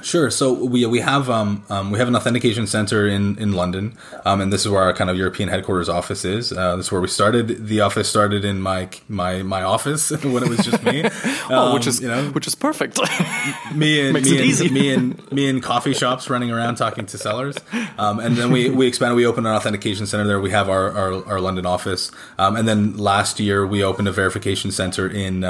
Sure. 0.00 0.30
So 0.30 0.54
we 0.54 0.86
we 0.86 1.00
have 1.00 1.28
um, 1.28 1.64
um, 1.68 1.90
we 1.90 1.98
have 1.98 2.08
an 2.08 2.16
authentication 2.16 2.66
center 2.66 3.06
in 3.06 3.36
in 3.36 3.52
London, 3.52 3.94
um, 4.24 4.40
and 4.40 4.50
this 4.50 4.62
is 4.62 4.70
where 4.70 4.82
our 4.82 4.94
kind 4.94 5.10
of 5.10 5.18
European 5.18 5.50
headquarters 5.50 5.88
office 5.88 6.24
is. 6.24 6.50
Uh, 6.50 6.76
this 6.76 6.86
is 6.86 6.92
where 6.92 7.00
we 7.00 7.08
started. 7.08 7.66
The 7.66 7.80
office 7.82 8.08
started 8.08 8.42
in 8.42 8.62
my 8.62 8.88
my 9.08 9.42
my 9.42 9.62
office 9.62 10.10
when 10.24 10.42
it 10.42 10.48
was 10.48 10.64
just 10.64 10.82
me. 10.82 11.02
oh, 11.50 11.74
which 11.74 11.82
um, 11.82 11.88
is 11.90 12.00
you 12.00 12.08
know 12.08 12.30
which 12.30 12.46
is 12.46 12.54
perfect. 12.54 12.98
me 13.74 14.08
and 14.08 14.14
me 14.24 14.50
and, 14.50 14.72
me 14.72 14.94
and 14.94 15.32
me 15.32 15.48
in 15.48 15.60
coffee 15.60 15.92
shops 15.92 16.30
running 16.30 16.50
around 16.50 16.76
talking 16.76 17.04
to 17.04 17.18
sellers, 17.18 17.56
um, 17.98 18.18
and 18.18 18.36
then 18.36 18.50
we 18.50 18.70
we 18.70 18.86
expanded. 18.86 19.16
We 19.16 19.26
opened 19.26 19.46
an 19.46 19.54
authentication 19.54 20.06
center 20.06 20.26
there. 20.26 20.40
We 20.40 20.52
have 20.52 20.70
our 20.70 20.90
our, 20.90 21.26
our 21.26 21.40
London 21.40 21.66
office, 21.66 22.10
um, 22.38 22.56
and 22.56 22.66
then 22.66 22.96
last 22.96 23.38
year 23.38 23.66
we 23.66 23.84
opened 23.84 24.08
a 24.08 24.12
verification 24.12 24.70
center 24.70 25.06
in 25.06 25.44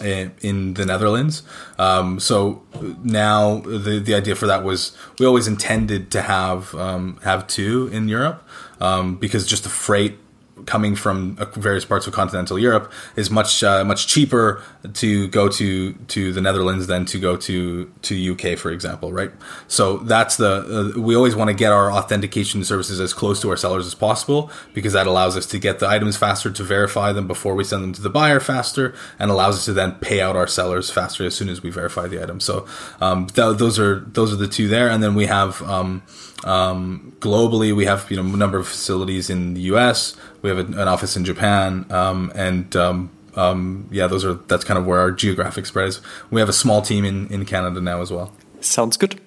in 0.00 0.74
the 0.74 0.86
Netherlands. 0.86 1.42
Um, 1.78 2.20
so 2.20 2.62
now 3.02 3.60
the 3.60 3.98
the 3.98 4.14
idea 4.14 4.34
for 4.34 4.46
that 4.46 4.64
was 4.64 4.96
we 5.18 5.26
always 5.26 5.46
intended 5.46 6.10
to 6.12 6.22
have 6.22 6.74
um, 6.74 7.18
have 7.24 7.46
two 7.46 7.88
in 7.88 8.08
Europe 8.08 8.46
um, 8.80 9.16
because 9.16 9.46
just 9.46 9.64
the 9.64 9.70
freight 9.70 10.18
coming 10.66 10.94
from 10.94 11.36
uh, 11.38 11.46
various 11.56 11.84
parts 11.84 12.06
of 12.06 12.12
continental 12.12 12.58
Europe 12.58 12.92
is 13.16 13.30
much 13.30 13.62
uh, 13.62 13.84
much 13.84 14.06
cheaper 14.06 14.62
to 14.94 15.28
go 15.28 15.48
to 15.48 15.92
to 15.92 16.32
the 16.32 16.40
Netherlands 16.40 16.86
than 16.86 17.04
to 17.06 17.18
go 17.18 17.36
to 17.36 17.90
to 18.02 18.32
UK, 18.32 18.58
for 18.58 18.70
example, 18.70 19.12
right? 19.12 19.30
So 19.66 19.98
that's 19.98 20.36
the 20.36 20.94
uh, 20.96 21.00
we 21.00 21.16
always 21.16 21.34
want 21.34 21.48
to 21.48 21.54
get 21.54 21.72
our 21.72 21.90
authentication 21.90 22.64
services 22.64 23.00
as 23.00 23.12
close 23.12 23.40
to 23.42 23.50
our 23.50 23.56
sellers 23.56 23.86
as 23.86 23.94
possible 23.94 24.50
because 24.74 24.92
that 24.92 25.06
allows 25.06 25.36
us 25.36 25.46
to 25.46 25.58
get 25.58 25.78
the 25.78 25.88
items 25.88 26.16
faster, 26.16 26.50
to 26.50 26.62
verify 26.62 27.12
them 27.12 27.26
before 27.26 27.54
we 27.54 27.64
send 27.64 27.82
them 27.82 27.92
to 27.92 28.02
the 28.02 28.10
buyer 28.10 28.40
faster, 28.40 28.94
and 29.18 29.30
allows 29.30 29.56
us 29.56 29.64
to 29.66 29.72
then 29.72 29.92
pay 29.92 30.20
out 30.20 30.36
our 30.36 30.46
sellers 30.46 30.90
faster 30.90 31.24
as 31.24 31.34
soon 31.34 31.48
as 31.48 31.62
we 31.62 31.70
verify 31.70 32.06
the 32.06 32.22
item. 32.22 32.40
So 32.40 32.66
um, 33.00 33.26
th- 33.26 33.58
those 33.58 33.78
are 33.78 34.00
those 34.00 34.32
are 34.32 34.36
the 34.36 34.48
two 34.48 34.68
there, 34.68 34.88
and 34.88 35.02
then 35.02 35.14
we 35.14 35.26
have. 35.26 35.62
Um, 35.62 36.02
um, 36.44 37.16
globally, 37.18 37.74
we 37.74 37.84
have 37.86 38.08
you 38.10 38.16
know 38.16 38.22
a 38.22 38.36
number 38.36 38.58
of 38.58 38.68
facilities 38.68 39.28
in 39.28 39.54
the 39.54 39.62
U.S. 39.62 40.16
We 40.42 40.50
have 40.50 40.58
an 40.58 40.78
office 40.78 41.16
in 41.16 41.24
Japan, 41.24 41.86
um, 41.90 42.32
and 42.34 42.74
um, 42.76 43.10
um, 43.34 43.88
yeah, 43.90 44.06
those 44.06 44.24
are 44.24 44.34
that's 44.34 44.64
kind 44.64 44.78
of 44.78 44.86
where 44.86 45.00
our 45.00 45.10
geographic 45.10 45.66
spread 45.66 45.88
is. 45.88 46.00
We 46.30 46.40
have 46.40 46.48
a 46.48 46.52
small 46.52 46.82
team 46.82 47.04
in 47.04 47.28
in 47.28 47.44
Canada 47.44 47.80
now 47.80 48.00
as 48.00 48.10
well. 48.10 48.32
Sounds 48.60 48.96
good. 48.96 49.20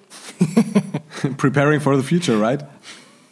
Preparing 1.38 1.80
for 1.80 1.96
the 1.96 2.02
future, 2.02 2.36
right? 2.36 2.62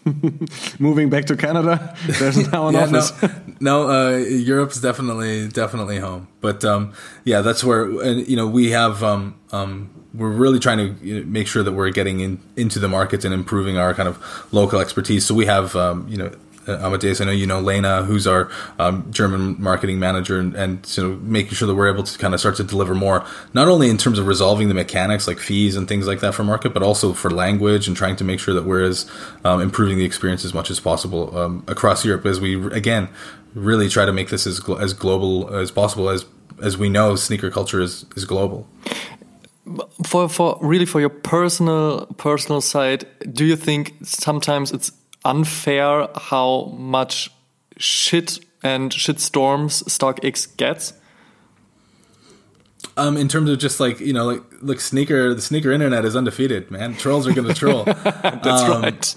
Moving 0.79 1.11
back 1.11 1.27
to 1.27 1.37
Canada, 1.37 1.95
there's 2.07 2.51
now 2.53 2.69
an 2.69 2.75
yeah, 2.75 2.85
office. 2.85 3.23
No, 3.61 3.87
no 3.87 3.91
uh, 3.91 4.17
Europe's 4.17 4.81
definitely 4.81 5.49
definitely 5.49 5.99
home. 5.99 6.29
But 6.41 6.65
um, 6.65 6.95
yeah, 7.25 7.41
that's 7.43 7.63
where 7.63 7.85
and 8.03 8.27
you 8.27 8.37
know 8.37 8.47
we 8.47 8.71
have 8.71 9.03
um, 9.03 9.35
um, 9.53 9.91
we're 10.15 10.31
really 10.31 10.59
trying 10.59 10.99
to 10.99 11.25
make 11.25 11.47
sure 11.47 11.63
that 11.63 11.73
we're 11.73 11.91
getting 11.91 12.21
in, 12.21 12.41
into 12.57 12.79
the 12.79 12.89
markets 12.89 13.25
and 13.25 13.33
improving 13.33 13.77
our 13.79 13.95
kind 13.95 14.09
of 14.09 14.49
local 14.53 14.81
expertise. 14.81 15.25
So 15.25 15.35
we 15.35 15.47
have, 15.47 15.77
um, 15.77 16.07
you 16.09 16.17
know, 16.17 16.33
Amadeus, 16.81 17.21
I 17.21 17.25
know 17.25 17.33
you 17.33 17.47
know 17.47 17.61
Lena, 17.61 18.03
who's 18.05 18.27
our 18.27 18.51
um, 18.79 19.11
German 19.11 19.61
marketing 19.61 19.99
manager, 19.99 20.39
and, 20.39 20.55
and 20.55 20.85
so 20.87 21.17
making 21.23 21.55
sure 21.55 21.67
that 21.67 21.75
we're 21.75 21.93
able 21.93 22.05
to 22.05 22.19
kind 22.19 22.35
of 22.35 22.41
start 22.41 22.57
to 22.57 22.65
deliver 22.65 22.95
more, 22.95 23.25
not 23.55 23.69
only 23.69 23.91
in 23.91 23.97
terms 23.97 24.19
of 24.19 24.27
resolving 24.27 24.69
the 24.69 24.75
mechanics 24.75 25.27
like 25.27 25.39
fees 25.39 25.77
and 25.77 25.89
things 25.89 26.07
like 26.07 26.21
that 26.21 26.35
for 26.35 26.45
market, 26.45 26.73
but 26.75 26.83
also 26.83 27.13
for 27.13 27.31
language 27.31 27.89
and 27.89 27.97
trying 27.97 28.17
to 28.17 28.25
make 28.25 28.41
sure 28.41 28.55
that 28.55 28.65
we're 28.65 28.83
as 28.83 29.11
um, 29.45 29.61
improving 29.61 29.99
the 29.99 30.05
experience 30.05 30.45
as 30.45 30.55
much 30.55 30.71
as 30.71 30.81
possible 30.81 31.37
um, 31.37 31.65
across 31.67 32.05
Europe 32.05 32.27
as 32.27 32.41
we 32.41 32.55
again 32.73 33.09
really 33.55 33.89
try 33.89 34.05
to 34.05 34.13
make 34.13 34.29
this 34.29 34.47
as 34.47 34.61
as 34.81 34.93
global 34.93 35.55
as 35.55 35.71
possible 35.71 36.09
as 36.09 36.25
as 36.63 36.77
we 36.77 36.89
know 36.89 37.17
sneaker 37.17 37.51
culture 37.51 37.81
is 37.81 38.05
is 38.17 38.25
global. 38.25 38.67
For 40.05 40.29
for 40.29 40.59
really 40.61 40.87
for 40.87 41.01
your 41.01 41.11
personal 41.11 42.07
personal 42.17 42.61
side 42.61 43.07
do 43.33 43.45
you 43.45 43.57
think 43.57 43.95
sometimes 44.03 44.73
it's 44.73 44.93
unfair 45.25 46.09
how 46.17 46.75
much 46.77 47.31
shit 47.77 48.39
and 48.63 48.93
shit 48.93 49.21
storms 49.21 49.83
StockX 49.85 50.57
gets 50.57 50.93
um, 52.97 53.17
in 53.17 53.29
terms 53.29 53.51
of 53.51 53.59
just 53.59 53.81
like 53.81 54.01
you 54.01 54.13
know, 54.13 54.27
like 54.27 54.43
look, 54.61 54.81
sneaker 54.81 55.35
the 55.35 55.43
sneaker 55.43 55.71
internet 55.73 56.05
is 56.05 56.17
undefeated, 56.17 56.71
man. 56.71 56.95
Trolls 56.95 57.27
are 57.27 57.33
going 57.33 57.49
to 57.49 57.55
troll. 57.55 57.85
That's 57.85 58.63
um, 58.63 58.83
right. 58.83 59.15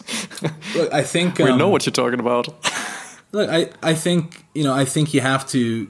look, 0.76 0.94
I 0.94 1.04
think 1.04 1.38
we 1.38 1.46
um, 1.46 1.58
know 1.58 1.70
what 1.70 1.86
you're 1.86 1.92
talking 1.92 2.20
about. 2.20 2.48
look, 3.32 3.50
I 3.50 3.70
I 3.82 3.94
think 3.94 4.46
you 4.54 4.64
know, 4.64 4.74
I 4.74 4.86
think 4.86 5.14
you 5.14 5.22
have 5.22 5.48
to. 5.50 5.90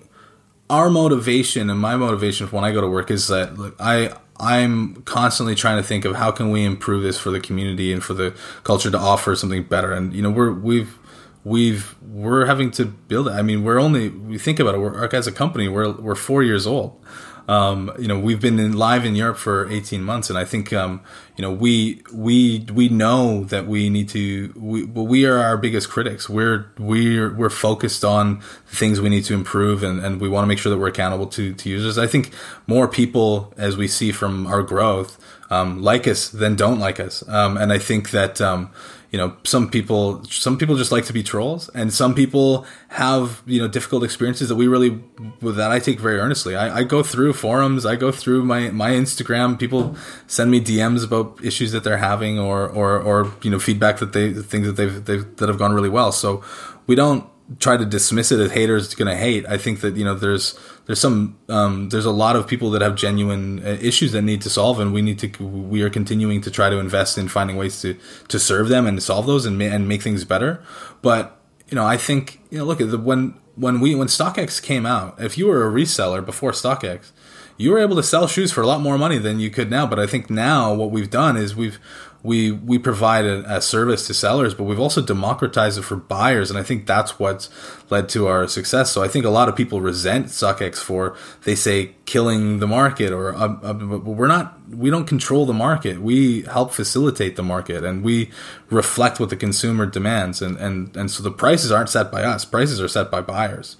Our 0.69 0.89
motivation 0.89 1.69
and 1.69 1.79
my 1.79 1.95
motivation 1.97 2.47
when 2.47 2.63
I 2.63 2.71
go 2.71 2.81
to 2.81 2.87
work 2.87 3.11
is 3.11 3.27
that 3.27 3.57
look, 3.57 3.75
I 3.79 4.15
I'm 4.39 4.95
constantly 5.03 5.55
trying 5.55 5.77
to 5.77 5.83
think 5.83 6.05
of 6.05 6.15
how 6.15 6.31
can 6.31 6.51
we 6.51 6.65
improve 6.65 7.03
this 7.03 7.19
for 7.19 7.29
the 7.29 7.39
community 7.39 7.93
and 7.93 8.03
for 8.03 8.13
the 8.13 8.35
culture 8.63 8.89
to 8.89 8.97
offer 8.97 9.35
something 9.35 9.63
better. 9.63 9.93
And 9.93 10.13
you 10.13 10.21
know, 10.21 10.31
we're 10.31 10.51
we've 10.51 10.97
we've 11.43 11.95
we're 12.01 12.45
having 12.45 12.71
to 12.71 12.85
build 12.85 13.27
it. 13.27 13.31
I 13.31 13.41
mean, 13.41 13.63
we're 13.63 13.79
only 13.79 14.09
we 14.09 14.37
think 14.37 14.59
about 14.59 14.75
it. 14.75 14.79
We're 14.79 15.05
as 15.13 15.27
a 15.27 15.31
company, 15.31 15.67
we're 15.67 15.91
we're 15.91 16.15
four 16.15 16.43
years 16.43 16.65
old. 16.65 16.99
Um, 17.47 17.91
you 17.99 18.07
know, 18.07 18.17
we've 18.17 18.39
been 18.39 18.57
in, 18.57 18.73
live 18.73 19.05
in 19.05 19.15
Europe 19.15 19.37
for 19.37 19.69
18 19.69 20.01
months, 20.01 20.29
and 20.29 20.39
I 20.39 20.45
think 20.45 20.71
um, 20.71 21.01
you 21.35 21.41
know 21.41 21.51
we 21.51 22.01
we 22.13 22.65
we 22.71 22.87
know 22.87 23.43
that 23.45 23.67
we 23.67 23.89
need 23.89 24.09
to. 24.09 24.53
We 24.55 24.83
we 24.83 25.25
are 25.25 25.39
our 25.39 25.57
biggest 25.57 25.89
critics. 25.89 26.29
We're 26.29 26.71
we're 26.77 27.33
we're 27.33 27.49
focused 27.49 28.05
on 28.05 28.41
things 28.67 29.01
we 29.01 29.09
need 29.09 29.25
to 29.25 29.33
improve, 29.33 29.83
and, 29.83 29.99
and 29.99 30.21
we 30.21 30.29
want 30.29 30.43
to 30.43 30.47
make 30.47 30.59
sure 30.59 30.69
that 30.69 30.77
we're 30.77 30.87
accountable 30.87 31.27
to 31.27 31.53
to 31.53 31.69
users. 31.69 31.97
I 31.97 32.07
think 32.07 32.33
more 32.65 32.87
people, 32.87 33.53
as 33.57 33.75
we 33.75 33.87
see 33.87 34.11
from 34.11 34.47
our 34.47 34.63
growth, 34.63 35.19
um, 35.49 35.81
like 35.81 36.07
us 36.07 36.29
than 36.29 36.55
don't 36.55 36.79
like 36.79 36.99
us, 36.99 37.27
um, 37.27 37.57
and 37.57 37.73
I 37.73 37.77
think 37.77 38.11
that 38.11 38.39
um, 38.39 38.71
you 39.13 39.19
know 39.19 39.37
some 39.43 39.69
people 39.69 40.25
some 40.25 40.57
people 40.57 40.75
just 40.75 40.91
like 40.91 41.05
to 41.05 41.13
be 41.13 41.21
trolls 41.21 41.69
and 41.69 41.93
some 41.93 42.15
people 42.15 42.65
have 42.89 43.43
you 43.45 43.61
know 43.61 43.67
difficult 43.67 44.03
experiences 44.03 44.49
that 44.49 44.55
we 44.55 44.67
really 44.67 44.99
with 45.39 45.55
that 45.55 45.71
i 45.71 45.79
take 45.79 45.99
very 45.99 46.19
earnestly. 46.19 46.55
I, 46.55 46.79
I, 46.79 46.83
go 46.83 47.03
through 47.03 47.33
forums 47.33 47.85
i 47.85 47.95
go 47.95 48.11
through 48.11 48.43
my 48.43 48.71
my 48.71 48.89
instagram. 48.89 49.59
People 49.59 49.95
send 50.25 50.49
me 50.49 50.59
dms 50.59 51.05
about 51.05 51.39
issues 51.45 51.71
that 51.73 51.83
they're 51.83 51.97
having 51.97 52.39
or 52.39 52.67
or 52.67 52.99
or 52.99 53.31
you 53.43 53.51
know 53.51 53.59
feedback 53.59 53.99
that 53.99 54.13
they 54.13 54.33
things 54.33 54.65
that 54.65 54.73
they've, 54.73 55.05
they've 55.05 55.35
that 55.37 55.47
have 55.47 55.59
gone 55.59 55.73
really 55.73 55.89
well. 55.89 56.11
So 56.11 56.43
we 56.87 56.95
don't 56.95 57.23
try 57.59 57.77
to 57.77 57.85
dismiss 57.85 58.31
it 58.31 58.39
as 58.39 58.51
haters 58.51 58.95
going 58.95 59.07
to 59.07 59.15
hate. 59.15 59.45
I 59.47 59.57
think 59.57 59.81
that 59.81 59.95
you 59.95 60.03
know 60.03 60.15
there's 60.15 60.57
there's 60.85 60.99
some 60.99 61.37
um, 61.47 61.89
there's 61.89 62.05
a 62.05 62.11
lot 62.11 62.35
of 62.35 62.47
people 62.47 62.69
that 62.71 62.81
have 62.81 62.95
genuine 62.95 63.65
uh, 63.65 63.77
issues 63.81 64.11
that 64.11 64.21
need 64.21 64.41
to 64.41 64.49
solve, 64.49 64.79
and 64.79 64.93
we 64.93 65.01
need 65.01 65.19
to 65.19 65.43
we 65.43 65.81
are 65.81 65.89
continuing 65.89 66.41
to 66.41 66.51
try 66.51 66.69
to 66.69 66.77
invest 66.77 67.17
in 67.17 67.27
finding 67.27 67.55
ways 67.55 67.81
to 67.81 67.97
to 68.27 68.39
serve 68.39 68.67
them 68.67 68.85
and 68.85 69.01
solve 69.01 69.25
those 69.25 69.45
and 69.45 69.57
ma- 69.57 69.65
and 69.65 69.87
make 69.87 70.01
things 70.01 70.25
better. 70.25 70.63
But 71.01 71.39
you 71.69 71.75
know, 71.75 71.85
I 71.85 71.97
think 71.97 72.41
you 72.49 72.57
know, 72.57 72.65
look 72.65 72.81
at 72.81 72.91
the 72.91 72.97
when 72.97 73.35
when 73.55 73.79
we 73.79 73.95
when 73.95 74.07
StockX 74.07 74.61
came 74.61 74.85
out, 74.85 75.21
if 75.21 75.37
you 75.37 75.47
were 75.47 75.65
a 75.65 75.71
reseller 75.71 76.25
before 76.25 76.51
StockX, 76.51 77.11
you 77.55 77.71
were 77.71 77.79
able 77.79 77.95
to 77.95 78.03
sell 78.03 78.27
shoes 78.27 78.51
for 78.51 78.61
a 78.61 78.67
lot 78.67 78.81
more 78.81 78.97
money 78.97 79.17
than 79.17 79.39
you 79.39 79.49
could 79.49 79.69
now. 79.69 79.87
But 79.87 79.99
I 79.99 80.07
think 80.07 80.29
now 80.29 80.73
what 80.73 80.91
we've 80.91 81.09
done 81.09 81.37
is 81.37 81.55
we've 81.55 81.79
we 82.23 82.51
we 82.51 82.79
provide 82.79 83.25
a, 83.25 83.57
a, 83.57 83.61
service 83.61 84.07
to 84.07 84.13
sellers, 84.13 84.53
but 84.53 84.63
we've 84.63 84.79
also 84.79 85.01
democratized 85.01 85.77
it 85.77 85.81
for 85.81 85.97
buyers, 85.97 86.49
and 86.49 86.57
I 86.57 86.63
think 86.63 86.87
that's 86.87 87.19
what's 87.19 87.49
led 87.89 88.07
to 88.09 88.27
our 88.27 88.47
success. 88.47 88.91
So 88.91 89.03
I 89.03 89.09
think 89.09 89.25
a 89.25 89.29
lot 89.29 89.49
of 89.49 89.57
people 89.57 89.81
resent 89.81 90.27
StockX 90.27 90.77
for 90.77 91.17
they 91.43 91.53
say 91.53 91.95
killing 92.05 92.59
the 92.59 92.67
market, 92.67 93.11
or 93.11 93.35
uh, 93.35 93.57
uh, 93.61 93.73
we're 93.73 94.27
not. 94.27 94.57
We 94.69 94.89
don't 94.89 95.05
control 95.05 95.45
the 95.45 95.53
market. 95.53 96.01
We 96.01 96.43
help 96.43 96.73
facilitate 96.73 97.35
the 97.35 97.43
market, 97.43 97.83
and 97.83 98.03
we 98.03 98.31
reflect 98.69 99.19
what 99.19 99.29
the 99.29 99.35
consumer 99.35 99.85
demands, 99.85 100.41
and 100.41 100.55
and 100.57 100.95
and 100.95 101.11
so 101.11 101.23
the 101.23 101.31
prices 101.31 101.73
aren't 101.73 101.89
set 101.89 102.09
by 102.09 102.23
us. 102.23 102.45
Prices 102.45 102.79
are 102.79 102.87
set 102.87 103.11
by 103.11 103.19
buyers 103.21 103.75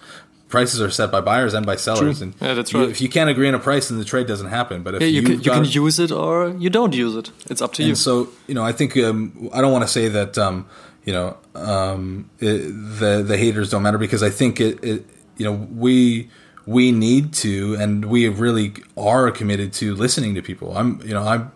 prices 0.54 0.80
are 0.80 0.92
set 0.92 1.10
by 1.10 1.20
buyers 1.20 1.56
and 1.56 1.66
by 1.66 1.76
sellers. 1.76 2.20
True. 2.20 2.28
And 2.28 2.36
yeah, 2.40 2.54
that's 2.54 2.72
right. 2.76 2.84
You, 2.84 2.90
if 2.90 3.02
you 3.02 3.10
can't 3.10 3.28
agree 3.28 3.48
on 3.48 3.56
a 3.56 3.60
price, 3.60 3.90
then 3.90 3.98
the 3.98 4.06
trade 4.06 4.28
doesn't 4.28 4.52
happen. 4.60 4.84
But 4.84 4.94
if 4.94 5.02
yeah, 5.02 5.08
you 5.08 5.24
can, 5.24 5.42
you 5.42 5.52
can 5.52 5.66
use 5.66 5.98
it 5.98 6.12
or 6.12 6.50
you 6.64 6.70
don't 6.70 6.94
use 6.94 7.16
it. 7.16 7.32
It's 7.50 7.60
up 7.60 7.74
to 7.74 7.84
you. 7.84 7.96
So 7.96 8.30
you 8.46 8.54
know, 8.54 8.64
I 8.64 8.72
think 8.72 8.96
um, 8.98 9.50
I 9.52 9.62
don't 9.62 9.72
want 9.72 9.84
to 9.84 9.94
say 9.98 10.10
that 10.10 10.38
um, 10.38 10.68
you 11.06 11.14
know 11.18 11.38
um, 11.56 12.30
it, 12.40 12.60
the 13.00 13.24
the 13.28 13.36
haters 13.36 13.72
don't 13.72 13.82
matter 13.82 13.98
because 13.98 14.22
I 14.22 14.30
think 14.30 14.62
it, 14.62 14.84
it 14.84 15.06
you 15.38 15.46
know 15.46 15.54
we 15.54 16.30
we 16.68 16.92
need 16.92 17.34
to 17.46 17.76
and 17.82 18.06
we 18.06 18.30
really 18.30 18.76
are 18.96 19.32
committed 19.32 19.74
to 19.82 19.96
listening 19.96 20.36
to 20.36 20.44
people. 20.44 20.78
I'm 20.78 21.02
you 21.02 21.16
know 21.16 21.24
I'm 21.24 21.52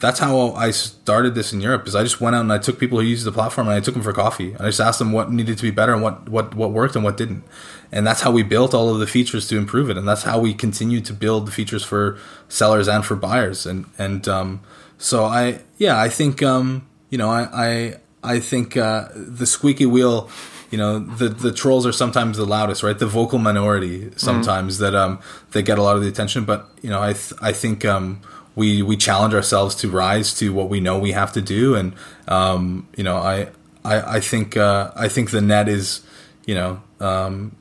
that's 0.00 0.18
how 0.18 0.52
I 0.52 0.70
started 0.70 1.34
this 1.34 1.52
in 1.52 1.60
Europe. 1.60 1.86
Is 1.86 1.94
I 1.94 2.02
just 2.02 2.20
went 2.20 2.34
out 2.34 2.40
and 2.40 2.52
I 2.52 2.58
took 2.58 2.78
people 2.78 2.98
who 2.98 3.06
used 3.06 3.26
the 3.26 3.32
platform 3.32 3.68
and 3.68 3.76
I 3.76 3.80
took 3.80 3.94
them 3.94 4.02
for 4.02 4.14
coffee. 4.14 4.52
And 4.52 4.62
I 4.62 4.66
just 4.66 4.80
asked 4.80 4.98
them 4.98 5.12
what 5.12 5.30
needed 5.30 5.58
to 5.58 5.62
be 5.62 5.70
better 5.70 5.92
and 5.92 6.02
what 6.02 6.28
what 6.28 6.54
what 6.54 6.72
worked 6.72 6.96
and 6.96 7.04
what 7.04 7.18
didn't. 7.18 7.44
And 7.92 8.06
that's 8.06 8.22
how 8.22 8.30
we 8.30 8.42
built 8.42 8.72
all 8.72 8.88
of 8.88 8.98
the 8.98 9.06
features 9.06 9.46
to 9.48 9.58
improve 9.58 9.90
it. 9.90 9.98
And 9.98 10.08
that's 10.08 10.22
how 10.22 10.40
we 10.40 10.54
continue 10.54 11.00
to 11.02 11.12
build 11.12 11.46
the 11.46 11.52
features 11.52 11.84
for 11.84 12.18
sellers 12.48 12.88
and 12.88 13.04
for 13.04 13.14
buyers. 13.14 13.66
And 13.66 13.84
and 13.98 14.26
um, 14.26 14.60
so 14.96 15.26
I 15.26 15.60
yeah 15.76 16.00
I 16.00 16.08
think 16.08 16.42
um, 16.42 16.88
you 17.10 17.18
know 17.18 17.28
I 17.28 17.48
I, 17.52 17.94
I 18.22 18.40
think 18.40 18.76
uh, 18.76 19.08
the 19.14 19.46
squeaky 19.46 19.86
wheel. 19.86 20.30
You 20.70 20.78
know 20.78 21.00
the 21.00 21.28
the 21.28 21.50
trolls 21.50 21.84
are 21.84 21.92
sometimes 21.92 22.36
the 22.36 22.46
loudest, 22.46 22.84
right? 22.84 22.96
The 22.96 23.08
vocal 23.08 23.40
minority 23.40 24.12
sometimes 24.14 24.76
mm-hmm. 24.76 24.84
that 24.84 24.94
um 24.94 25.18
they 25.50 25.62
get 25.62 25.80
a 25.80 25.82
lot 25.82 25.96
of 25.96 26.02
the 26.02 26.08
attention. 26.08 26.44
But 26.44 26.68
you 26.80 26.90
know 26.90 27.02
I 27.02 27.12
th- 27.14 27.34
I 27.42 27.50
think 27.50 27.84
um 27.84 28.22
we 28.54 28.82
we 28.82 28.96
challenge 28.96 29.34
ourselves 29.34 29.74
to 29.76 29.90
rise 29.90 30.34
to 30.34 30.52
what 30.52 30.68
we 30.68 30.80
know 30.80 30.98
we 30.98 31.12
have 31.12 31.32
to 31.32 31.42
do, 31.42 31.74
and 31.74 31.94
um, 32.28 32.88
you 32.96 33.04
know, 33.04 33.16
I 33.16 33.48
I, 33.84 34.16
I 34.16 34.20
think 34.20 34.56
uh, 34.56 34.90
I 34.94 35.08
think 35.08 35.30
the 35.30 35.40
net 35.40 35.68
is, 35.68 36.02
you 36.46 36.54
know, 36.54 36.82
um, 37.00 37.56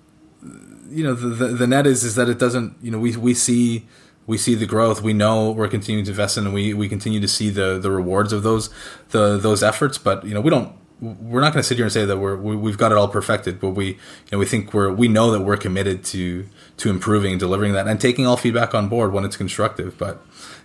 you 0.89 1.03
know, 1.03 1.13
the, 1.13 1.27
the, 1.27 1.47
the 1.47 1.67
net 1.67 1.87
is 1.87 2.03
is 2.03 2.15
that 2.15 2.29
it 2.29 2.39
doesn't, 2.39 2.75
you 2.81 2.91
know, 2.91 2.99
we 2.99 3.15
we 3.15 3.33
see 3.33 3.85
we 4.27 4.37
see 4.37 4.55
the 4.55 4.65
growth. 4.65 5.01
We 5.01 5.13
know 5.13 5.51
we're 5.51 5.67
continuing 5.67 6.05
to 6.05 6.11
invest 6.11 6.37
in, 6.37 6.45
and 6.45 6.53
we 6.53 6.73
we 6.73 6.89
continue 6.89 7.19
to 7.19 7.27
see 7.27 7.49
the 7.49 7.79
the 7.79 7.91
rewards 7.91 8.33
of 8.33 8.43
those 8.43 8.69
the 9.09 9.37
those 9.37 9.63
efforts. 9.63 9.97
But 9.97 10.25
you 10.25 10.33
know, 10.33 10.41
we 10.41 10.49
don't 10.49 10.73
we're 11.01 11.39
not 11.39 11.53
going 11.53 11.61
to 11.61 11.67
sit 11.67 11.77
here 11.77 11.85
and 11.85 11.93
say 11.93 12.05
that 12.05 12.17
we're 12.17 12.35
we, 12.35 12.69
have 12.69 12.77
got 12.77 12.91
it 12.91 12.97
all 12.97 13.07
perfected, 13.07 13.59
but 13.59 13.71
we 13.71 13.87
you 13.87 13.97
know 14.31 14.37
we 14.37 14.45
think 14.45 14.73
we're 14.73 14.91
we 14.91 15.07
know 15.07 15.31
that 15.31 15.41
we're 15.41 15.57
committed 15.57 16.03
to 16.05 16.45
to 16.77 16.89
improving 16.89 17.31
and 17.31 17.39
delivering 17.39 17.73
that 17.73 17.87
and 17.87 18.01
taking 18.01 18.27
all 18.27 18.37
feedback 18.37 18.75
on 18.75 18.89
board 18.89 19.13
when 19.13 19.23
it's 19.23 19.37
constructive. 19.37 19.97
But 19.97 20.21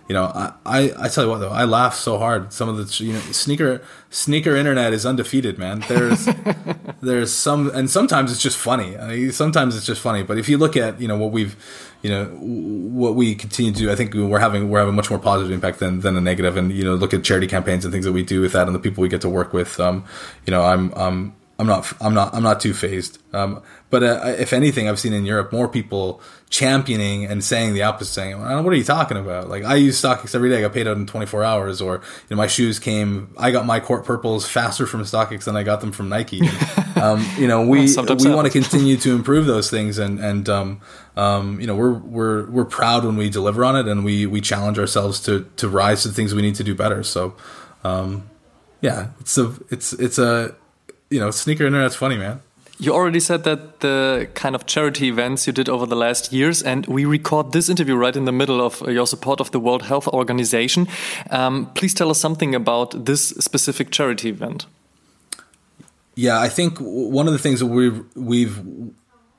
you 0.07 0.13
know, 0.13 0.25
I, 0.25 0.53
I, 0.65 0.93
I 0.97 1.07
tell 1.07 1.23
you 1.23 1.29
what 1.31 1.39
though, 1.39 1.49
I 1.49 1.65
laugh 1.65 1.95
so 1.95 2.19
hard. 2.19 2.53
Some 2.53 2.69
of 2.69 2.77
the 2.77 3.03
you 3.03 3.13
know 3.13 3.19
sneaker 3.31 3.81
sneaker 4.11 4.55
internet 4.55 4.93
is 4.93 5.05
undefeated, 5.05 5.57
man. 5.57 5.83
There's 5.87 6.29
there's 7.01 7.33
some 7.33 7.71
and 7.73 7.89
sometimes 7.89 8.31
it's 8.31 8.41
just 8.41 8.57
funny. 8.57 8.95
I 8.97 9.07
mean, 9.07 9.31
sometimes 9.31 9.75
it's 9.75 9.85
just 9.85 10.01
funny. 10.01 10.21
But 10.21 10.37
if 10.37 10.47
you 10.47 10.59
look 10.59 10.77
at 10.77 11.01
you 11.01 11.07
know 11.07 11.17
what 11.17 11.31
we've 11.31 11.55
you 12.03 12.11
know 12.11 12.25
what 12.25 13.15
we 13.15 13.33
continue 13.33 13.71
to 13.71 13.77
do, 13.79 13.91
I 13.91 13.95
think 13.95 14.13
we're 14.13 14.39
having 14.39 14.69
we're 14.69 14.79
having 14.79 14.95
much 14.95 15.09
more 15.09 15.17
positive 15.17 15.51
impact 15.51 15.79
than 15.79 16.01
than 16.01 16.15
a 16.15 16.21
negative. 16.21 16.55
And 16.55 16.71
you 16.71 16.83
know, 16.83 16.93
look 16.93 17.13
at 17.13 17.23
charity 17.23 17.47
campaigns 17.47 17.83
and 17.83 17.91
things 17.91 18.05
that 18.05 18.13
we 18.13 18.23
do 18.23 18.41
with 18.41 18.51
that 18.51 18.67
and 18.67 18.75
the 18.75 18.79
people 18.79 19.01
we 19.01 19.09
get 19.09 19.21
to 19.21 19.29
work 19.29 19.53
with. 19.53 19.79
Um, 19.79 20.05
you 20.45 20.51
know, 20.51 20.63
I'm 20.63 20.93
um 20.93 21.35
I'm 21.57 21.67
not 21.67 21.93
I'm 22.01 22.13
not 22.13 22.33
I'm 22.33 22.43
not 22.43 22.59
too 22.59 22.73
phased. 22.73 23.17
Um, 23.33 23.61
but 23.89 24.03
uh, 24.03 24.35
if 24.37 24.51
anything, 24.51 24.89
I've 24.89 24.99
seen 24.99 25.13
in 25.13 25.25
Europe 25.25 25.53
more 25.53 25.69
people 25.69 26.21
championing 26.49 27.25
and 27.25 27.41
saying 27.41 27.73
the 27.73 27.83
opposite, 27.83 28.11
saying, 28.11 28.41
"What 28.41 28.73
are 28.73 28.75
you 28.75 28.83
talking 28.83 29.15
about?" 29.15 29.47
Like 29.47 29.63
I 29.63 29.75
use 29.75 30.01
StockX 30.01 30.35
every 30.35 30.49
day. 30.49 30.57
I 30.57 30.61
got 30.61 30.73
paid 30.73 30.85
out 30.85 30.97
in 30.97 31.05
24 31.05 31.45
hours, 31.45 31.79
or 31.79 31.95
you 31.95 32.01
know, 32.31 32.35
my 32.35 32.47
shoes 32.47 32.77
came. 32.77 33.33
I 33.37 33.51
got 33.51 33.65
my 33.65 33.79
court 33.79 34.03
purples 34.03 34.45
faster 34.45 34.85
from 34.85 35.03
StockX 35.03 35.45
than 35.45 35.55
I 35.55 35.63
got 35.63 35.79
them 35.79 35.93
from 35.93 36.09
Nike. 36.09 36.41
um, 36.97 37.25
you 37.37 37.47
know, 37.47 37.65
we 37.65 37.85
we 37.85 38.35
want 38.35 38.45
to 38.45 38.51
continue 38.51 38.97
to 38.97 39.11
improve 39.15 39.45
those 39.45 39.69
things, 39.69 39.97
and 39.97 40.19
and 40.19 40.49
um, 40.49 40.81
um, 41.15 41.61
you 41.61 41.67
know, 41.67 41.75
we're 41.75 41.93
we're 41.93 42.49
we're 42.49 42.65
proud 42.65 43.05
when 43.05 43.15
we 43.15 43.29
deliver 43.29 43.63
on 43.63 43.77
it, 43.77 43.87
and 43.87 44.03
we 44.03 44.25
we 44.25 44.41
challenge 44.41 44.77
ourselves 44.77 45.21
to 45.21 45.49
to 45.55 45.69
rise 45.69 46.01
to 46.01 46.09
the 46.09 46.13
things 46.13 46.35
we 46.35 46.41
need 46.41 46.55
to 46.55 46.65
do 46.65 46.75
better. 46.75 47.01
So, 47.01 47.33
um, 47.85 48.29
yeah, 48.81 49.11
it's 49.21 49.37
a 49.37 49.55
it's 49.69 49.93
it's 49.93 50.19
a 50.19 50.53
you 51.09 51.19
know, 51.19 51.31
sneaker 51.31 51.65
internet's 51.65 51.95
funny, 51.95 52.17
man. 52.17 52.41
You 52.77 52.93
already 52.93 53.21
said 53.21 53.45
that 53.45 53.79
the 53.79 54.27
kind 54.33 54.53
of 54.53 54.65
charity 54.65 55.07
events 55.07 55.47
you 55.47 55.53
did 55.53 55.69
over 55.69 55.85
the 55.85 55.95
last 55.95 56.33
years, 56.33 56.61
and 56.61 56.85
we 56.87 57.05
record 57.05 57.53
this 57.53 57.69
interview 57.69 57.95
right 57.95 58.15
in 58.15 58.25
the 58.25 58.33
middle 58.33 58.59
of 58.59 58.81
your 58.81 59.07
support 59.07 59.39
of 59.39 59.51
the 59.51 59.61
World 59.61 59.83
Health 59.83 60.09
Organization. 60.09 60.87
Um, 61.29 61.71
please 61.73 61.93
tell 61.93 62.09
us 62.09 62.19
something 62.19 62.53
about 62.53 63.05
this 63.05 63.29
specific 63.29 63.91
charity 63.91 64.29
event. 64.29 64.65
Yeah, 66.15 66.39
I 66.39 66.49
think 66.49 66.77
one 66.79 67.27
of 67.27 67.33
the 67.33 67.39
things 67.39 67.59
that 67.61 67.67
we've 67.67 68.03
we've 68.15 68.59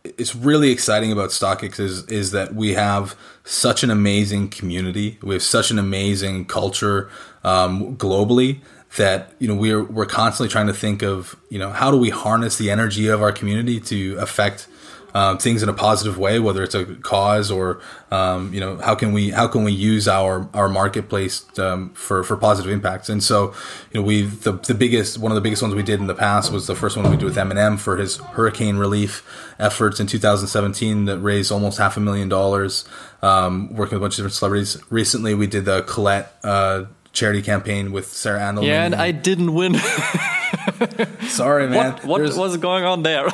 it's 0.04 0.36
really 0.36 0.70
exciting 0.70 1.12
about 1.12 1.30
StockX 1.30 1.78
is 1.78 2.04
is 2.04 2.30
that 2.30 2.54
we 2.54 2.72
have 2.72 3.16
such 3.44 3.82
an 3.82 3.90
amazing 3.90 4.48
community. 4.48 5.18
We 5.22 5.34
have 5.34 5.42
such 5.42 5.70
an 5.70 5.78
amazing 5.78 6.46
culture 6.46 7.10
um, 7.44 7.96
globally 7.96 8.60
that 8.96 9.32
you 9.38 9.48
know 9.48 9.54
we're 9.54 9.84
we're 9.84 10.06
constantly 10.06 10.50
trying 10.50 10.66
to 10.66 10.74
think 10.74 11.02
of 11.02 11.36
you 11.50 11.58
know 11.58 11.70
how 11.70 11.90
do 11.90 11.96
we 11.96 12.10
harness 12.10 12.56
the 12.58 12.70
energy 12.70 13.08
of 13.08 13.22
our 13.22 13.32
community 13.32 13.80
to 13.80 14.16
affect 14.16 14.68
um, 15.16 15.38
things 15.38 15.62
in 15.62 15.70
a 15.70 15.72
positive 15.72 16.18
way, 16.18 16.38
whether 16.38 16.62
it's 16.62 16.74
a 16.74 16.84
cause 16.84 17.50
or 17.50 17.80
um, 18.10 18.52
you 18.52 18.60
know 18.60 18.76
how 18.76 18.94
can 18.94 19.14
we 19.14 19.30
how 19.30 19.48
can 19.48 19.64
we 19.64 19.72
use 19.72 20.06
our 20.06 20.46
our 20.52 20.68
marketplace 20.68 21.46
um, 21.58 21.88
for 21.94 22.22
for 22.22 22.36
positive 22.36 22.70
impacts. 22.70 23.08
And 23.08 23.22
so 23.22 23.54
you 23.90 24.00
know 24.00 24.06
we 24.06 24.22
the 24.22 24.52
the 24.52 24.74
biggest 24.74 25.16
one 25.16 25.32
of 25.32 25.36
the 25.36 25.40
biggest 25.40 25.62
ones 25.62 25.74
we 25.74 25.82
did 25.82 26.00
in 26.00 26.06
the 26.06 26.14
past 26.14 26.52
was 26.52 26.66
the 26.66 26.74
first 26.74 26.98
one 26.98 27.10
we 27.10 27.16
did 27.16 27.24
with 27.24 27.36
Eminem 27.36 27.78
for 27.78 27.96
his 27.96 28.18
hurricane 28.18 28.76
relief 28.76 29.24
efforts 29.58 30.00
in 30.00 30.06
2017 30.06 31.06
that 31.06 31.18
raised 31.20 31.50
almost 31.50 31.78
half 31.78 31.96
a 31.96 32.00
million 32.00 32.28
dollars. 32.28 32.84
Um, 33.22 33.72
working 33.74 33.94
with 33.94 34.02
a 34.02 34.04
bunch 34.04 34.14
of 34.14 34.16
different 34.18 34.34
celebrities. 34.34 34.76
Recently, 34.90 35.34
we 35.34 35.46
did 35.46 35.64
the 35.64 35.82
Colette. 35.82 36.34
Uh, 36.44 36.84
charity 37.16 37.40
campaign 37.40 37.92
with 37.92 38.12
Sarah 38.12 38.40
Andelman. 38.40 38.66
Yeah, 38.66 38.84
and 38.84 38.94
I 38.94 39.10
didn't 39.10 39.54
win. 39.54 39.74
Sorry, 41.28 41.66
man. 41.66 41.92
What, 41.92 42.04
what 42.04 42.36
was 42.36 42.56
going 42.58 42.84
on 42.84 43.02
there? 43.02 43.26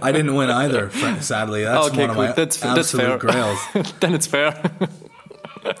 I 0.00 0.12
didn't 0.12 0.34
win 0.36 0.50
either, 0.50 0.90
sadly. 1.20 1.64
That's 1.64 1.88
okay, 1.88 2.02
one 2.02 2.10
of 2.10 2.16
my 2.16 2.32
that's, 2.32 2.62
absolute 2.64 2.74
that's 2.76 2.92
fair. 2.92 3.18
grails. 3.18 3.58
then 4.00 4.14
it's 4.14 4.28
fair. 4.28 4.52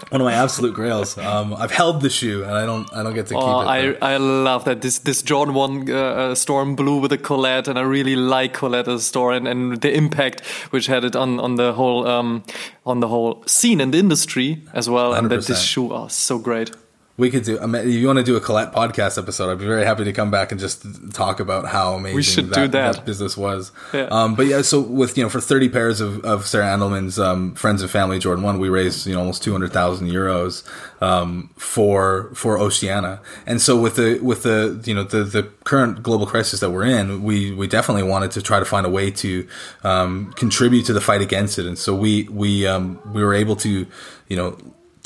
one 0.08 0.20
of 0.20 0.24
my 0.24 0.32
absolute 0.34 0.74
grails. 0.74 1.16
Um, 1.16 1.54
I've 1.54 1.70
held 1.70 2.00
the 2.00 2.10
shoe, 2.10 2.42
and 2.42 2.50
I 2.52 2.66
don't 2.66 2.92
I 2.92 3.04
don't 3.04 3.14
get 3.14 3.28
to 3.28 3.34
keep 3.34 3.42
Oh, 3.42 3.60
it. 3.60 3.98
I, 4.02 4.14
I 4.14 4.16
love 4.16 4.64
that 4.64 4.80
this 4.80 4.98
this 4.98 5.22
Jordan 5.22 5.54
One 5.54 5.88
uh, 5.88 5.94
uh, 5.94 6.34
Storm 6.34 6.74
Blue 6.74 6.98
with 7.00 7.12
a 7.12 7.18
Colette, 7.18 7.68
and 7.68 7.78
I 7.78 7.82
really 7.82 8.16
like 8.16 8.52
Colette 8.52 8.88
as 8.88 9.00
a 9.02 9.04
store 9.04 9.32
and, 9.32 9.46
and 9.46 9.80
the 9.80 9.94
impact 9.94 10.40
which 10.72 10.86
had 10.86 11.04
it 11.04 11.14
on 11.14 11.38
on 11.38 11.54
the 11.54 11.72
whole 11.72 12.04
um, 12.08 12.42
on 12.84 12.98
the 12.98 13.06
whole 13.08 13.44
scene 13.46 13.80
and 13.80 13.94
the 13.94 13.98
industry 13.98 14.60
as 14.74 14.90
well. 14.90 15.14
And 15.14 15.30
that 15.30 15.46
this 15.46 15.62
100%. 15.62 15.64
shoe 15.68 15.92
oh 15.92 16.08
so 16.08 16.38
great. 16.38 16.72
We 17.18 17.30
could 17.30 17.42
do. 17.42 17.58
If 17.60 17.86
you 17.86 18.06
want 18.06 18.20
to 18.20 18.24
do 18.24 18.36
a 18.36 18.40
Colette 18.40 18.72
podcast 18.72 19.18
episode, 19.18 19.50
I'd 19.50 19.58
be 19.58 19.66
very 19.66 19.84
happy 19.84 20.04
to 20.04 20.12
come 20.12 20.30
back 20.30 20.52
and 20.52 20.60
just 20.60 21.12
talk 21.12 21.40
about 21.40 21.66
how 21.66 21.94
amazing 21.94 22.22
should 22.22 22.50
that, 22.50 22.54
do 22.54 22.68
that. 22.68 23.04
business 23.04 23.36
was. 23.36 23.72
Yeah. 23.92 24.02
Um, 24.04 24.36
but 24.36 24.46
yeah, 24.46 24.62
so 24.62 24.80
with 24.80 25.18
you 25.18 25.24
know 25.24 25.28
for 25.28 25.40
thirty 25.40 25.68
pairs 25.68 26.00
of, 26.00 26.24
of 26.24 26.46
Sarah 26.46 26.66
Andelman's 26.66 27.18
um, 27.18 27.56
friends 27.56 27.82
and 27.82 27.90
family 27.90 28.20
Jordan 28.20 28.44
One, 28.44 28.60
we 28.60 28.68
raised 28.68 29.04
you 29.04 29.14
know 29.14 29.18
almost 29.18 29.42
two 29.42 29.50
hundred 29.50 29.72
thousand 29.72 30.08
euros 30.08 30.64
um, 31.02 31.50
for 31.56 32.30
for 32.34 32.56
Oceana. 32.56 33.20
And 33.46 33.60
so 33.60 33.76
with 33.76 33.96
the 33.96 34.20
with 34.20 34.44
the 34.44 34.80
you 34.84 34.94
know 34.94 35.02
the 35.02 35.24
the 35.24 35.42
current 35.64 36.04
global 36.04 36.24
crisis 36.24 36.60
that 36.60 36.70
we're 36.70 36.86
in, 36.86 37.24
we 37.24 37.52
we 37.52 37.66
definitely 37.66 38.04
wanted 38.04 38.30
to 38.32 38.42
try 38.42 38.60
to 38.60 38.64
find 38.64 38.86
a 38.86 38.90
way 38.90 39.10
to 39.10 39.48
um, 39.82 40.32
contribute 40.34 40.86
to 40.86 40.92
the 40.92 41.00
fight 41.00 41.20
against 41.20 41.58
it. 41.58 41.66
And 41.66 41.76
so 41.76 41.96
we 41.96 42.28
we 42.28 42.64
um, 42.64 43.00
we 43.12 43.24
were 43.24 43.34
able 43.34 43.56
to 43.56 43.88
you 44.28 44.36
know 44.36 44.56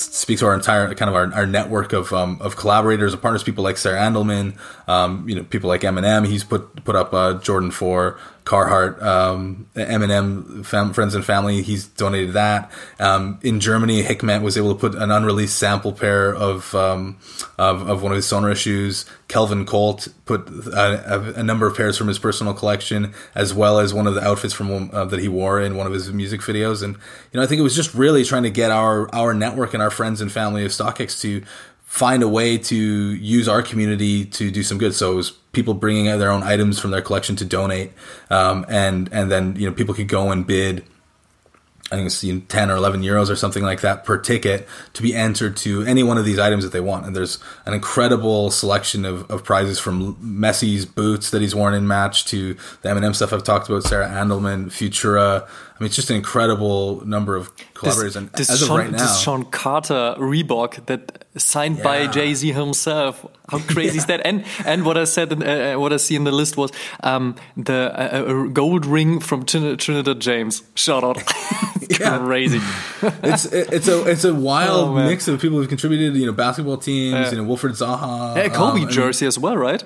speak 0.02 0.38
to 0.40 0.46
our 0.46 0.54
entire 0.54 0.94
kind 0.94 1.08
of 1.08 1.14
our, 1.14 1.32
our 1.34 1.46
network 1.46 1.92
of 1.92 2.12
um, 2.12 2.38
of 2.40 2.56
collaborators 2.56 3.12
and 3.12 3.22
partners, 3.22 3.42
people 3.42 3.64
like 3.64 3.76
Sarah 3.76 4.00
Andelman, 4.00 4.56
um, 4.88 5.28
you 5.28 5.34
know, 5.34 5.44
people 5.44 5.68
like 5.68 5.82
Eminem. 5.82 6.26
He's 6.26 6.44
put 6.44 6.84
put 6.84 6.96
up 6.96 7.12
uh, 7.12 7.34
Jordan 7.34 7.70
for 7.70 8.18
Carhartt, 8.44 9.00
um, 9.02 9.68
Eminem 9.76 10.66
fam- 10.66 10.92
friends 10.92 11.14
and 11.14 11.24
family. 11.24 11.62
He's 11.62 11.86
donated 11.86 12.32
that. 12.32 12.70
Um, 12.98 13.38
in 13.42 13.60
Germany, 13.60 14.02
Hickman 14.02 14.42
was 14.42 14.56
able 14.56 14.74
to 14.74 14.80
put 14.80 14.94
an 14.94 15.10
unreleased 15.10 15.56
sample 15.56 15.92
pair 15.92 16.34
of 16.34 16.74
um, 16.74 17.18
of, 17.58 17.88
of 17.88 18.02
one 18.02 18.10
of 18.12 18.16
his 18.16 18.26
Sonora 18.26 18.56
shoes. 18.56 19.06
Kelvin 19.28 19.64
Colt 19.64 20.08
put 20.26 20.48
a, 20.48 21.14
a, 21.14 21.40
a 21.40 21.42
number 21.42 21.66
of 21.66 21.76
pairs 21.76 21.96
from 21.96 22.08
his 22.08 22.18
personal 22.18 22.52
collection, 22.52 23.14
as 23.34 23.54
well 23.54 23.78
as 23.78 23.94
one 23.94 24.06
of 24.06 24.14
the 24.14 24.26
outfits 24.26 24.52
from 24.52 24.90
uh, 24.92 25.04
that 25.04 25.20
he 25.20 25.28
wore 25.28 25.60
in 25.60 25.76
one 25.76 25.86
of 25.86 25.92
his 25.92 26.12
music 26.12 26.40
videos. 26.40 26.82
And 26.82 26.94
you 26.94 27.38
know, 27.38 27.42
I 27.42 27.46
think 27.46 27.60
it 27.60 27.62
was 27.62 27.76
just 27.76 27.94
really 27.94 28.24
trying 28.24 28.42
to 28.42 28.50
get 28.50 28.70
our 28.70 29.12
our 29.14 29.34
network 29.34 29.72
and 29.72 29.82
our 29.82 29.90
friends 29.90 30.20
and 30.20 30.32
family 30.32 30.64
of 30.64 30.72
StockX 30.72 31.20
to 31.20 31.44
find 31.84 32.22
a 32.22 32.28
way 32.28 32.56
to 32.56 32.74
use 32.74 33.46
our 33.46 33.62
community 33.62 34.24
to 34.24 34.50
do 34.50 34.62
some 34.62 34.78
good. 34.78 34.94
So 34.94 35.12
it 35.12 35.14
was 35.14 35.38
people 35.52 35.74
bringing 35.74 36.06
their 36.06 36.30
own 36.30 36.42
items 36.42 36.78
from 36.78 36.90
their 36.90 37.02
collection 37.02 37.36
to 37.36 37.44
donate, 37.44 37.92
um, 38.30 38.64
and 38.68 39.08
and 39.12 39.30
then 39.30 39.56
you 39.56 39.68
know 39.68 39.74
people 39.74 39.94
could 39.94 40.08
go 40.08 40.30
and 40.30 40.46
bid. 40.46 40.84
I 41.90 41.96
think 41.96 42.06
it's 42.06 42.24
you 42.24 42.32
know, 42.32 42.42
10 42.48 42.70
or 42.70 42.76
11 42.76 43.02
euros 43.02 43.28
or 43.28 43.36
something 43.36 43.62
like 43.62 43.82
that 43.82 44.04
per 44.04 44.16
ticket 44.16 44.66
to 44.94 45.02
be 45.02 45.14
entered 45.14 45.58
to 45.58 45.82
any 45.82 46.02
one 46.02 46.16
of 46.16 46.24
these 46.24 46.38
items 46.38 46.64
that 46.64 46.72
they 46.72 46.80
want. 46.80 47.04
And 47.04 47.14
there's 47.14 47.38
an 47.66 47.74
incredible 47.74 48.50
selection 48.50 49.04
of, 49.04 49.30
of 49.30 49.44
prizes 49.44 49.78
from 49.78 50.14
Messi's 50.14 50.86
boots 50.86 51.28
that 51.32 51.42
he's 51.42 51.54
worn 51.54 51.74
in 51.74 51.86
match 51.86 52.24
to 52.26 52.54
the 52.80 52.88
Eminem 52.88 53.14
stuff 53.14 53.34
I've 53.34 53.44
talked 53.44 53.68
about, 53.68 53.82
Sarah 53.82 54.08
Andelman, 54.08 54.68
Futura. 54.68 55.46
Mean, 55.82 55.86
it's 55.88 55.96
just 55.96 56.10
an 56.10 56.16
incredible 56.16 57.04
number 57.04 57.34
of 57.34 57.50
collaborators. 57.74 58.14
and 58.14 58.30
this, 58.32 58.48
as 58.50 58.62
of 58.62 58.68
Sean, 58.68 58.78
right 58.78 58.90
now, 58.92 58.98
this 58.98 59.20
Sean 59.20 59.44
Carter 59.44 60.14
Reebok 60.16 60.86
that 60.86 61.24
signed 61.36 61.82
by 61.82 62.06
Jay 62.06 62.32
Z 62.34 62.52
himself. 62.52 63.26
How 63.50 63.58
crazy 63.74 63.98
is 63.98 64.06
that? 64.06 64.20
And 64.24 64.44
and 64.64 64.84
what 64.84 64.96
I 64.96 65.02
said, 65.04 65.32
in, 65.32 65.42
uh, 65.42 65.46
uh, 65.74 65.80
what 65.80 65.92
I 65.92 65.96
see 65.96 66.14
in 66.14 66.22
the 66.24 66.30
list 66.30 66.56
was 66.56 66.70
um, 67.02 67.34
the 67.56 67.90
uh, 67.94 68.18
uh, 68.18 68.42
gold 68.46 68.86
ring 68.86 69.18
from 69.20 69.44
Trin- 69.44 69.76
Trinidad 69.76 70.20
James. 70.20 70.62
Shout 70.76 71.02
out, 71.02 71.16
It's 71.82 71.98
Yeah. 71.98 72.18
crazy. 72.18 72.60
it's 73.24 73.44
it's 73.46 73.88
a 73.88 74.08
it's 74.08 74.24
a 74.24 74.32
wild 74.34 74.90
Oh, 74.90 74.94
mix 74.94 75.26
of 75.26 75.40
people 75.40 75.58
who've 75.58 75.68
contributed. 75.68 76.14
You 76.14 76.26
know, 76.26 76.32
basketball 76.32 76.76
teams. 76.76 77.14
Yeah. 77.14 77.30
You 77.32 77.36
know, 77.38 77.44
Wilfried 77.44 77.76
Zaha. 77.76 78.36
Yeah, 78.36 78.48
Kobe 78.50 78.82
um, 78.82 78.88
jersey 78.88 79.26
as 79.26 79.36
well, 79.38 79.56
right? 79.56 79.82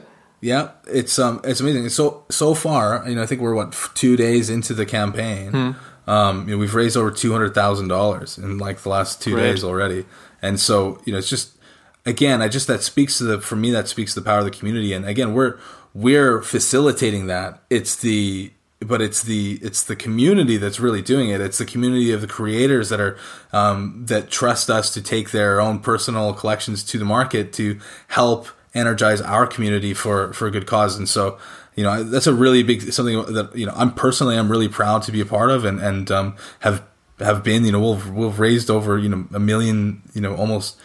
Yeah, 0.46 0.70
it's 0.86 1.18
um, 1.18 1.40
it's 1.42 1.58
amazing. 1.58 1.88
So 1.88 2.22
so 2.30 2.54
far, 2.54 3.02
you 3.08 3.16
know, 3.16 3.22
I 3.24 3.26
think 3.26 3.40
we're 3.40 3.56
what 3.56 3.76
two 3.94 4.16
days 4.16 4.48
into 4.48 4.74
the 4.74 4.86
campaign. 4.86 5.50
Hmm. 5.50 5.70
Um, 6.08 6.48
you 6.48 6.54
know, 6.54 6.60
we've 6.60 6.76
raised 6.76 6.96
over 6.96 7.10
two 7.10 7.32
hundred 7.32 7.52
thousand 7.52 7.88
dollars 7.88 8.38
in 8.38 8.56
like 8.56 8.78
the 8.78 8.88
last 8.88 9.20
two 9.20 9.32
Great. 9.32 9.42
days 9.42 9.64
already, 9.64 10.04
and 10.40 10.60
so 10.60 11.00
you 11.04 11.10
know, 11.10 11.18
it's 11.18 11.28
just 11.28 11.58
again, 12.04 12.42
I 12.42 12.46
just 12.46 12.68
that 12.68 12.84
speaks 12.84 13.18
to 13.18 13.24
the 13.24 13.40
for 13.40 13.56
me 13.56 13.72
that 13.72 13.88
speaks 13.88 14.14
to 14.14 14.20
the 14.20 14.24
power 14.24 14.38
of 14.38 14.44
the 14.44 14.52
community, 14.52 14.92
and 14.92 15.04
again, 15.04 15.34
we're 15.34 15.58
we're 15.94 16.40
facilitating 16.42 17.26
that. 17.26 17.60
It's 17.68 17.96
the 17.96 18.52
but 18.78 19.02
it's 19.02 19.22
the 19.22 19.58
it's 19.62 19.82
the 19.82 19.96
community 19.96 20.58
that's 20.58 20.78
really 20.78 21.02
doing 21.02 21.28
it. 21.28 21.40
It's 21.40 21.58
the 21.58 21.66
community 21.66 22.12
of 22.12 22.20
the 22.20 22.28
creators 22.28 22.88
that 22.90 23.00
are 23.00 23.18
um, 23.52 24.04
that 24.06 24.30
trust 24.30 24.70
us 24.70 24.94
to 24.94 25.02
take 25.02 25.32
their 25.32 25.60
own 25.60 25.80
personal 25.80 26.32
collections 26.34 26.84
to 26.84 26.98
the 26.98 27.04
market 27.04 27.52
to 27.54 27.80
help 28.06 28.46
energize 28.76 29.20
our 29.20 29.46
community 29.46 29.94
for 29.94 30.32
for 30.32 30.46
a 30.46 30.50
good 30.50 30.66
cause. 30.66 30.96
And 30.98 31.08
so, 31.08 31.38
you 31.74 31.82
know, 31.84 32.02
that's 32.04 32.26
a 32.26 32.34
really 32.34 32.62
big 32.62 32.92
something 32.92 33.22
that 33.34 33.56
you 33.56 33.66
know 33.66 33.72
I'm 33.76 33.92
personally 33.94 34.36
I'm 34.36 34.50
really 34.50 34.68
proud 34.68 35.02
to 35.04 35.12
be 35.12 35.20
a 35.20 35.26
part 35.26 35.50
of 35.50 35.64
and 35.64 35.80
and 35.80 36.10
um, 36.10 36.36
have 36.60 36.82
have 37.18 37.42
been. 37.42 37.64
You 37.64 37.72
know, 37.72 37.92
we've 37.92 38.10
we've 38.10 38.38
raised 38.38 38.70
over 38.70 38.98
you 38.98 39.08
know 39.08 39.26
a 39.34 39.40
million. 39.40 40.02
You 40.14 40.20
know, 40.20 40.36
almost 40.36 40.76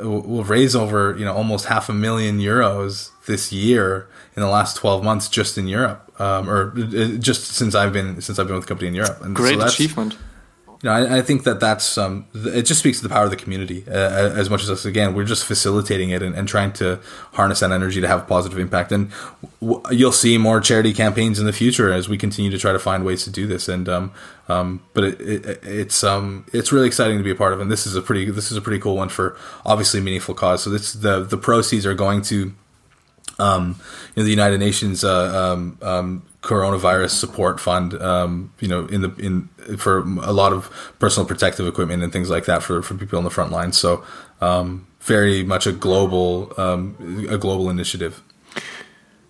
we'll 0.00 0.44
raise 0.44 0.74
over 0.74 1.16
you 1.18 1.24
know 1.24 1.34
almost 1.34 1.66
half 1.66 1.88
a 1.88 1.92
million 1.94 2.38
euros 2.38 3.10
this 3.26 3.52
year 3.52 4.08
in 4.34 4.42
the 4.42 4.48
last 4.48 4.76
12 4.76 5.02
months 5.02 5.28
just 5.28 5.56
in 5.56 5.66
Europe 5.66 6.12
um, 6.20 6.48
or 6.50 6.72
uh, 6.76 7.06
just 7.18 7.46
since 7.46 7.74
I've 7.74 7.92
been 7.92 8.20
since 8.20 8.38
I've 8.38 8.46
been 8.46 8.56
with 8.56 8.64
the 8.64 8.68
company 8.68 8.88
in 8.88 8.94
Europe 8.94 9.20
and 9.22 9.34
Great 9.34 9.58
that's- 9.58 9.74
achievement. 9.74 10.16
You 10.86 10.92
know, 10.92 10.98
I, 10.98 11.18
I 11.18 11.22
think 11.22 11.42
that 11.42 11.58
that's 11.58 11.98
um, 11.98 12.26
it 12.32 12.62
just 12.62 12.78
speaks 12.78 12.98
to 12.98 13.02
the 13.02 13.12
power 13.12 13.24
of 13.24 13.30
the 13.30 13.36
community 13.36 13.82
uh, 13.88 14.30
as 14.36 14.48
much 14.48 14.62
as 14.62 14.70
us. 14.70 14.84
Again, 14.84 15.14
we're 15.14 15.24
just 15.24 15.44
facilitating 15.44 16.10
it 16.10 16.22
and, 16.22 16.32
and 16.36 16.46
trying 16.46 16.72
to 16.74 17.00
harness 17.32 17.58
that 17.58 17.72
energy 17.72 18.00
to 18.00 18.06
have 18.06 18.20
a 18.20 18.24
positive 18.24 18.56
impact. 18.56 18.92
And 18.92 19.10
w- 19.60 19.82
you'll 19.90 20.12
see 20.12 20.38
more 20.38 20.60
charity 20.60 20.94
campaigns 20.94 21.40
in 21.40 21.46
the 21.46 21.52
future 21.52 21.92
as 21.92 22.08
we 22.08 22.16
continue 22.16 22.52
to 22.52 22.58
try 22.58 22.70
to 22.70 22.78
find 22.78 23.04
ways 23.04 23.24
to 23.24 23.30
do 23.30 23.48
this. 23.48 23.68
And 23.68 23.88
um, 23.88 24.12
um, 24.46 24.80
but 24.94 25.02
it, 25.02 25.20
it, 25.20 25.60
it's 25.64 26.04
um, 26.04 26.46
it's 26.52 26.70
really 26.70 26.86
exciting 26.86 27.18
to 27.18 27.24
be 27.24 27.32
a 27.32 27.34
part 27.34 27.52
of. 27.52 27.60
And 27.60 27.68
this 27.68 27.84
is 27.84 27.96
a 27.96 28.00
pretty 28.00 28.30
this 28.30 28.52
is 28.52 28.56
a 28.56 28.62
pretty 28.62 28.80
cool 28.80 28.94
one 28.94 29.08
for 29.08 29.36
obviously 29.64 30.00
meaningful 30.00 30.36
cause. 30.36 30.62
So 30.62 30.70
this 30.70 30.92
the 30.92 31.24
the 31.24 31.36
proceeds 31.36 31.84
are 31.84 31.94
going 31.94 32.22
to 32.22 32.54
um, 33.40 33.80
you 34.14 34.20
know, 34.20 34.24
the 34.24 34.30
United 34.30 34.60
Nations 34.60 35.02
uh, 35.02 35.52
um, 35.52 35.78
um, 35.82 36.22
coronavirus 36.46 37.10
support 37.10 37.58
fund. 37.60 37.94
Um, 38.00 38.52
you 38.60 38.68
know, 38.68 38.86
in 38.86 39.00
the 39.02 39.10
in 39.16 39.48
for 39.76 39.98
a 39.98 40.32
lot 40.32 40.52
of 40.52 40.70
personal 40.98 41.26
protective 41.26 41.66
equipment 41.66 42.02
and 42.02 42.12
things 42.12 42.30
like 42.30 42.44
that 42.46 42.62
for 42.62 42.82
for 42.82 42.94
people 42.94 43.18
on 43.18 43.24
the 43.24 43.30
front 43.30 43.50
line. 43.50 43.72
So 43.72 44.04
um, 44.40 44.86
very 45.00 45.42
much 45.42 45.66
a 45.66 45.72
global 45.72 46.52
um, 46.56 47.26
a 47.28 47.36
global 47.36 47.68
initiative. 47.68 48.22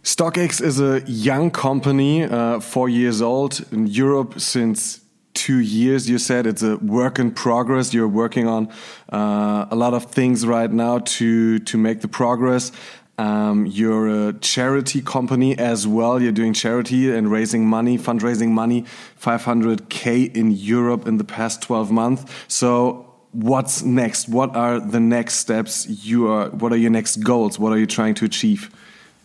StockX 0.02 0.62
is 0.62 0.78
a 0.78 1.02
young 1.06 1.50
company, 1.50 2.22
uh, 2.22 2.60
four 2.60 2.88
years 2.88 3.20
old 3.20 3.64
in 3.72 3.88
Europe 3.88 4.38
since 4.38 5.00
two 5.34 5.58
years. 5.58 6.08
You 6.08 6.18
said 6.18 6.46
it's 6.46 6.62
a 6.62 6.76
work 6.76 7.18
in 7.18 7.30
progress. 7.32 7.92
You're 7.92 8.14
working 8.24 8.46
on 8.46 8.68
uh, 9.12 9.66
a 9.70 9.74
lot 9.74 9.94
of 9.94 10.04
things 10.04 10.46
right 10.46 10.70
now 10.70 10.98
to 11.16 11.58
to 11.58 11.78
make 11.78 12.00
the 12.00 12.08
progress. 12.08 12.72
Um, 13.18 13.64
you're 13.66 14.28
a 14.28 14.32
charity 14.34 15.00
company 15.00 15.56
as 15.58 15.86
well. 15.86 16.20
You're 16.20 16.32
doing 16.32 16.52
charity 16.52 17.10
and 17.14 17.30
raising 17.30 17.66
money, 17.66 17.96
fundraising 17.96 18.50
money, 18.50 18.84
500k 19.20 20.34
in 20.36 20.50
Europe 20.50 21.06
in 21.06 21.16
the 21.16 21.24
past 21.24 21.62
12 21.62 21.90
months. 21.90 22.24
So 22.46 23.06
what's 23.32 23.82
next? 23.82 24.28
What 24.28 24.54
are 24.54 24.80
the 24.80 25.00
next 25.00 25.36
steps? 25.36 25.86
You 25.88 26.28
are. 26.28 26.50
What 26.50 26.72
are 26.72 26.76
your 26.76 26.90
next 26.90 27.16
goals? 27.16 27.58
What 27.58 27.72
are 27.72 27.78
you 27.78 27.86
trying 27.86 28.14
to 28.16 28.24
achieve? 28.24 28.70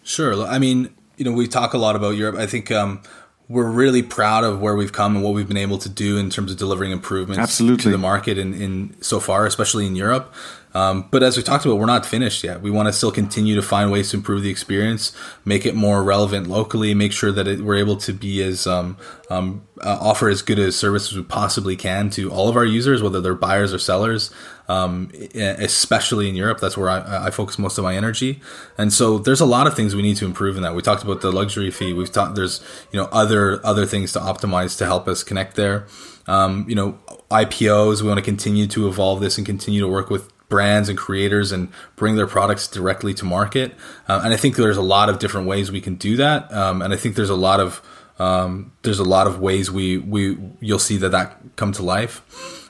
Sure. 0.04 0.46
I 0.46 0.58
mean, 0.58 0.94
you 1.18 1.26
know, 1.26 1.32
we 1.32 1.48
talk 1.48 1.74
a 1.74 1.78
lot 1.78 1.96
about 1.96 2.12
Europe. 2.12 2.36
I 2.36 2.48
think 2.48 2.72
um, 2.72 3.02
we're 3.48 3.70
really 3.70 4.02
proud 4.02 4.44
of 4.44 4.62
where 4.62 4.76
we've 4.76 4.94
come 4.94 5.16
and 5.16 5.24
what 5.24 5.34
we've 5.34 5.48
been 5.48 5.58
able 5.58 5.78
to 5.80 5.89
do 5.89 6.18
in 6.18 6.30
terms 6.30 6.52
of 6.52 6.58
delivering 6.58 6.92
improvements 6.92 7.39
Absolutely. 7.39 7.84
to 7.84 7.89
the 7.89 7.98
market 7.98 8.38
in, 8.38 8.54
in 8.54 8.96
so 9.02 9.20
far, 9.20 9.46
especially 9.46 9.86
in 9.86 9.96
Europe. 9.96 10.34
Um, 10.74 11.08
but 11.12 11.22
as 11.24 11.38
we 11.38 11.44
talked 11.44 11.66
about, 11.66 11.78
we're 11.78 11.86
not 11.86 12.06
finished 12.06 12.44
yet. 12.44 12.62
We 12.62 12.72
want 12.72 12.88
to 12.88 12.94
still 12.94 13.12
continue 13.12 13.56
to 13.56 13.62
find 13.62 13.92
ways 13.92 14.12
to 14.12 14.18
improve 14.18 14.42
the 14.42 14.50
experience, 14.50 15.16
make 15.44 15.66
it 15.66 15.76
more 15.76 16.04
relevant 16.04 16.48
locally, 16.48 16.94
make 16.94 17.12
sure 17.12 17.32
that 17.32 17.48
it, 17.48 17.62
we're 17.62 17.76
able 17.76 17.98
to 17.98 18.14
be 18.14 18.42
as 18.42 18.66
um, 18.66 18.98
um, 19.30 19.68
uh, 19.82 19.98
offer 20.00 20.30
as 20.30 20.42
good 20.42 20.60
a 20.60 20.72
service 20.72 21.12
as 21.12 21.18
we 21.18 21.24
possibly 21.24 21.76
can 21.76 22.10
to 22.12 22.32
all 22.32 22.48
of 22.48 22.56
our 22.56 22.66
users, 22.66 23.04
whether 23.04 23.20
they're 23.20 23.36
buyers 23.36 23.74
or 23.74 23.80
sellers. 23.80 24.32
Um, 24.70 25.12
especially 25.36 26.30
in 26.30 26.36
Europe, 26.36 26.62
that's 26.62 26.78
where 26.78 26.90
I, 26.90 27.26
I 27.28 27.30
focus 27.30 27.60
most 27.60 27.78
of 27.78 27.84
my 27.84 27.94
energy. 27.94 28.40
And 28.78 28.94
so 28.94 29.18
there's 29.18 29.42
a 29.42 29.46
lot 29.46 29.68
of 29.68 29.76
things 29.76 29.96
we 29.96 30.02
need 30.02 30.16
to 30.18 30.26
improve 30.26 30.56
in 30.56 30.64
that. 30.64 30.74
We 30.74 30.82
talked 30.82 31.04
about 31.04 31.20
the 31.20 31.30
luxury 31.30 31.72
fee. 31.72 31.92
We've 31.92 32.12
talked 32.12 32.36
there's 32.36 32.64
you 32.94 32.98
know 32.98 33.10
other 33.12 33.66
other 33.66 33.86
things 33.86 34.14
to 34.14 34.20
optimize 34.20 34.78
to 34.78 34.86
help 34.86 35.10
us 35.10 35.24
connect 35.24 35.58
there. 35.58 35.88
Um, 36.26 36.66
you 36.70 36.76
know 36.76 36.98
IPOs. 37.32 38.02
We 38.02 38.08
want 38.08 38.20
to 38.20 38.24
continue 38.24 38.68
to 38.68 38.88
evolve 38.88 39.22
this 39.22 39.38
and 39.38 39.46
continue 39.46 39.82
to 39.82 39.88
work 39.88 40.10
with 40.10 40.31
brands 40.52 40.89
and 40.89 40.97
creators 40.97 41.52
and 41.52 41.70
bring 41.95 42.16
their 42.16 42.28
products 42.28 42.68
directly 42.68 43.16
to 43.16 43.26
market. 43.26 43.74
Uh, 44.08 44.22
and 44.24 44.34
I 44.34 44.38
think 44.38 44.58
there's 44.58 44.78
a 44.78 44.84
lot 44.84 45.10
of 45.10 45.18
different 45.18 45.47
ways 45.47 45.72
we 45.72 45.82
can 45.82 45.95
do 45.95 46.18
that. 46.18 46.54
Um, 46.54 46.84
and 46.84 46.93
I 46.93 46.97
think 46.97 47.16
there's 47.16 47.32
a 47.32 47.36
lot 47.36 47.60
of 47.60 47.82
um, 48.20 48.74
there's 48.84 48.99
a 48.99 49.04
lot 49.04 49.26
of 49.26 49.39
ways 49.39 49.72
we 49.72 49.97
we 49.97 50.38
you'll 50.60 50.78
see 50.78 50.97
that 50.97 51.10
that 51.10 51.38
come 51.56 51.72
to 51.72 51.82
life. 51.82 52.22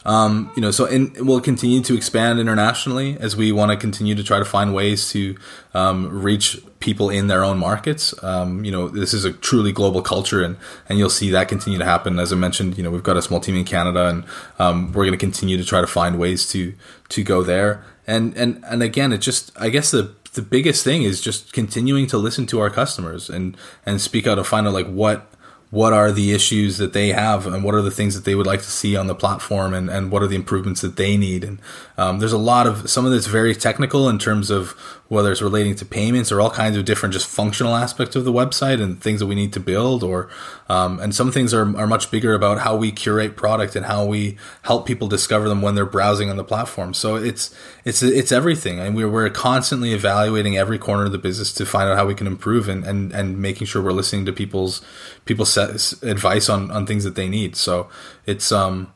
Um, 0.04 0.52
you 0.56 0.62
know, 0.62 0.72
so 0.72 0.86
and 0.86 1.16
we'll 1.28 1.42
continue 1.42 1.82
to 1.82 1.96
expand 1.96 2.40
internationally 2.40 3.18
as 3.20 3.36
we 3.36 3.52
want 3.52 3.72
to 3.72 3.78
continue 3.78 4.16
to 4.16 4.24
try 4.24 4.40
to 4.40 4.46
find 4.46 4.74
ways 4.74 5.12
to 5.12 5.38
um, 5.74 6.22
reach 6.22 6.60
people 6.80 7.10
in 7.10 7.28
their 7.28 7.44
own 7.44 7.60
markets. 7.60 8.14
Um, 8.24 8.66
you 8.66 8.72
know, 8.72 8.88
this 8.88 9.14
is 9.14 9.26
a 9.26 9.32
truly 9.32 9.72
global 9.72 10.02
culture, 10.02 10.44
and 10.44 10.58
and 10.90 10.98
you'll 10.98 11.10
see 11.10 11.30
that 11.32 11.48
continue 11.48 11.78
to 11.78 11.86
happen. 11.86 12.20
As 12.20 12.34
I 12.34 12.36
mentioned, 12.36 12.78
you 12.78 12.84
know, 12.84 12.90
we've 12.90 13.04
got 13.04 13.18
a 13.18 13.22
small 13.22 13.40
team 13.40 13.56
in 13.56 13.66
Canada, 13.66 14.08
and 14.08 14.24
um, 14.60 14.88
we're 14.88 15.06
going 15.06 15.18
to 15.18 15.18
continue 15.18 15.58
to 15.58 15.64
try 15.64 15.82
to 15.82 15.88
find 15.88 16.18
ways 16.18 16.50
to 16.52 16.74
to 17.10 17.24
go 17.24 17.44
there. 17.44 17.86
And 18.08 18.36
and 18.36 18.64
and 18.66 18.82
again, 18.82 19.14
it 19.14 19.20
just 19.20 19.52
I 19.56 19.70
guess 19.70 19.92
the 19.92 20.16
the 20.34 20.42
biggest 20.42 20.84
thing 20.84 21.04
is 21.04 21.22
just 21.22 21.54
continuing 21.54 22.08
to 22.08 22.18
listen 22.18 22.46
to 22.48 22.60
our 22.60 22.70
customers 22.70 23.30
and 23.30 23.56
and 23.86 24.02
speak 24.02 24.26
out 24.26 24.38
and 24.38 24.48
find 24.48 24.68
out 24.68 24.74
like 24.74 24.88
what 24.88 25.28
what 25.72 25.94
are 25.94 26.12
the 26.12 26.34
issues 26.34 26.78
that 26.78 26.94
they 26.94 27.10
have 27.10 27.48
and 27.48 27.64
what 27.64 27.74
are 27.74 27.82
the 27.82 27.90
things 27.90 28.14
that 28.14 28.26
they 28.26 28.36
would 28.36 28.46
like 28.46 28.60
to 28.60 28.70
see 28.70 28.96
on 28.96 29.08
the 29.08 29.16
platform 29.16 29.74
and, 29.74 29.90
and 29.90 30.12
what 30.12 30.22
are 30.22 30.28
the 30.28 30.36
improvements 30.36 30.82
that 30.82 30.98
they 30.98 31.16
need. 31.16 31.46
And 31.46 31.60
um, 31.98 32.20
there's 32.20 32.34
a 32.34 32.38
lot 32.38 32.68
of 32.68 32.90
some 32.90 33.06
of 33.06 33.12
this 33.12 33.26
very 33.26 33.56
technical 33.56 34.10
in 34.10 34.20
terms 34.20 34.50
of 34.50 34.76
whether 35.12 35.30
it's 35.30 35.42
relating 35.42 35.76
to 35.76 35.84
payments 35.84 36.32
or 36.32 36.40
all 36.40 36.50
kinds 36.50 36.78
of 36.78 36.86
different 36.86 37.12
just 37.12 37.28
functional 37.28 37.76
aspects 37.76 38.16
of 38.16 38.24
the 38.24 38.32
website 38.32 38.82
and 38.82 39.02
things 39.02 39.20
that 39.20 39.26
we 39.26 39.36
need 39.36 39.52
to 39.52 39.60
build 39.60 40.04
or 40.04 40.30
um, 40.70 41.02
and 41.02 41.14
some 41.14 41.34
things 41.34 41.54
are, 41.54 41.76
are 41.76 41.86
much 41.86 42.10
bigger 42.12 42.34
about 42.34 42.60
how 42.60 42.78
we 42.78 42.94
curate 42.94 43.36
product 43.36 43.76
and 43.76 43.88
how 43.88 44.06
we 44.06 44.38
help 44.62 44.86
people 44.86 45.10
discover 45.10 45.50
them 45.50 45.62
when 45.62 45.76
they're 45.76 45.86
browsing 45.86 46.30
on 46.30 46.38
the 46.38 46.46
platform. 46.46 46.94
So 46.94 47.18
it's 47.18 47.54
it's 47.84 48.02
it's 48.02 48.32
everything. 48.32 48.80
And 48.80 48.96
we're, 48.96 49.10
we're 49.10 49.30
constantly 49.30 49.92
evaluating 49.92 50.56
every 50.56 50.78
corner 50.78 51.04
of 51.04 51.12
the 51.12 51.18
business 51.18 51.52
to 51.56 51.66
find 51.66 51.90
out 51.90 51.98
how 51.98 52.06
we 52.06 52.16
can 52.16 52.26
improve 52.26 52.70
and, 52.70 52.86
and, 52.86 53.12
and 53.12 53.38
making 53.38 53.68
sure 53.68 53.82
we're 53.82 53.92
listening 53.92 54.26
to 54.28 54.32
people's 54.32 54.82
people's 55.26 55.58
advice 55.58 56.48
on, 56.48 56.72
on 56.72 56.86
things 56.86 57.04
that 57.04 57.16
they 57.16 57.28
need. 57.28 57.58
So 57.58 57.90
it's 58.26 58.50
um 58.54 58.94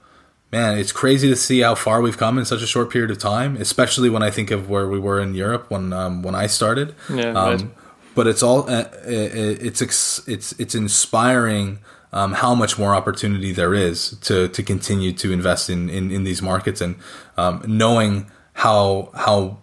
man, 0.56 0.78
it's 0.78 0.92
crazy 0.94 1.28
to 1.28 1.36
see 1.36 1.60
how 1.60 1.76
far 1.76 2.02
we've 2.02 2.18
come 2.18 2.38
in 2.38 2.46
such 2.46 2.62
a 2.62 2.68
short 2.68 2.90
period 2.90 3.12
of 3.12 3.18
time, 3.18 3.58
especially 3.58 4.10
when 4.10 4.24
I 4.24 4.32
think 4.32 4.52
of 4.52 4.70
where 4.70 4.88
we 4.88 4.98
were 4.98 5.20
in 5.20 5.36
Europe 5.36 5.70
when 5.70 5.92
um, 5.92 6.24
when 6.24 6.34
I 6.34 6.48
started. 6.48 6.96
Yeah, 7.10 7.32
um, 7.32 7.36
right. 7.36 7.68
But 8.16 8.28
it's 8.28 8.42
all 8.42 8.70
uh, 8.70 8.86
it's 9.04 9.82
it's 10.28 10.54
it's 10.60 10.76
inspiring. 10.76 11.80
Um, 12.14 12.32
how 12.32 12.56
much 12.56 12.80
more 12.80 12.96
opportunity 12.96 13.52
there 13.52 13.74
is 13.74 14.12
to 14.22 14.48
to 14.48 14.64
continue 14.64 15.12
to 15.14 15.34
invest 15.34 15.70
in 15.70 15.90
in, 15.90 16.12
in 16.12 16.24
these 16.24 16.42
markets 16.42 16.80
and 16.80 16.96
um, 17.36 17.62
knowing 17.68 18.32
how 18.54 19.10
how 19.14 19.58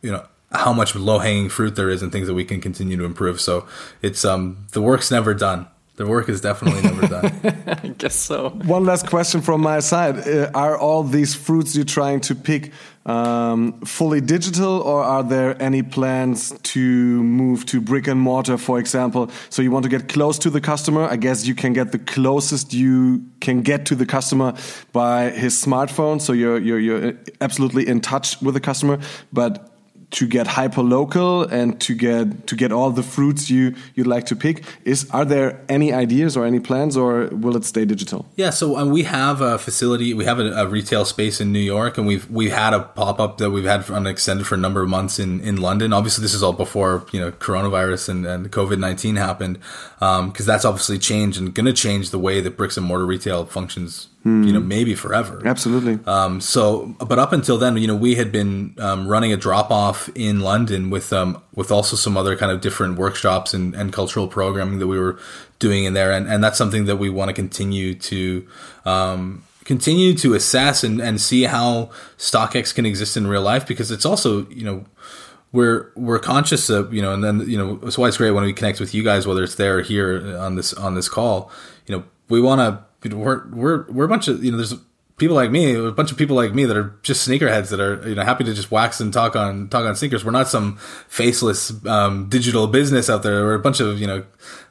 you 0.00 0.12
know 0.12 0.24
how 0.52 0.72
much 0.72 0.94
low 0.94 1.18
hanging 1.18 1.48
fruit 1.48 1.74
there 1.74 1.90
is 1.90 2.00
and 2.00 2.12
things 2.12 2.28
that 2.28 2.34
we 2.34 2.44
can 2.44 2.60
continue 2.60 2.96
to 2.96 3.04
improve. 3.04 3.40
So 3.40 3.66
it's 4.00 4.24
um 4.24 4.66
the 4.72 4.80
work's 4.80 5.10
never 5.10 5.34
done. 5.34 5.66
The 5.98 6.06
work 6.06 6.28
is 6.28 6.40
definitely 6.40 6.82
never 6.82 7.08
done. 7.08 7.40
I 7.66 7.88
guess 7.98 8.14
so. 8.14 8.50
One 8.50 8.84
last 8.84 9.08
question 9.08 9.40
from 9.40 9.60
my 9.60 9.80
side: 9.80 10.28
uh, 10.28 10.48
Are 10.54 10.78
all 10.78 11.02
these 11.02 11.34
fruits 11.34 11.74
you're 11.74 11.84
trying 11.84 12.20
to 12.20 12.36
pick 12.36 12.72
um, 13.04 13.80
fully 13.80 14.20
digital, 14.20 14.80
or 14.80 15.02
are 15.02 15.24
there 15.24 15.60
any 15.60 15.82
plans 15.82 16.56
to 16.62 16.80
move 17.24 17.66
to 17.66 17.80
brick 17.80 18.06
and 18.06 18.20
mortar, 18.20 18.58
for 18.58 18.78
example? 18.78 19.28
So 19.50 19.60
you 19.60 19.72
want 19.72 19.82
to 19.82 19.88
get 19.88 20.08
close 20.08 20.38
to 20.38 20.50
the 20.50 20.60
customer. 20.60 21.02
I 21.02 21.16
guess 21.16 21.46
you 21.46 21.56
can 21.56 21.72
get 21.72 21.90
the 21.90 21.98
closest 21.98 22.72
you 22.72 23.24
can 23.40 23.62
get 23.62 23.84
to 23.86 23.96
the 23.96 24.06
customer 24.06 24.54
by 24.92 25.30
his 25.30 25.54
smartphone. 25.60 26.20
So 26.20 26.32
you're 26.32 26.60
you're, 26.60 26.78
you're 26.78 27.14
absolutely 27.40 27.88
in 27.88 28.00
touch 28.00 28.40
with 28.40 28.54
the 28.54 28.60
customer, 28.60 29.00
but 29.32 29.77
to 30.10 30.26
get 30.26 30.46
hyper 30.46 30.82
local 30.82 31.42
and 31.42 31.78
to 31.80 31.94
get 31.94 32.46
to 32.46 32.56
get 32.56 32.72
all 32.72 32.90
the 32.90 33.02
fruits 33.02 33.50
you 33.50 33.74
you'd 33.94 34.06
like 34.06 34.24
to 34.24 34.34
pick 34.34 34.64
is 34.84 35.08
are 35.10 35.24
there 35.24 35.60
any 35.68 35.92
ideas 35.92 36.34
or 36.36 36.46
any 36.46 36.58
plans 36.58 36.96
or 36.96 37.26
will 37.26 37.56
it 37.56 37.64
stay 37.64 37.84
digital? 37.84 38.24
Yeah 38.36 38.50
so 38.50 38.78
um, 38.78 38.90
we 38.90 39.02
have 39.02 39.40
a 39.42 39.58
facility 39.58 40.14
we 40.14 40.24
have 40.24 40.38
a, 40.38 40.50
a, 40.52 40.66
retail 40.66 41.04
space 41.04 41.40
in 41.40 41.52
new 41.52 41.58
york 41.58 41.98
and 41.98 42.06
we've 42.06 42.28
we 42.30 42.48
had 42.48 42.72
a 42.72 42.80
pop-up 42.80 43.38
that 43.38 43.50
we've 43.50 43.64
had 43.64 43.84
for, 43.84 44.08
extended 44.08 44.46
for 44.46 44.54
a 44.54 44.58
number 44.58 44.82
of 44.82 44.88
months 44.88 45.18
in 45.18 45.40
in 45.40 45.56
london. 45.58 45.92
Obviously 45.92 46.22
this 46.22 46.32
is 46.32 46.42
all 46.42 46.54
before 46.54 47.06
you 47.12 47.20
know 47.20 47.30
coronavirus 47.32 48.08
and, 48.08 48.26
and 48.26 48.50
covid-19 48.50 49.18
happened 49.18 49.58
because 49.98 50.20
um, 50.20 50.32
that's 50.46 50.64
obviously 50.64 50.98
changed 50.98 51.38
and 51.38 51.54
going 51.54 51.66
to 51.66 51.72
change 51.72 52.10
the 52.10 52.18
way 52.18 52.40
that 52.40 52.56
bricks 52.56 52.78
and 52.78 52.86
mortar 52.86 53.04
retail 53.04 53.44
functions 53.44 54.08
mm. 54.28 54.46
you 54.46 54.52
know, 54.52 54.60
maybe 54.60 54.94
forever. 54.94 55.42
Absolutely. 55.44 55.98
Um, 56.06 56.40
so, 56.40 56.94
but 56.98 57.18
up 57.18 57.32
until 57.32 57.58
then, 57.58 57.76
you 57.76 57.86
know, 57.86 57.96
we 57.96 58.14
had 58.14 58.30
been 58.30 58.74
um, 58.78 59.08
running 59.08 59.32
a 59.32 59.36
drop 59.36 59.70
off 59.70 60.08
in 60.14 60.40
London 60.40 60.90
with 60.90 61.12
um, 61.12 61.42
with 61.54 61.70
also 61.70 61.96
some 61.96 62.16
other 62.16 62.36
kind 62.36 62.52
of 62.52 62.60
different 62.60 62.98
workshops 62.98 63.54
and, 63.54 63.74
and 63.74 63.92
cultural 63.92 64.28
programming 64.28 64.78
that 64.78 64.86
we 64.86 64.98
were 64.98 65.18
doing 65.58 65.84
in 65.84 65.94
there, 65.94 66.12
and, 66.12 66.28
and 66.28 66.42
that's 66.42 66.58
something 66.58 66.84
that 66.84 66.96
we 66.96 67.10
want 67.10 67.28
to 67.28 67.34
continue 67.34 67.94
to 67.94 68.46
um, 68.84 69.42
continue 69.64 70.14
to 70.14 70.34
assess 70.34 70.82
and, 70.82 71.00
and 71.00 71.20
see 71.20 71.42
how 71.42 71.90
StockX 72.16 72.74
can 72.74 72.86
exist 72.86 73.18
in 73.18 73.26
real 73.26 73.42
life 73.42 73.66
because 73.66 73.90
it's 73.90 74.06
also 74.06 74.46
you 74.48 74.64
know 74.64 74.84
we're 75.52 75.92
we're 75.94 76.18
conscious 76.18 76.70
of 76.70 76.92
you 76.92 77.02
know 77.02 77.12
and 77.12 77.22
then 77.22 77.40
you 77.40 77.58
know 77.58 77.78
it's 77.82 77.98
why 77.98 78.08
it's 78.08 78.16
great 78.16 78.30
when 78.30 78.44
we 78.44 78.52
connect 78.54 78.80
with 78.80 78.94
you 78.94 79.02
guys 79.02 79.26
whether 79.26 79.42
it's 79.42 79.56
there 79.56 79.78
or 79.78 79.82
here 79.82 80.38
on 80.38 80.56
this 80.56 80.72
on 80.72 80.94
this 80.94 81.08
call 81.08 81.50
you 81.86 81.94
know 81.94 82.02
we 82.30 82.40
want 82.40 82.60
to 82.60 82.82
we're 83.04 83.48
we're 83.48 83.90
we're 83.90 84.04
a 84.04 84.08
bunch 84.08 84.28
of 84.28 84.42
you 84.42 84.50
know 84.50 84.56
there's 84.56 84.74
people 85.18 85.34
like 85.34 85.50
me, 85.50 85.74
a 85.74 85.90
bunch 85.90 86.10
of 86.10 86.16
people 86.16 86.36
like 86.36 86.54
me 86.54 86.64
that 86.64 86.76
are 86.76 86.96
just 87.02 87.28
sneakerheads 87.28 87.70
that 87.70 87.80
are 87.80 88.08
you 88.08 88.14
know 88.14 88.22
happy 88.22 88.44
to 88.44 88.54
just 88.54 88.70
wax 88.70 89.00
and 89.00 89.12
talk 89.12 89.36
on 89.36 89.68
talk 89.68 89.84
on 89.84 89.94
sneakers. 89.96 90.24
We're 90.24 90.30
not 90.30 90.48
some 90.48 90.76
faceless 91.08 91.72
um, 91.86 92.28
digital 92.28 92.66
business 92.66 93.10
out 93.10 93.22
there. 93.22 93.44
We're 93.44 93.54
a 93.54 93.60
bunch 93.60 93.80
of 93.80 94.00
you 94.00 94.06
know 94.06 94.24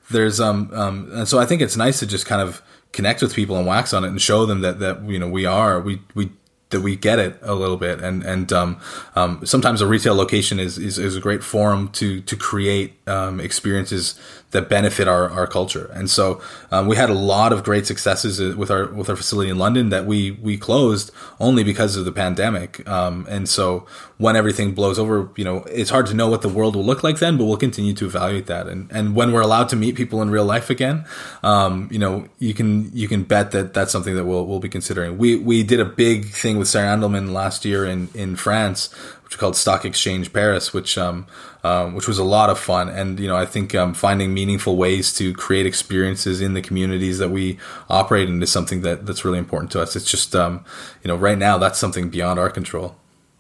there's 0.10 0.40
um 0.40 0.72
um 0.74 1.10
and 1.12 1.28
so 1.28 1.38
I 1.38 1.46
think 1.46 1.62
it's 1.62 1.78
nice 1.78 2.00
to 2.00 2.08
just 2.08 2.26
kind 2.26 2.42
of 2.42 2.62
connect 2.94 3.22
with 3.22 3.36
people 3.36 3.58
and 3.58 3.68
wax 3.68 3.94
on 3.94 4.04
it 4.04 4.08
and 4.08 4.22
show 4.22 4.46
them 4.46 4.62
that 4.62 4.80
that 4.80 5.04
you 5.08 5.20
know 5.20 5.28
we 5.28 5.46
are 5.46 5.80
we 5.80 6.02
we 6.16 6.32
that 6.70 6.82
we 6.82 6.96
get 6.96 7.18
it 7.18 7.40
a 7.42 7.56
little 7.56 7.78
bit 7.78 8.02
and 8.02 8.24
and 8.24 8.52
um, 8.52 8.80
um, 9.16 9.46
sometimes 9.46 9.82
a 9.82 9.88
retail 9.88 10.16
location 10.16 10.60
is, 10.60 10.78
is, 10.78 10.98
is 10.98 11.16
a 11.16 11.20
great 11.22 11.44
forum 11.44 11.90
to 11.90 12.22
to 12.22 12.36
create 12.36 12.94
um, 13.08 13.40
experiences 13.40 14.20
that 14.52 14.70
benefit 14.70 15.08
our, 15.08 15.30
our 15.30 15.46
culture. 15.46 15.92
And 15.94 16.10
so 16.10 16.42
um, 16.72 16.88
we 16.88 16.96
had 16.96 17.10
a 17.10 17.14
lot 17.14 17.52
of 17.52 17.64
great 17.64 17.86
successes 17.86 18.40
uh, 18.40 18.56
with 18.58 18.72
our 18.72 18.88
with 18.88 19.10
our 19.10 19.16
facility 19.16 19.50
in 19.50 19.58
London 19.58 19.90
that 19.90 20.06
we 20.06 20.32
we 20.32 20.58
closed 20.58 21.12
only 21.40 21.64
because 21.64 21.98
of 21.98 22.06
the 22.06 22.12
pandemic. 22.12 22.88
Um, 22.88 23.26
and 23.30 23.50
so 23.50 23.86
when 24.18 24.36
everything 24.36 24.74
blows 24.74 24.98
over, 24.98 25.30
you 25.36 25.44
know, 25.44 25.58
it's 25.70 25.92
hard 25.92 26.08
to 26.08 26.14
know 26.14 26.28
what 26.28 26.42
the 26.42 26.50
world 26.50 26.76
will 26.76 26.86
look 26.86 27.04
like 27.04 27.20
then, 27.20 27.38
but 27.38 27.46
we'll 27.46 27.58
continue 27.58 27.94
to 27.94 28.06
evaluate 28.06 28.48
that. 28.48 28.68
And 28.68 28.92
and 28.92 29.16
when 29.16 29.32
we're 29.32 29.42
allowed 29.42 29.70
to 29.70 29.76
meet 29.76 29.96
people 29.96 30.22
in 30.22 30.30
real 30.32 30.46
life 30.46 30.70
again, 30.70 31.06
um, 31.44 31.88
you 31.92 32.00
know, 32.00 32.28
you 32.40 32.54
can 32.54 32.92
you 32.96 33.08
can 33.08 33.24
bet 33.24 33.52
that 33.52 33.74
that's 33.74 33.92
something 33.92 34.16
that 34.16 34.26
we'll 34.26 34.46
we'll 34.46 34.60
be 34.60 34.70
considering. 34.70 35.18
We 35.18 35.36
we 35.36 35.64
did 35.64 35.80
a 35.80 35.86
big 35.86 36.26
thing 36.26 36.58
with 36.58 36.68
Sarah 36.68 36.96
Andelman 36.98 37.32
last 37.32 37.66
year 37.66 37.86
in 37.86 38.10
in 38.14 38.36
France 38.36 38.90
which 39.28 39.34
is 39.34 39.40
called 39.42 39.58
Stock 39.58 39.84
Exchange 39.84 40.32
Paris, 40.32 40.72
which 40.72 40.98
um, 40.98 41.28
um, 41.62 41.96
which 41.96 42.08
was 42.08 42.18
a 42.18 42.24
lot 42.24 42.50
of 42.50 42.58
fun. 42.58 42.88
And 42.88 43.20
you 43.20 43.28
know, 43.28 43.36
I 43.36 43.46
think 43.46 43.76
um, 43.76 43.94
finding 43.94 44.34
meaningful 44.34 44.78
ways 44.78 45.14
to 45.16 45.34
create 45.34 45.66
experiences 45.66 46.40
in 46.40 46.54
the 46.54 46.62
communities 46.62 47.18
that 47.18 47.28
we 47.28 47.60
operate 47.90 48.30
in 48.30 48.42
is 48.42 48.50
something 48.50 48.84
that 48.84 49.06
that's 49.06 49.26
really 49.26 49.38
important 49.38 49.74
to 49.74 49.82
us. 49.82 49.98
It's 49.98 50.10
just 50.10 50.34
um, 50.34 50.64
you 51.04 51.10
know, 51.10 51.18
right 51.18 51.38
now 51.38 51.58
that's 51.58 51.78
something 51.78 52.10
beyond 52.10 52.40
our 52.40 52.50
control. 52.50 52.96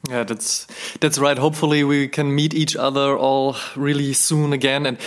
Yeah, 0.09 0.23
that's 0.23 0.67
that's 0.99 1.17
right. 1.17 1.37
Hopefully, 1.37 1.83
we 1.83 2.07
can 2.07 2.33
meet 2.33 2.53
each 2.53 2.75
other 2.75 3.17
all 3.17 3.55
really 3.75 4.13
soon 4.13 4.53
again. 4.53 4.85
And 4.85 4.97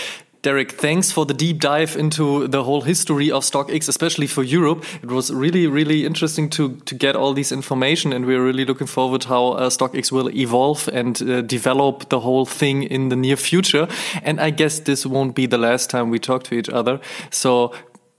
Derek, 0.42 0.72
thanks 0.72 1.12
for 1.12 1.26
the 1.26 1.34
deep 1.34 1.58
dive 1.60 1.96
into 1.96 2.48
the 2.48 2.64
whole 2.64 2.80
history 2.80 3.30
of 3.30 3.44
StockX, 3.44 3.88
especially 3.88 4.26
for 4.26 4.42
Europe. 4.42 4.84
It 5.02 5.10
was 5.10 5.30
really, 5.30 5.66
really 5.66 6.06
interesting 6.06 6.48
to 6.50 6.76
to 6.86 6.94
get 6.94 7.14
all 7.14 7.34
this 7.34 7.52
information, 7.52 8.12
and 8.12 8.24
we're 8.26 8.44
really 8.44 8.64
looking 8.64 8.86
forward 8.86 9.24
how 9.24 9.52
uh, 9.52 9.70
StockX 9.70 10.10
will 10.12 10.30
evolve 10.30 10.88
and 10.92 11.20
uh, 11.22 11.42
develop 11.42 12.08
the 12.08 12.20
whole 12.20 12.46
thing 12.46 12.82
in 12.82 13.10
the 13.10 13.16
near 13.16 13.36
future. 13.36 13.86
And 14.22 14.40
I 14.40 14.50
guess 14.50 14.80
this 14.80 15.06
won't 15.06 15.34
be 15.34 15.46
the 15.46 15.58
last 15.58 15.90
time 15.90 16.10
we 16.10 16.18
talk 16.18 16.42
to 16.44 16.54
each 16.54 16.68
other. 16.68 17.00
So 17.30 17.72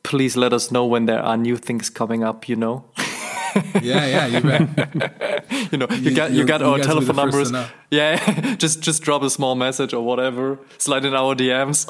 please 0.03 0.37
let 0.37 0.53
us 0.53 0.69
know 0.69 0.85
when 0.85 1.05
there 1.05 1.23
are 1.23 1.37
new 1.37 1.57
things 1.57 1.89
coming 1.89 2.23
up. 2.23 2.47
You 2.47 2.55
know. 2.55 2.83
yeah, 3.81 4.05
yeah, 4.05 4.25
you 4.27 4.41
bet. 4.41 5.45
you 5.71 5.77
know, 5.77 5.87
you, 5.89 6.09
you 6.09 6.15
got 6.15 6.31
you 6.31 6.45
got 6.45 6.61
our 6.61 6.79
telephone 6.79 7.15
numbers. 7.15 7.51
Yeah, 7.89 8.55
just 8.55 8.81
just 8.81 9.03
drop 9.03 9.21
a 9.23 9.29
small 9.29 9.55
message 9.55 9.93
or 9.93 10.03
whatever. 10.03 10.59
Slide 10.77 11.05
in 11.05 11.13
our 11.13 11.35
DMs. 11.35 11.85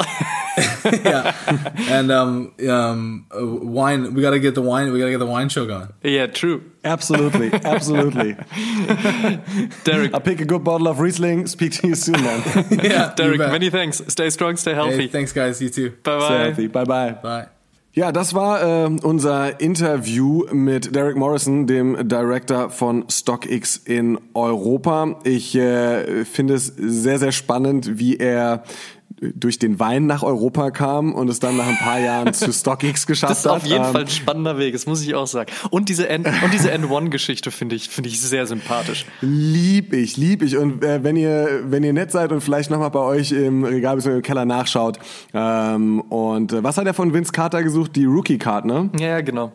yeah, 1.05 1.35
and 1.91 2.11
um 2.11 2.53
um 2.67 3.25
uh, 3.35 3.45
wine. 3.45 4.13
We 4.13 4.21
gotta 4.21 4.39
get 4.39 4.55
the 4.55 4.61
wine. 4.61 4.91
We 4.91 4.99
gotta 4.99 5.11
get 5.11 5.19
the 5.19 5.25
wine 5.25 5.49
show 5.49 5.65
going. 5.65 5.89
Yeah, 6.03 6.27
true. 6.27 6.71
Absolutely, 6.83 7.53
absolutely. 7.53 8.33
Derek, 9.83 10.13
I'll 10.13 10.19
pick 10.19 10.41
a 10.41 10.45
good 10.45 10.63
bottle 10.63 10.87
of 10.87 10.99
Riesling. 10.99 11.45
Speak 11.47 11.73
to 11.73 11.87
you 11.87 11.95
soon, 11.95 12.21
man. 12.23 12.67
yeah, 12.71 13.13
Derek. 13.15 13.39
Many 13.39 13.69
thanks. 13.69 14.01
Stay 14.07 14.29
strong. 14.31 14.57
Stay 14.57 14.73
healthy. 14.73 15.01
Hey, 15.01 15.07
thanks, 15.07 15.31
guys. 15.31 15.61
You 15.61 15.69
too. 15.69 15.91
Bye 16.03 16.17
bye. 16.17 16.25
Stay 16.25 16.37
healthy. 16.37 16.67
Bye 16.67 16.83
bye. 16.85 17.11
Bye. 17.11 17.60
Ja, 17.93 18.13
das 18.13 18.33
war 18.33 18.63
äh, 18.63 18.89
unser 19.03 19.59
Interview 19.59 20.45
mit 20.53 20.95
Derek 20.95 21.17
Morrison, 21.17 21.67
dem 21.67 22.07
Director 22.07 22.69
von 22.69 23.03
StockX 23.09 23.75
in 23.75 24.17
Europa. 24.33 25.19
Ich 25.25 25.55
äh, 25.55 26.23
finde 26.23 26.53
es 26.53 26.67
sehr, 26.67 27.19
sehr 27.19 27.33
spannend, 27.33 27.99
wie 27.99 28.15
er 28.15 28.63
durch 29.21 29.59
den 29.59 29.79
Wein 29.79 30.07
nach 30.07 30.23
Europa 30.23 30.71
kam 30.71 31.13
und 31.13 31.29
es 31.29 31.39
dann 31.39 31.55
nach 31.55 31.67
ein 31.67 31.77
paar 31.77 31.99
Jahren 31.99 32.33
zu 32.33 32.51
StockX 32.53 33.05
geschafft 33.05 33.29
hat. 33.29 33.37
Das 33.37 33.39
ist 33.45 33.47
auf 33.47 33.65
jeden 33.65 33.85
Ähm, 33.85 33.91
Fall 33.91 34.01
ein 34.01 34.07
spannender 34.07 34.57
Weg, 34.57 34.73
das 34.73 34.87
muss 34.87 35.01
ich 35.03 35.13
auch 35.13 35.27
sagen. 35.27 35.51
Und 35.69 35.89
diese 35.89 36.09
N 36.09 36.25
und 36.25 36.53
diese 36.53 36.71
N1-Geschichte 36.71 37.51
finde 37.51 37.75
ich, 37.75 37.89
finde 37.89 38.09
ich 38.09 38.19
sehr 38.19 38.47
sympathisch. 38.47 39.05
Lieb 39.21 39.93
ich, 39.93 40.17
lieb 40.17 40.41
ich. 40.41 40.57
Und 40.57 40.83
äh, 40.83 41.03
wenn 41.03 41.15
ihr, 41.15 41.61
wenn 41.65 41.83
ihr 41.83 41.93
nett 41.93 42.11
seid 42.11 42.31
und 42.31 42.41
vielleicht 42.41 42.71
nochmal 42.71 42.89
bei 42.91 42.99
euch 42.99 43.31
im 43.31 43.63
Regal 43.63 43.95
bzw. 43.95 44.15
im 44.15 44.21
Keller 44.23 44.45
nachschaut. 44.45 44.97
Ähm, 45.33 46.01
und 46.01 46.53
äh, 46.53 46.63
was 46.63 46.77
hat 46.77 46.87
er 46.87 46.93
von 46.93 47.13
Vince 47.13 47.31
Carter 47.31 47.61
gesucht? 47.61 47.95
Die 47.95 48.05
Rookie-Card, 48.05 48.65
ne? 48.65 48.89
Ja, 48.99 49.07
ja, 49.07 49.21
genau. 49.21 49.51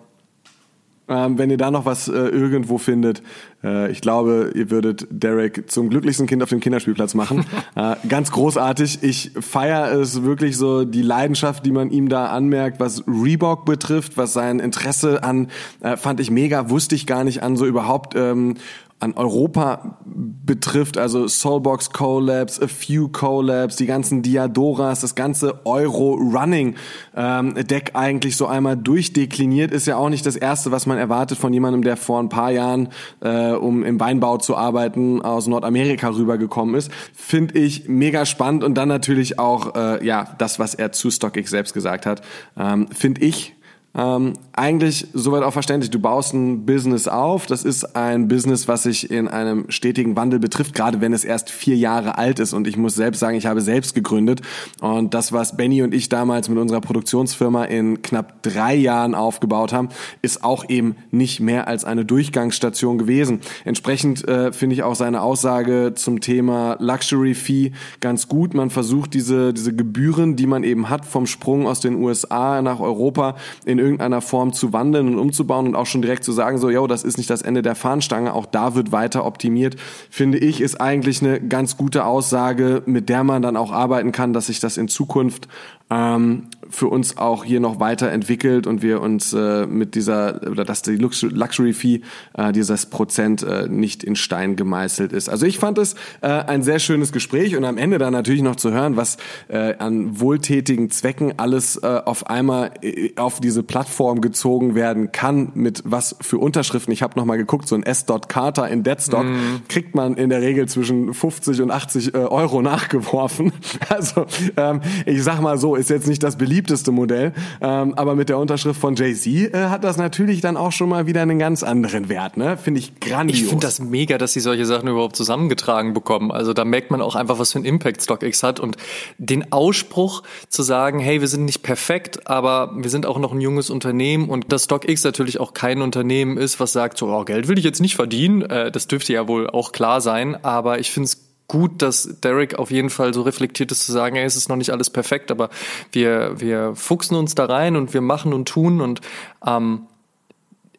Ähm, 1.08 1.38
wenn 1.38 1.50
ihr 1.50 1.56
da 1.56 1.70
noch 1.70 1.84
was 1.84 2.08
äh, 2.08 2.12
irgendwo 2.12 2.78
findet, 2.78 3.22
äh, 3.62 3.90
ich 3.92 4.00
glaube, 4.00 4.50
ihr 4.54 4.70
würdet 4.70 5.06
Derek 5.10 5.70
zum 5.70 5.88
glücklichsten 5.88 6.26
Kind 6.26 6.42
auf 6.42 6.48
dem 6.48 6.58
Kinderspielplatz 6.58 7.14
machen. 7.14 7.44
äh, 7.76 7.94
ganz 8.08 8.32
großartig. 8.32 9.02
Ich 9.02 9.30
feiere 9.38 9.92
es 9.92 10.24
wirklich 10.24 10.56
so, 10.56 10.84
die 10.84 11.02
Leidenschaft, 11.02 11.64
die 11.64 11.70
man 11.70 11.90
ihm 11.90 12.08
da 12.08 12.26
anmerkt, 12.26 12.80
was 12.80 13.04
Reebok 13.06 13.64
betrifft, 13.64 14.16
was 14.16 14.32
sein 14.32 14.58
Interesse 14.58 15.22
an, 15.22 15.48
äh, 15.80 15.96
fand 15.96 16.18
ich 16.18 16.30
mega, 16.30 16.70
wusste 16.70 16.96
ich 16.96 17.06
gar 17.06 17.22
nicht 17.22 17.42
an, 17.42 17.56
so 17.56 17.66
überhaupt 17.66 18.14
ähm, 18.16 18.56
an 18.98 19.12
Europa 19.12 19.98
betrifft, 20.04 20.96
also 20.96 21.28
Soulbox 21.28 21.90
Collabs, 21.90 22.60
A 22.60 22.66
Few 22.66 23.08
Collabs, 23.08 23.76
die 23.76 23.84
ganzen 23.84 24.22
Diadoras, 24.22 25.00
das 25.00 25.14
ganze 25.14 25.66
Euro 25.66 26.14
Running 26.14 26.76
ähm, 27.14 27.54
Deck 27.54 27.90
eigentlich 27.94 28.36
so 28.36 28.46
einmal 28.46 28.76
durchdekliniert, 28.76 29.70
ist 29.70 29.86
ja 29.86 29.96
auch 29.96 30.08
nicht 30.08 30.24
das 30.24 30.36
erste, 30.36 30.70
was 30.72 30.86
man 30.86 30.96
erwartet 30.96 31.36
von 31.36 31.52
jemandem, 31.52 31.82
der 31.82 31.98
vor 31.98 32.20
ein 32.20 32.30
paar 32.30 32.50
Jahren, 32.50 32.88
äh, 33.20 33.52
um 33.52 33.84
im 33.84 34.00
Weinbau 34.00 34.38
zu 34.38 34.56
arbeiten, 34.56 35.20
aus 35.20 35.46
Nordamerika 35.46 36.08
rübergekommen 36.08 36.74
ist. 36.74 36.90
Finde 37.12 37.58
ich 37.58 37.88
mega 37.88 38.24
spannend 38.24 38.64
und 38.64 38.76
dann 38.76 38.88
natürlich 38.88 39.38
auch 39.38 39.74
äh, 39.74 40.06
ja 40.06 40.34
das, 40.38 40.58
was 40.58 40.74
er 40.74 40.92
zu 40.92 41.10
StockX 41.10 41.50
selbst 41.50 41.74
gesagt 41.74 42.06
hat, 42.06 42.22
ähm, 42.56 42.88
finde 42.92 43.20
ich 43.20 43.55
ähm, 43.96 44.34
eigentlich 44.52 45.06
soweit 45.14 45.42
auch 45.42 45.52
verständlich. 45.52 45.90
Du 45.90 45.98
baust 45.98 46.34
ein 46.34 46.66
Business 46.66 47.08
auf. 47.08 47.46
Das 47.46 47.64
ist 47.64 47.96
ein 47.96 48.28
Business, 48.28 48.68
was 48.68 48.82
sich 48.82 49.10
in 49.10 49.26
einem 49.26 49.70
stetigen 49.70 50.16
Wandel 50.16 50.38
betrifft, 50.38 50.74
gerade 50.74 51.00
wenn 51.00 51.14
es 51.14 51.24
erst 51.24 51.50
vier 51.50 51.76
Jahre 51.76 52.18
alt 52.18 52.38
ist. 52.38 52.52
Und 52.52 52.66
ich 52.66 52.76
muss 52.76 52.94
selbst 52.94 53.20
sagen, 53.20 53.36
ich 53.36 53.46
habe 53.46 53.62
selbst 53.62 53.94
gegründet. 53.94 54.42
Und 54.80 55.14
das, 55.14 55.32
was 55.32 55.56
Benny 55.56 55.82
und 55.82 55.94
ich 55.94 56.10
damals 56.10 56.48
mit 56.48 56.58
unserer 56.58 56.82
Produktionsfirma 56.82 57.64
in 57.64 58.02
knapp 58.02 58.42
drei 58.42 58.74
Jahren 58.74 59.14
aufgebaut 59.14 59.72
haben, 59.72 59.88
ist 60.20 60.44
auch 60.44 60.68
eben 60.68 60.96
nicht 61.10 61.40
mehr 61.40 61.66
als 61.66 61.84
eine 61.84 62.04
Durchgangsstation 62.04 62.98
gewesen. 62.98 63.40
Entsprechend 63.64 64.26
äh, 64.28 64.52
finde 64.52 64.74
ich 64.74 64.82
auch 64.82 64.94
seine 64.94 65.22
Aussage 65.22 65.92
zum 65.94 66.20
Thema 66.20 66.76
Luxury 66.80 67.34
Fee 67.34 67.72
ganz 68.00 68.28
gut. 68.28 68.52
Man 68.52 68.68
versucht 68.68 69.14
diese, 69.14 69.54
diese 69.54 69.74
Gebühren, 69.74 70.36
die 70.36 70.46
man 70.46 70.64
eben 70.64 70.90
hat 70.90 71.06
vom 71.06 71.26
Sprung 71.26 71.66
aus 71.66 71.80
den 71.80 71.94
USA 71.96 72.60
nach 72.60 72.80
Europa 72.80 73.36
in 73.64 73.85
irgendeiner 73.86 74.20
Form 74.20 74.52
zu 74.52 74.72
wandeln 74.72 75.08
und 75.08 75.18
umzubauen 75.18 75.68
und 75.68 75.76
auch 75.76 75.86
schon 75.86 76.02
direkt 76.02 76.24
zu 76.24 76.32
sagen, 76.32 76.58
so, 76.58 76.68
yo, 76.68 76.86
das 76.86 77.04
ist 77.04 77.16
nicht 77.16 77.30
das 77.30 77.40
Ende 77.40 77.62
der 77.62 77.74
Fahnenstange, 77.74 78.34
auch 78.34 78.46
da 78.46 78.74
wird 78.74 78.92
weiter 78.92 79.24
optimiert, 79.24 79.76
finde 80.10 80.38
ich, 80.38 80.60
ist 80.60 80.80
eigentlich 80.80 81.22
eine 81.22 81.40
ganz 81.40 81.76
gute 81.76 82.04
Aussage, 82.04 82.82
mit 82.84 83.08
der 83.08 83.24
man 83.24 83.40
dann 83.40 83.56
auch 83.56 83.72
arbeiten 83.72 84.12
kann, 84.12 84.32
dass 84.32 84.48
sich 84.48 84.60
das 84.60 84.76
in 84.76 84.88
Zukunft 84.88 85.48
ähm, 85.88 86.48
für 86.70 86.88
uns 86.88 87.18
auch 87.18 87.44
hier 87.44 87.60
noch 87.60 87.80
weiterentwickelt 87.80 88.66
und 88.66 88.82
wir 88.82 89.00
uns 89.00 89.32
äh, 89.32 89.66
mit 89.66 89.94
dieser 89.94 90.40
oder 90.50 90.64
dass 90.64 90.82
die 90.82 90.96
Luxury 90.96 91.72
Fee 91.72 92.00
äh, 92.34 92.52
dieses 92.52 92.86
Prozent 92.86 93.42
äh, 93.42 93.68
nicht 93.68 94.04
in 94.04 94.16
Stein 94.16 94.56
gemeißelt 94.56 95.12
ist. 95.12 95.28
Also 95.28 95.46
ich 95.46 95.58
fand 95.58 95.78
es 95.78 95.94
äh, 96.20 96.28
ein 96.28 96.62
sehr 96.62 96.78
schönes 96.78 97.12
Gespräch 97.12 97.56
und 97.56 97.64
am 97.64 97.78
Ende 97.78 97.98
dann 97.98 98.12
natürlich 98.12 98.42
noch 98.42 98.56
zu 98.56 98.72
hören, 98.72 98.96
was 98.96 99.16
äh, 99.48 99.74
an 99.78 100.20
wohltätigen 100.20 100.90
Zwecken 100.90 101.38
alles 101.38 101.76
äh, 101.76 101.86
auf 102.04 102.28
einmal 102.28 102.72
äh, 102.82 103.12
auf 103.16 103.40
diese 103.40 103.62
Plattform 103.62 104.20
gezogen 104.20 104.74
werden 104.74 105.12
kann 105.12 105.52
mit 105.54 105.82
was 105.84 106.16
für 106.20 106.38
Unterschriften. 106.38 106.92
Ich 106.92 107.02
habe 107.02 107.18
noch 107.18 107.24
mal 107.24 107.36
geguckt, 107.36 107.68
so 107.68 107.74
ein 107.74 107.82
S. 107.82 108.06
Carter 108.28 108.68
in 108.68 108.82
Deadstock 108.82 109.24
mm. 109.24 109.68
kriegt 109.68 109.94
man 109.94 110.16
in 110.16 110.30
der 110.30 110.40
Regel 110.40 110.68
zwischen 110.68 111.12
50 111.12 111.60
und 111.62 111.70
80 111.70 112.14
äh, 112.14 112.18
Euro 112.18 112.62
nachgeworfen. 112.62 113.52
Also 113.88 114.26
ähm, 114.56 114.80
ich 115.06 115.22
sag 115.22 115.40
mal 115.40 115.58
so, 115.58 115.76
ist 115.76 115.90
jetzt 115.90 116.08
nicht 116.08 116.22
das 116.22 116.36
beliebteste 116.56 116.90
Modell, 116.90 117.32
ähm, 117.60 117.92
aber 117.94 118.14
mit 118.14 118.30
der 118.30 118.38
Unterschrift 118.38 118.80
von 118.80 118.96
Jay-Z 118.96 119.26
äh, 119.26 119.68
hat 119.68 119.84
das 119.84 119.98
natürlich 119.98 120.40
dann 120.40 120.56
auch 120.56 120.72
schon 120.72 120.88
mal 120.88 121.06
wieder 121.06 121.20
einen 121.20 121.38
ganz 121.38 121.62
anderen 121.62 122.08
Wert, 122.08 122.38
ne? 122.38 122.56
Finde 122.56 122.80
ich 122.80 122.98
grandios. 122.98 123.40
Ich 123.40 123.46
finde 123.46 123.66
das 123.66 123.78
mega, 123.78 124.16
dass 124.16 124.32
sie 124.32 124.40
solche 124.40 124.64
Sachen 124.64 124.88
überhaupt 124.88 125.16
zusammengetragen 125.16 125.92
bekommen. 125.92 126.32
Also 126.32 126.54
da 126.54 126.64
merkt 126.64 126.90
man 126.90 127.02
auch 127.02 127.14
einfach, 127.14 127.38
was 127.38 127.52
für 127.52 127.58
ein 127.58 127.66
Impact 127.66 128.02
StockX 128.02 128.42
hat 128.42 128.58
und 128.58 128.76
den 129.18 129.52
Ausspruch 129.52 130.22
zu 130.48 130.62
sagen, 130.62 130.98
hey, 130.98 131.20
wir 131.20 131.28
sind 131.28 131.44
nicht 131.44 131.62
perfekt, 131.62 132.26
aber 132.26 132.72
wir 132.74 132.88
sind 132.88 133.04
auch 133.04 133.18
noch 133.18 133.32
ein 133.32 133.40
junges 133.42 133.68
Unternehmen 133.68 134.30
und 134.30 134.50
dass 134.50 134.64
StockX 134.64 135.04
natürlich 135.04 135.38
auch 135.38 135.52
kein 135.52 135.82
Unternehmen 135.82 136.38
ist, 136.38 136.58
was 136.58 136.72
sagt, 136.72 136.96
so, 136.96 137.08
oh, 137.08 137.24
Geld 137.24 137.48
will 137.48 137.58
ich 137.58 137.64
jetzt 137.64 137.80
nicht 137.80 137.96
verdienen, 137.96 138.42
äh, 138.42 138.72
das 138.72 138.88
dürfte 138.88 139.12
ja 139.12 139.28
wohl 139.28 139.50
auch 139.50 139.72
klar 139.72 140.00
sein, 140.00 140.42
aber 140.42 140.78
ich 140.78 140.90
finde 140.90 141.08
es 141.08 141.25
gut, 141.48 141.82
dass 141.82 142.20
Derek 142.22 142.56
auf 142.56 142.70
jeden 142.70 142.90
Fall 142.90 143.14
so 143.14 143.22
reflektiert 143.22 143.70
ist 143.72 143.86
zu 143.86 143.92
sagen, 143.92 144.16
ey, 144.16 144.24
es 144.24 144.36
ist 144.36 144.48
noch 144.48 144.56
nicht 144.56 144.70
alles 144.70 144.90
perfekt, 144.90 145.30
aber 145.30 145.50
wir, 145.92 146.40
wir 146.40 146.74
fuchsen 146.74 147.16
uns 147.16 147.34
da 147.34 147.44
rein 147.44 147.76
und 147.76 147.94
wir 147.94 148.00
machen 148.00 148.32
und 148.32 148.48
tun 148.48 148.80
und 148.80 149.00
ähm, 149.46 149.86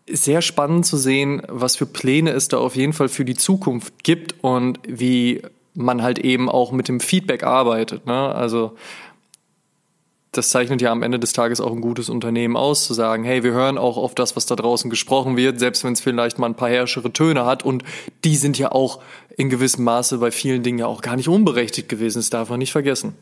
sehr 0.10 0.42
spannend 0.42 0.86
zu 0.86 0.98
sehen, 0.98 1.42
was 1.48 1.76
für 1.76 1.86
Pläne 1.86 2.32
es 2.32 2.48
da 2.48 2.58
auf 2.58 2.76
jeden 2.76 2.94
Fall 2.94 3.10
für 3.10 3.26
die 3.26 3.36
Zukunft 3.36 4.04
gibt 4.04 4.36
und 4.42 4.80
wie 4.88 5.42
man 5.74 6.02
halt 6.02 6.20
eben 6.20 6.50
auch 6.50 6.72
mit 6.72 6.88
dem 6.88 7.00
Feedback 7.00 7.44
arbeitet. 7.44 8.06
Ne? 8.06 8.14
Also 8.14 8.76
das 10.32 10.50
zeichnet 10.50 10.82
ja 10.82 10.92
am 10.92 11.04
Ende 11.04 11.20
des 11.20 11.34
Tages 11.34 11.60
auch 11.60 11.72
ein 11.72 11.82
gutes 11.82 12.10
Unternehmen 12.10 12.56
aus, 12.56 12.86
zu 12.86 12.94
sagen, 12.94 13.24
hey, 13.24 13.44
wir 13.44 13.54
hören 13.54 13.78
auch 13.78 13.98
auf 13.98 14.14
das, 14.14 14.36
was 14.36 14.46
da 14.46 14.56
draußen 14.56 14.90
gesprochen 14.90 15.36
wird, 15.36 15.60
selbst 15.60 15.84
wenn 15.84 15.94
es 15.94 16.02
vielleicht 16.02 16.38
mal 16.38 16.48
ein 16.48 16.56
paar 16.56 16.70
herrschere 16.70 17.12
Töne 17.12 17.46
hat. 17.46 17.64
Und 17.64 17.84
die 18.24 18.36
sind 18.36 18.58
ja 18.58 18.72
auch 18.72 19.02
in 19.38 19.50
gewissem 19.50 19.86
Maße 19.86 20.18
bei 20.18 20.32
vielen 20.32 20.64
Dingen 20.64 20.80
ja 20.80 20.88
auch 20.88 21.02
gar 21.02 21.16
nicht 21.16 21.30
unberechtigt 21.30 21.88
gewesen. 21.88 22.20
Das 22.20 22.30
darf 22.30 22.50
man 22.50 22.60
nicht 22.60 22.72
vergessen. 22.72 23.16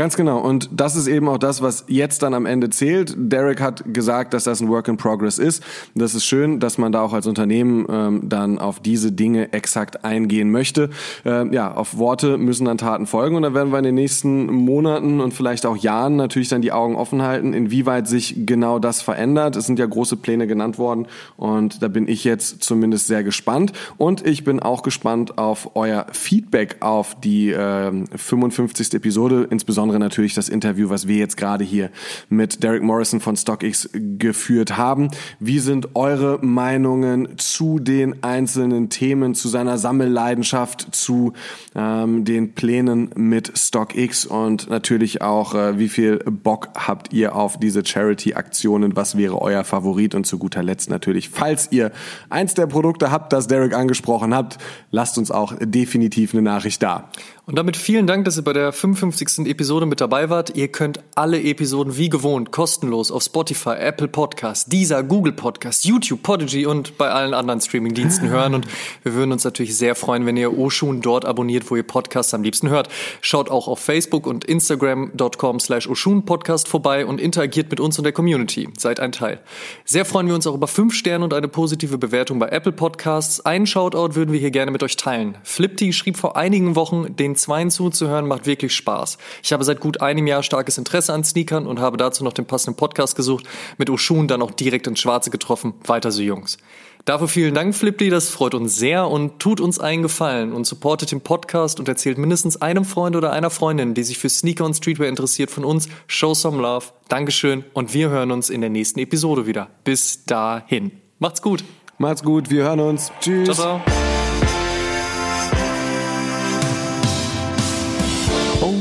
Ganz 0.00 0.16
genau. 0.16 0.38
Und 0.38 0.70
das 0.72 0.96
ist 0.96 1.08
eben 1.08 1.28
auch 1.28 1.36
das, 1.36 1.60
was 1.60 1.84
jetzt 1.86 2.22
dann 2.22 2.32
am 2.32 2.46
Ende 2.46 2.70
zählt. 2.70 3.14
Derek 3.18 3.60
hat 3.60 3.84
gesagt, 3.92 4.32
dass 4.32 4.44
das 4.44 4.62
ein 4.62 4.70
Work 4.70 4.88
in 4.88 4.96
Progress 4.96 5.38
ist. 5.38 5.62
Das 5.94 6.14
ist 6.14 6.24
schön, 6.24 6.58
dass 6.58 6.78
man 6.78 6.90
da 6.90 7.02
auch 7.02 7.12
als 7.12 7.26
Unternehmen 7.26 7.84
ähm, 7.90 8.22
dann 8.26 8.58
auf 8.58 8.80
diese 8.80 9.12
Dinge 9.12 9.52
exakt 9.52 10.02
eingehen 10.02 10.50
möchte. 10.50 10.88
Ähm, 11.26 11.52
ja, 11.52 11.74
auf 11.74 11.98
Worte 11.98 12.38
müssen 12.38 12.64
dann 12.64 12.78
Taten 12.78 13.04
folgen 13.04 13.36
und 13.36 13.42
dann 13.42 13.52
werden 13.52 13.72
wir 13.72 13.78
in 13.78 13.84
den 13.84 13.94
nächsten 13.94 14.46
Monaten 14.46 15.20
und 15.20 15.34
vielleicht 15.34 15.66
auch 15.66 15.76
Jahren 15.76 16.16
natürlich 16.16 16.48
dann 16.48 16.62
die 16.62 16.72
Augen 16.72 16.96
offen 16.96 17.20
halten, 17.20 17.52
inwieweit 17.52 18.08
sich 18.08 18.46
genau 18.46 18.78
das 18.78 19.02
verändert. 19.02 19.54
Es 19.54 19.66
sind 19.66 19.78
ja 19.78 19.84
große 19.84 20.16
Pläne 20.16 20.46
genannt 20.46 20.78
worden 20.78 21.08
und 21.36 21.82
da 21.82 21.88
bin 21.88 22.08
ich 22.08 22.24
jetzt 22.24 22.64
zumindest 22.64 23.06
sehr 23.06 23.22
gespannt. 23.22 23.74
Und 23.98 24.26
ich 24.26 24.44
bin 24.44 24.60
auch 24.60 24.82
gespannt 24.82 25.36
auf 25.36 25.76
euer 25.76 26.06
Feedback 26.12 26.78
auf 26.80 27.20
die 27.20 27.50
äh, 27.50 27.92
55. 28.16 28.94
Episode, 28.94 29.46
insbesondere 29.50 29.89
insbesondere 29.90 29.98
natürlich 29.98 30.34
das 30.34 30.48
Interview, 30.48 30.88
was 30.88 31.08
wir 31.08 31.16
jetzt 31.16 31.36
gerade 31.36 31.64
hier 31.64 31.90
mit 32.28 32.62
Derek 32.62 32.82
Morrison 32.82 33.20
von 33.20 33.36
StockX 33.36 33.90
geführt 33.92 34.76
haben. 34.76 35.10
Wie 35.40 35.58
sind 35.58 35.96
eure 35.96 36.38
Meinungen 36.44 37.38
zu 37.38 37.78
den 37.78 38.22
einzelnen 38.22 38.88
Themen, 38.88 39.34
zu 39.34 39.48
seiner 39.48 39.78
Sammelleidenschaft, 39.78 40.94
zu 40.94 41.32
ähm, 41.74 42.24
den 42.24 42.54
Plänen 42.54 43.10
mit 43.16 43.52
StockX 43.56 44.26
und 44.26 44.70
natürlich 44.70 45.22
auch, 45.22 45.54
äh, 45.54 45.78
wie 45.78 45.88
viel 45.88 46.18
Bock 46.18 46.68
habt 46.74 47.12
ihr 47.12 47.34
auf 47.34 47.58
diese 47.58 47.84
Charity-Aktionen? 47.84 48.94
Was 48.96 49.16
wäre 49.16 49.42
euer 49.42 49.64
Favorit? 49.64 50.14
Und 50.14 50.26
zu 50.26 50.38
guter 50.38 50.62
Letzt 50.62 50.90
natürlich, 50.90 51.30
falls 51.30 51.72
ihr 51.72 51.90
eins 52.28 52.54
der 52.54 52.66
Produkte 52.66 53.10
habt, 53.10 53.32
das 53.32 53.48
Derek 53.48 53.74
angesprochen 53.74 54.34
habt, 54.34 54.58
lasst 54.90 55.18
uns 55.18 55.30
auch 55.30 55.54
definitiv 55.60 56.32
eine 56.32 56.42
Nachricht 56.42 56.82
da. 56.82 57.10
Und 57.50 57.56
damit 57.56 57.76
vielen 57.76 58.06
Dank, 58.06 58.24
dass 58.26 58.36
ihr 58.36 58.44
bei 58.44 58.52
der 58.52 58.72
55. 58.72 59.44
Episode 59.44 59.84
mit 59.84 60.00
dabei 60.00 60.30
wart. 60.30 60.56
Ihr 60.56 60.68
könnt 60.68 61.00
alle 61.16 61.42
Episoden 61.42 61.96
wie 61.96 62.08
gewohnt 62.08 62.52
kostenlos 62.52 63.10
auf 63.10 63.24
Spotify, 63.24 63.70
Apple 63.70 64.06
Podcasts, 64.06 64.66
Deezer, 64.66 65.02
Google 65.02 65.32
Podcasts, 65.32 65.82
YouTube, 65.82 66.22
Podigy 66.22 66.66
und 66.66 66.96
bei 66.96 67.10
allen 67.10 67.34
anderen 67.34 67.60
Streamingdiensten 67.60 68.28
hören. 68.28 68.54
Und 68.54 68.68
wir 69.02 69.14
würden 69.14 69.32
uns 69.32 69.42
natürlich 69.42 69.76
sehr 69.76 69.96
freuen, 69.96 70.26
wenn 70.26 70.36
ihr 70.36 70.56
Oshun 70.56 71.00
dort 71.00 71.24
abonniert, 71.24 71.68
wo 71.72 71.74
ihr 71.74 71.82
Podcasts 71.82 72.32
am 72.34 72.44
liebsten 72.44 72.68
hört. 72.68 72.88
Schaut 73.20 73.50
auch 73.50 73.66
auf 73.66 73.80
Facebook 73.80 74.28
und 74.28 74.44
Instagram.com 74.44 75.58
slash 75.58 75.88
Oshun 75.88 76.24
Podcast 76.24 76.68
vorbei 76.68 77.04
und 77.04 77.20
interagiert 77.20 77.68
mit 77.68 77.80
uns 77.80 77.98
und 77.98 78.04
der 78.04 78.12
Community. 78.12 78.68
Seid 78.78 79.00
ein 79.00 79.10
Teil. 79.10 79.40
Sehr 79.84 80.04
freuen 80.04 80.28
wir 80.28 80.36
uns 80.36 80.46
auch 80.46 80.54
über 80.54 80.68
fünf 80.68 80.94
Sterne 80.94 81.24
und 81.24 81.34
eine 81.34 81.48
positive 81.48 81.98
Bewertung 81.98 82.38
bei 82.38 82.50
Apple 82.50 82.70
Podcasts. 82.70 83.44
Einen 83.44 83.66
Shoutout 83.66 84.14
würden 84.14 84.30
wir 84.30 84.38
hier 84.38 84.52
gerne 84.52 84.70
mit 84.70 84.84
euch 84.84 84.94
teilen. 84.94 85.36
Flipti 85.42 85.92
schrieb 85.92 86.16
vor 86.16 86.36
einigen 86.36 86.76
Wochen 86.76 87.16
den 87.16 87.39
Zweien 87.40 87.70
zuzuhören 87.70 88.26
macht 88.26 88.46
wirklich 88.46 88.74
Spaß. 88.74 89.18
Ich 89.42 89.52
habe 89.52 89.64
seit 89.64 89.80
gut 89.80 90.00
einem 90.00 90.26
Jahr 90.26 90.42
starkes 90.42 90.78
Interesse 90.78 91.12
an 91.12 91.24
Sneakern 91.24 91.66
und 91.66 91.80
habe 91.80 91.96
dazu 91.96 92.22
noch 92.24 92.32
den 92.32 92.46
passenden 92.46 92.76
Podcast 92.76 93.16
gesucht, 93.16 93.46
mit 93.78 93.90
Oshun 93.90 94.28
dann 94.28 94.42
auch 94.42 94.50
direkt 94.50 94.86
ins 94.86 95.00
Schwarze 95.00 95.30
getroffen. 95.30 95.74
Weiter 95.84 96.10
so 96.10 96.22
Jungs. 96.22 96.58
Dafür 97.06 97.28
vielen 97.28 97.54
Dank, 97.54 97.74
Fliply, 97.74 98.10
das 98.10 98.28
freut 98.28 98.54
uns 98.54 98.76
sehr 98.76 99.08
und 99.08 99.38
tut 99.38 99.60
uns 99.60 99.78
einen 99.78 100.02
Gefallen 100.02 100.52
und 100.52 100.66
supportet 100.66 101.12
den 101.12 101.22
Podcast 101.22 101.80
und 101.80 101.88
erzählt 101.88 102.18
mindestens 102.18 102.60
einem 102.60 102.84
Freund 102.84 103.16
oder 103.16 103.32
einer 103.32 103.48
Freundin, 103.48 103.94
die 103.94 104.02
sich 104.02 104.18
für 104.18 104.28
Sneaker 104.28 104.66
und 104.66 104.74
Streetwear 104.74 105.08
interessiert, 105.08 105.50
von 105.50 105.64
uns. 105.64 105.88
Show 106.06 106.34
some 106.34 106.60
love. 106.60 106.86
Dankeschön 107.08 107.64
und 107.72 107.94
wir 107.94 108.10
hören 108.10 108.30
uns 108.30 108.50
in 108.50 108.60
der 108.60 108.70
nächsten 108.70 109.00
Episode 109.00 109.46
wieder. 109.46 109.68
Bis 109.84 110.24
dahin. 110.24 110.92
Macht's 111.18 111.40
gut. 111.40 111.64
Macht's 111.96 112.22
gut, 112.22 112.50
wir 112.50 112.64
hören 112.64 112.80
uns. 112.80 113.10
Tschüss. 113.20 113.56
Ciao, 113.56 113.80
ciao. 113.80 114.19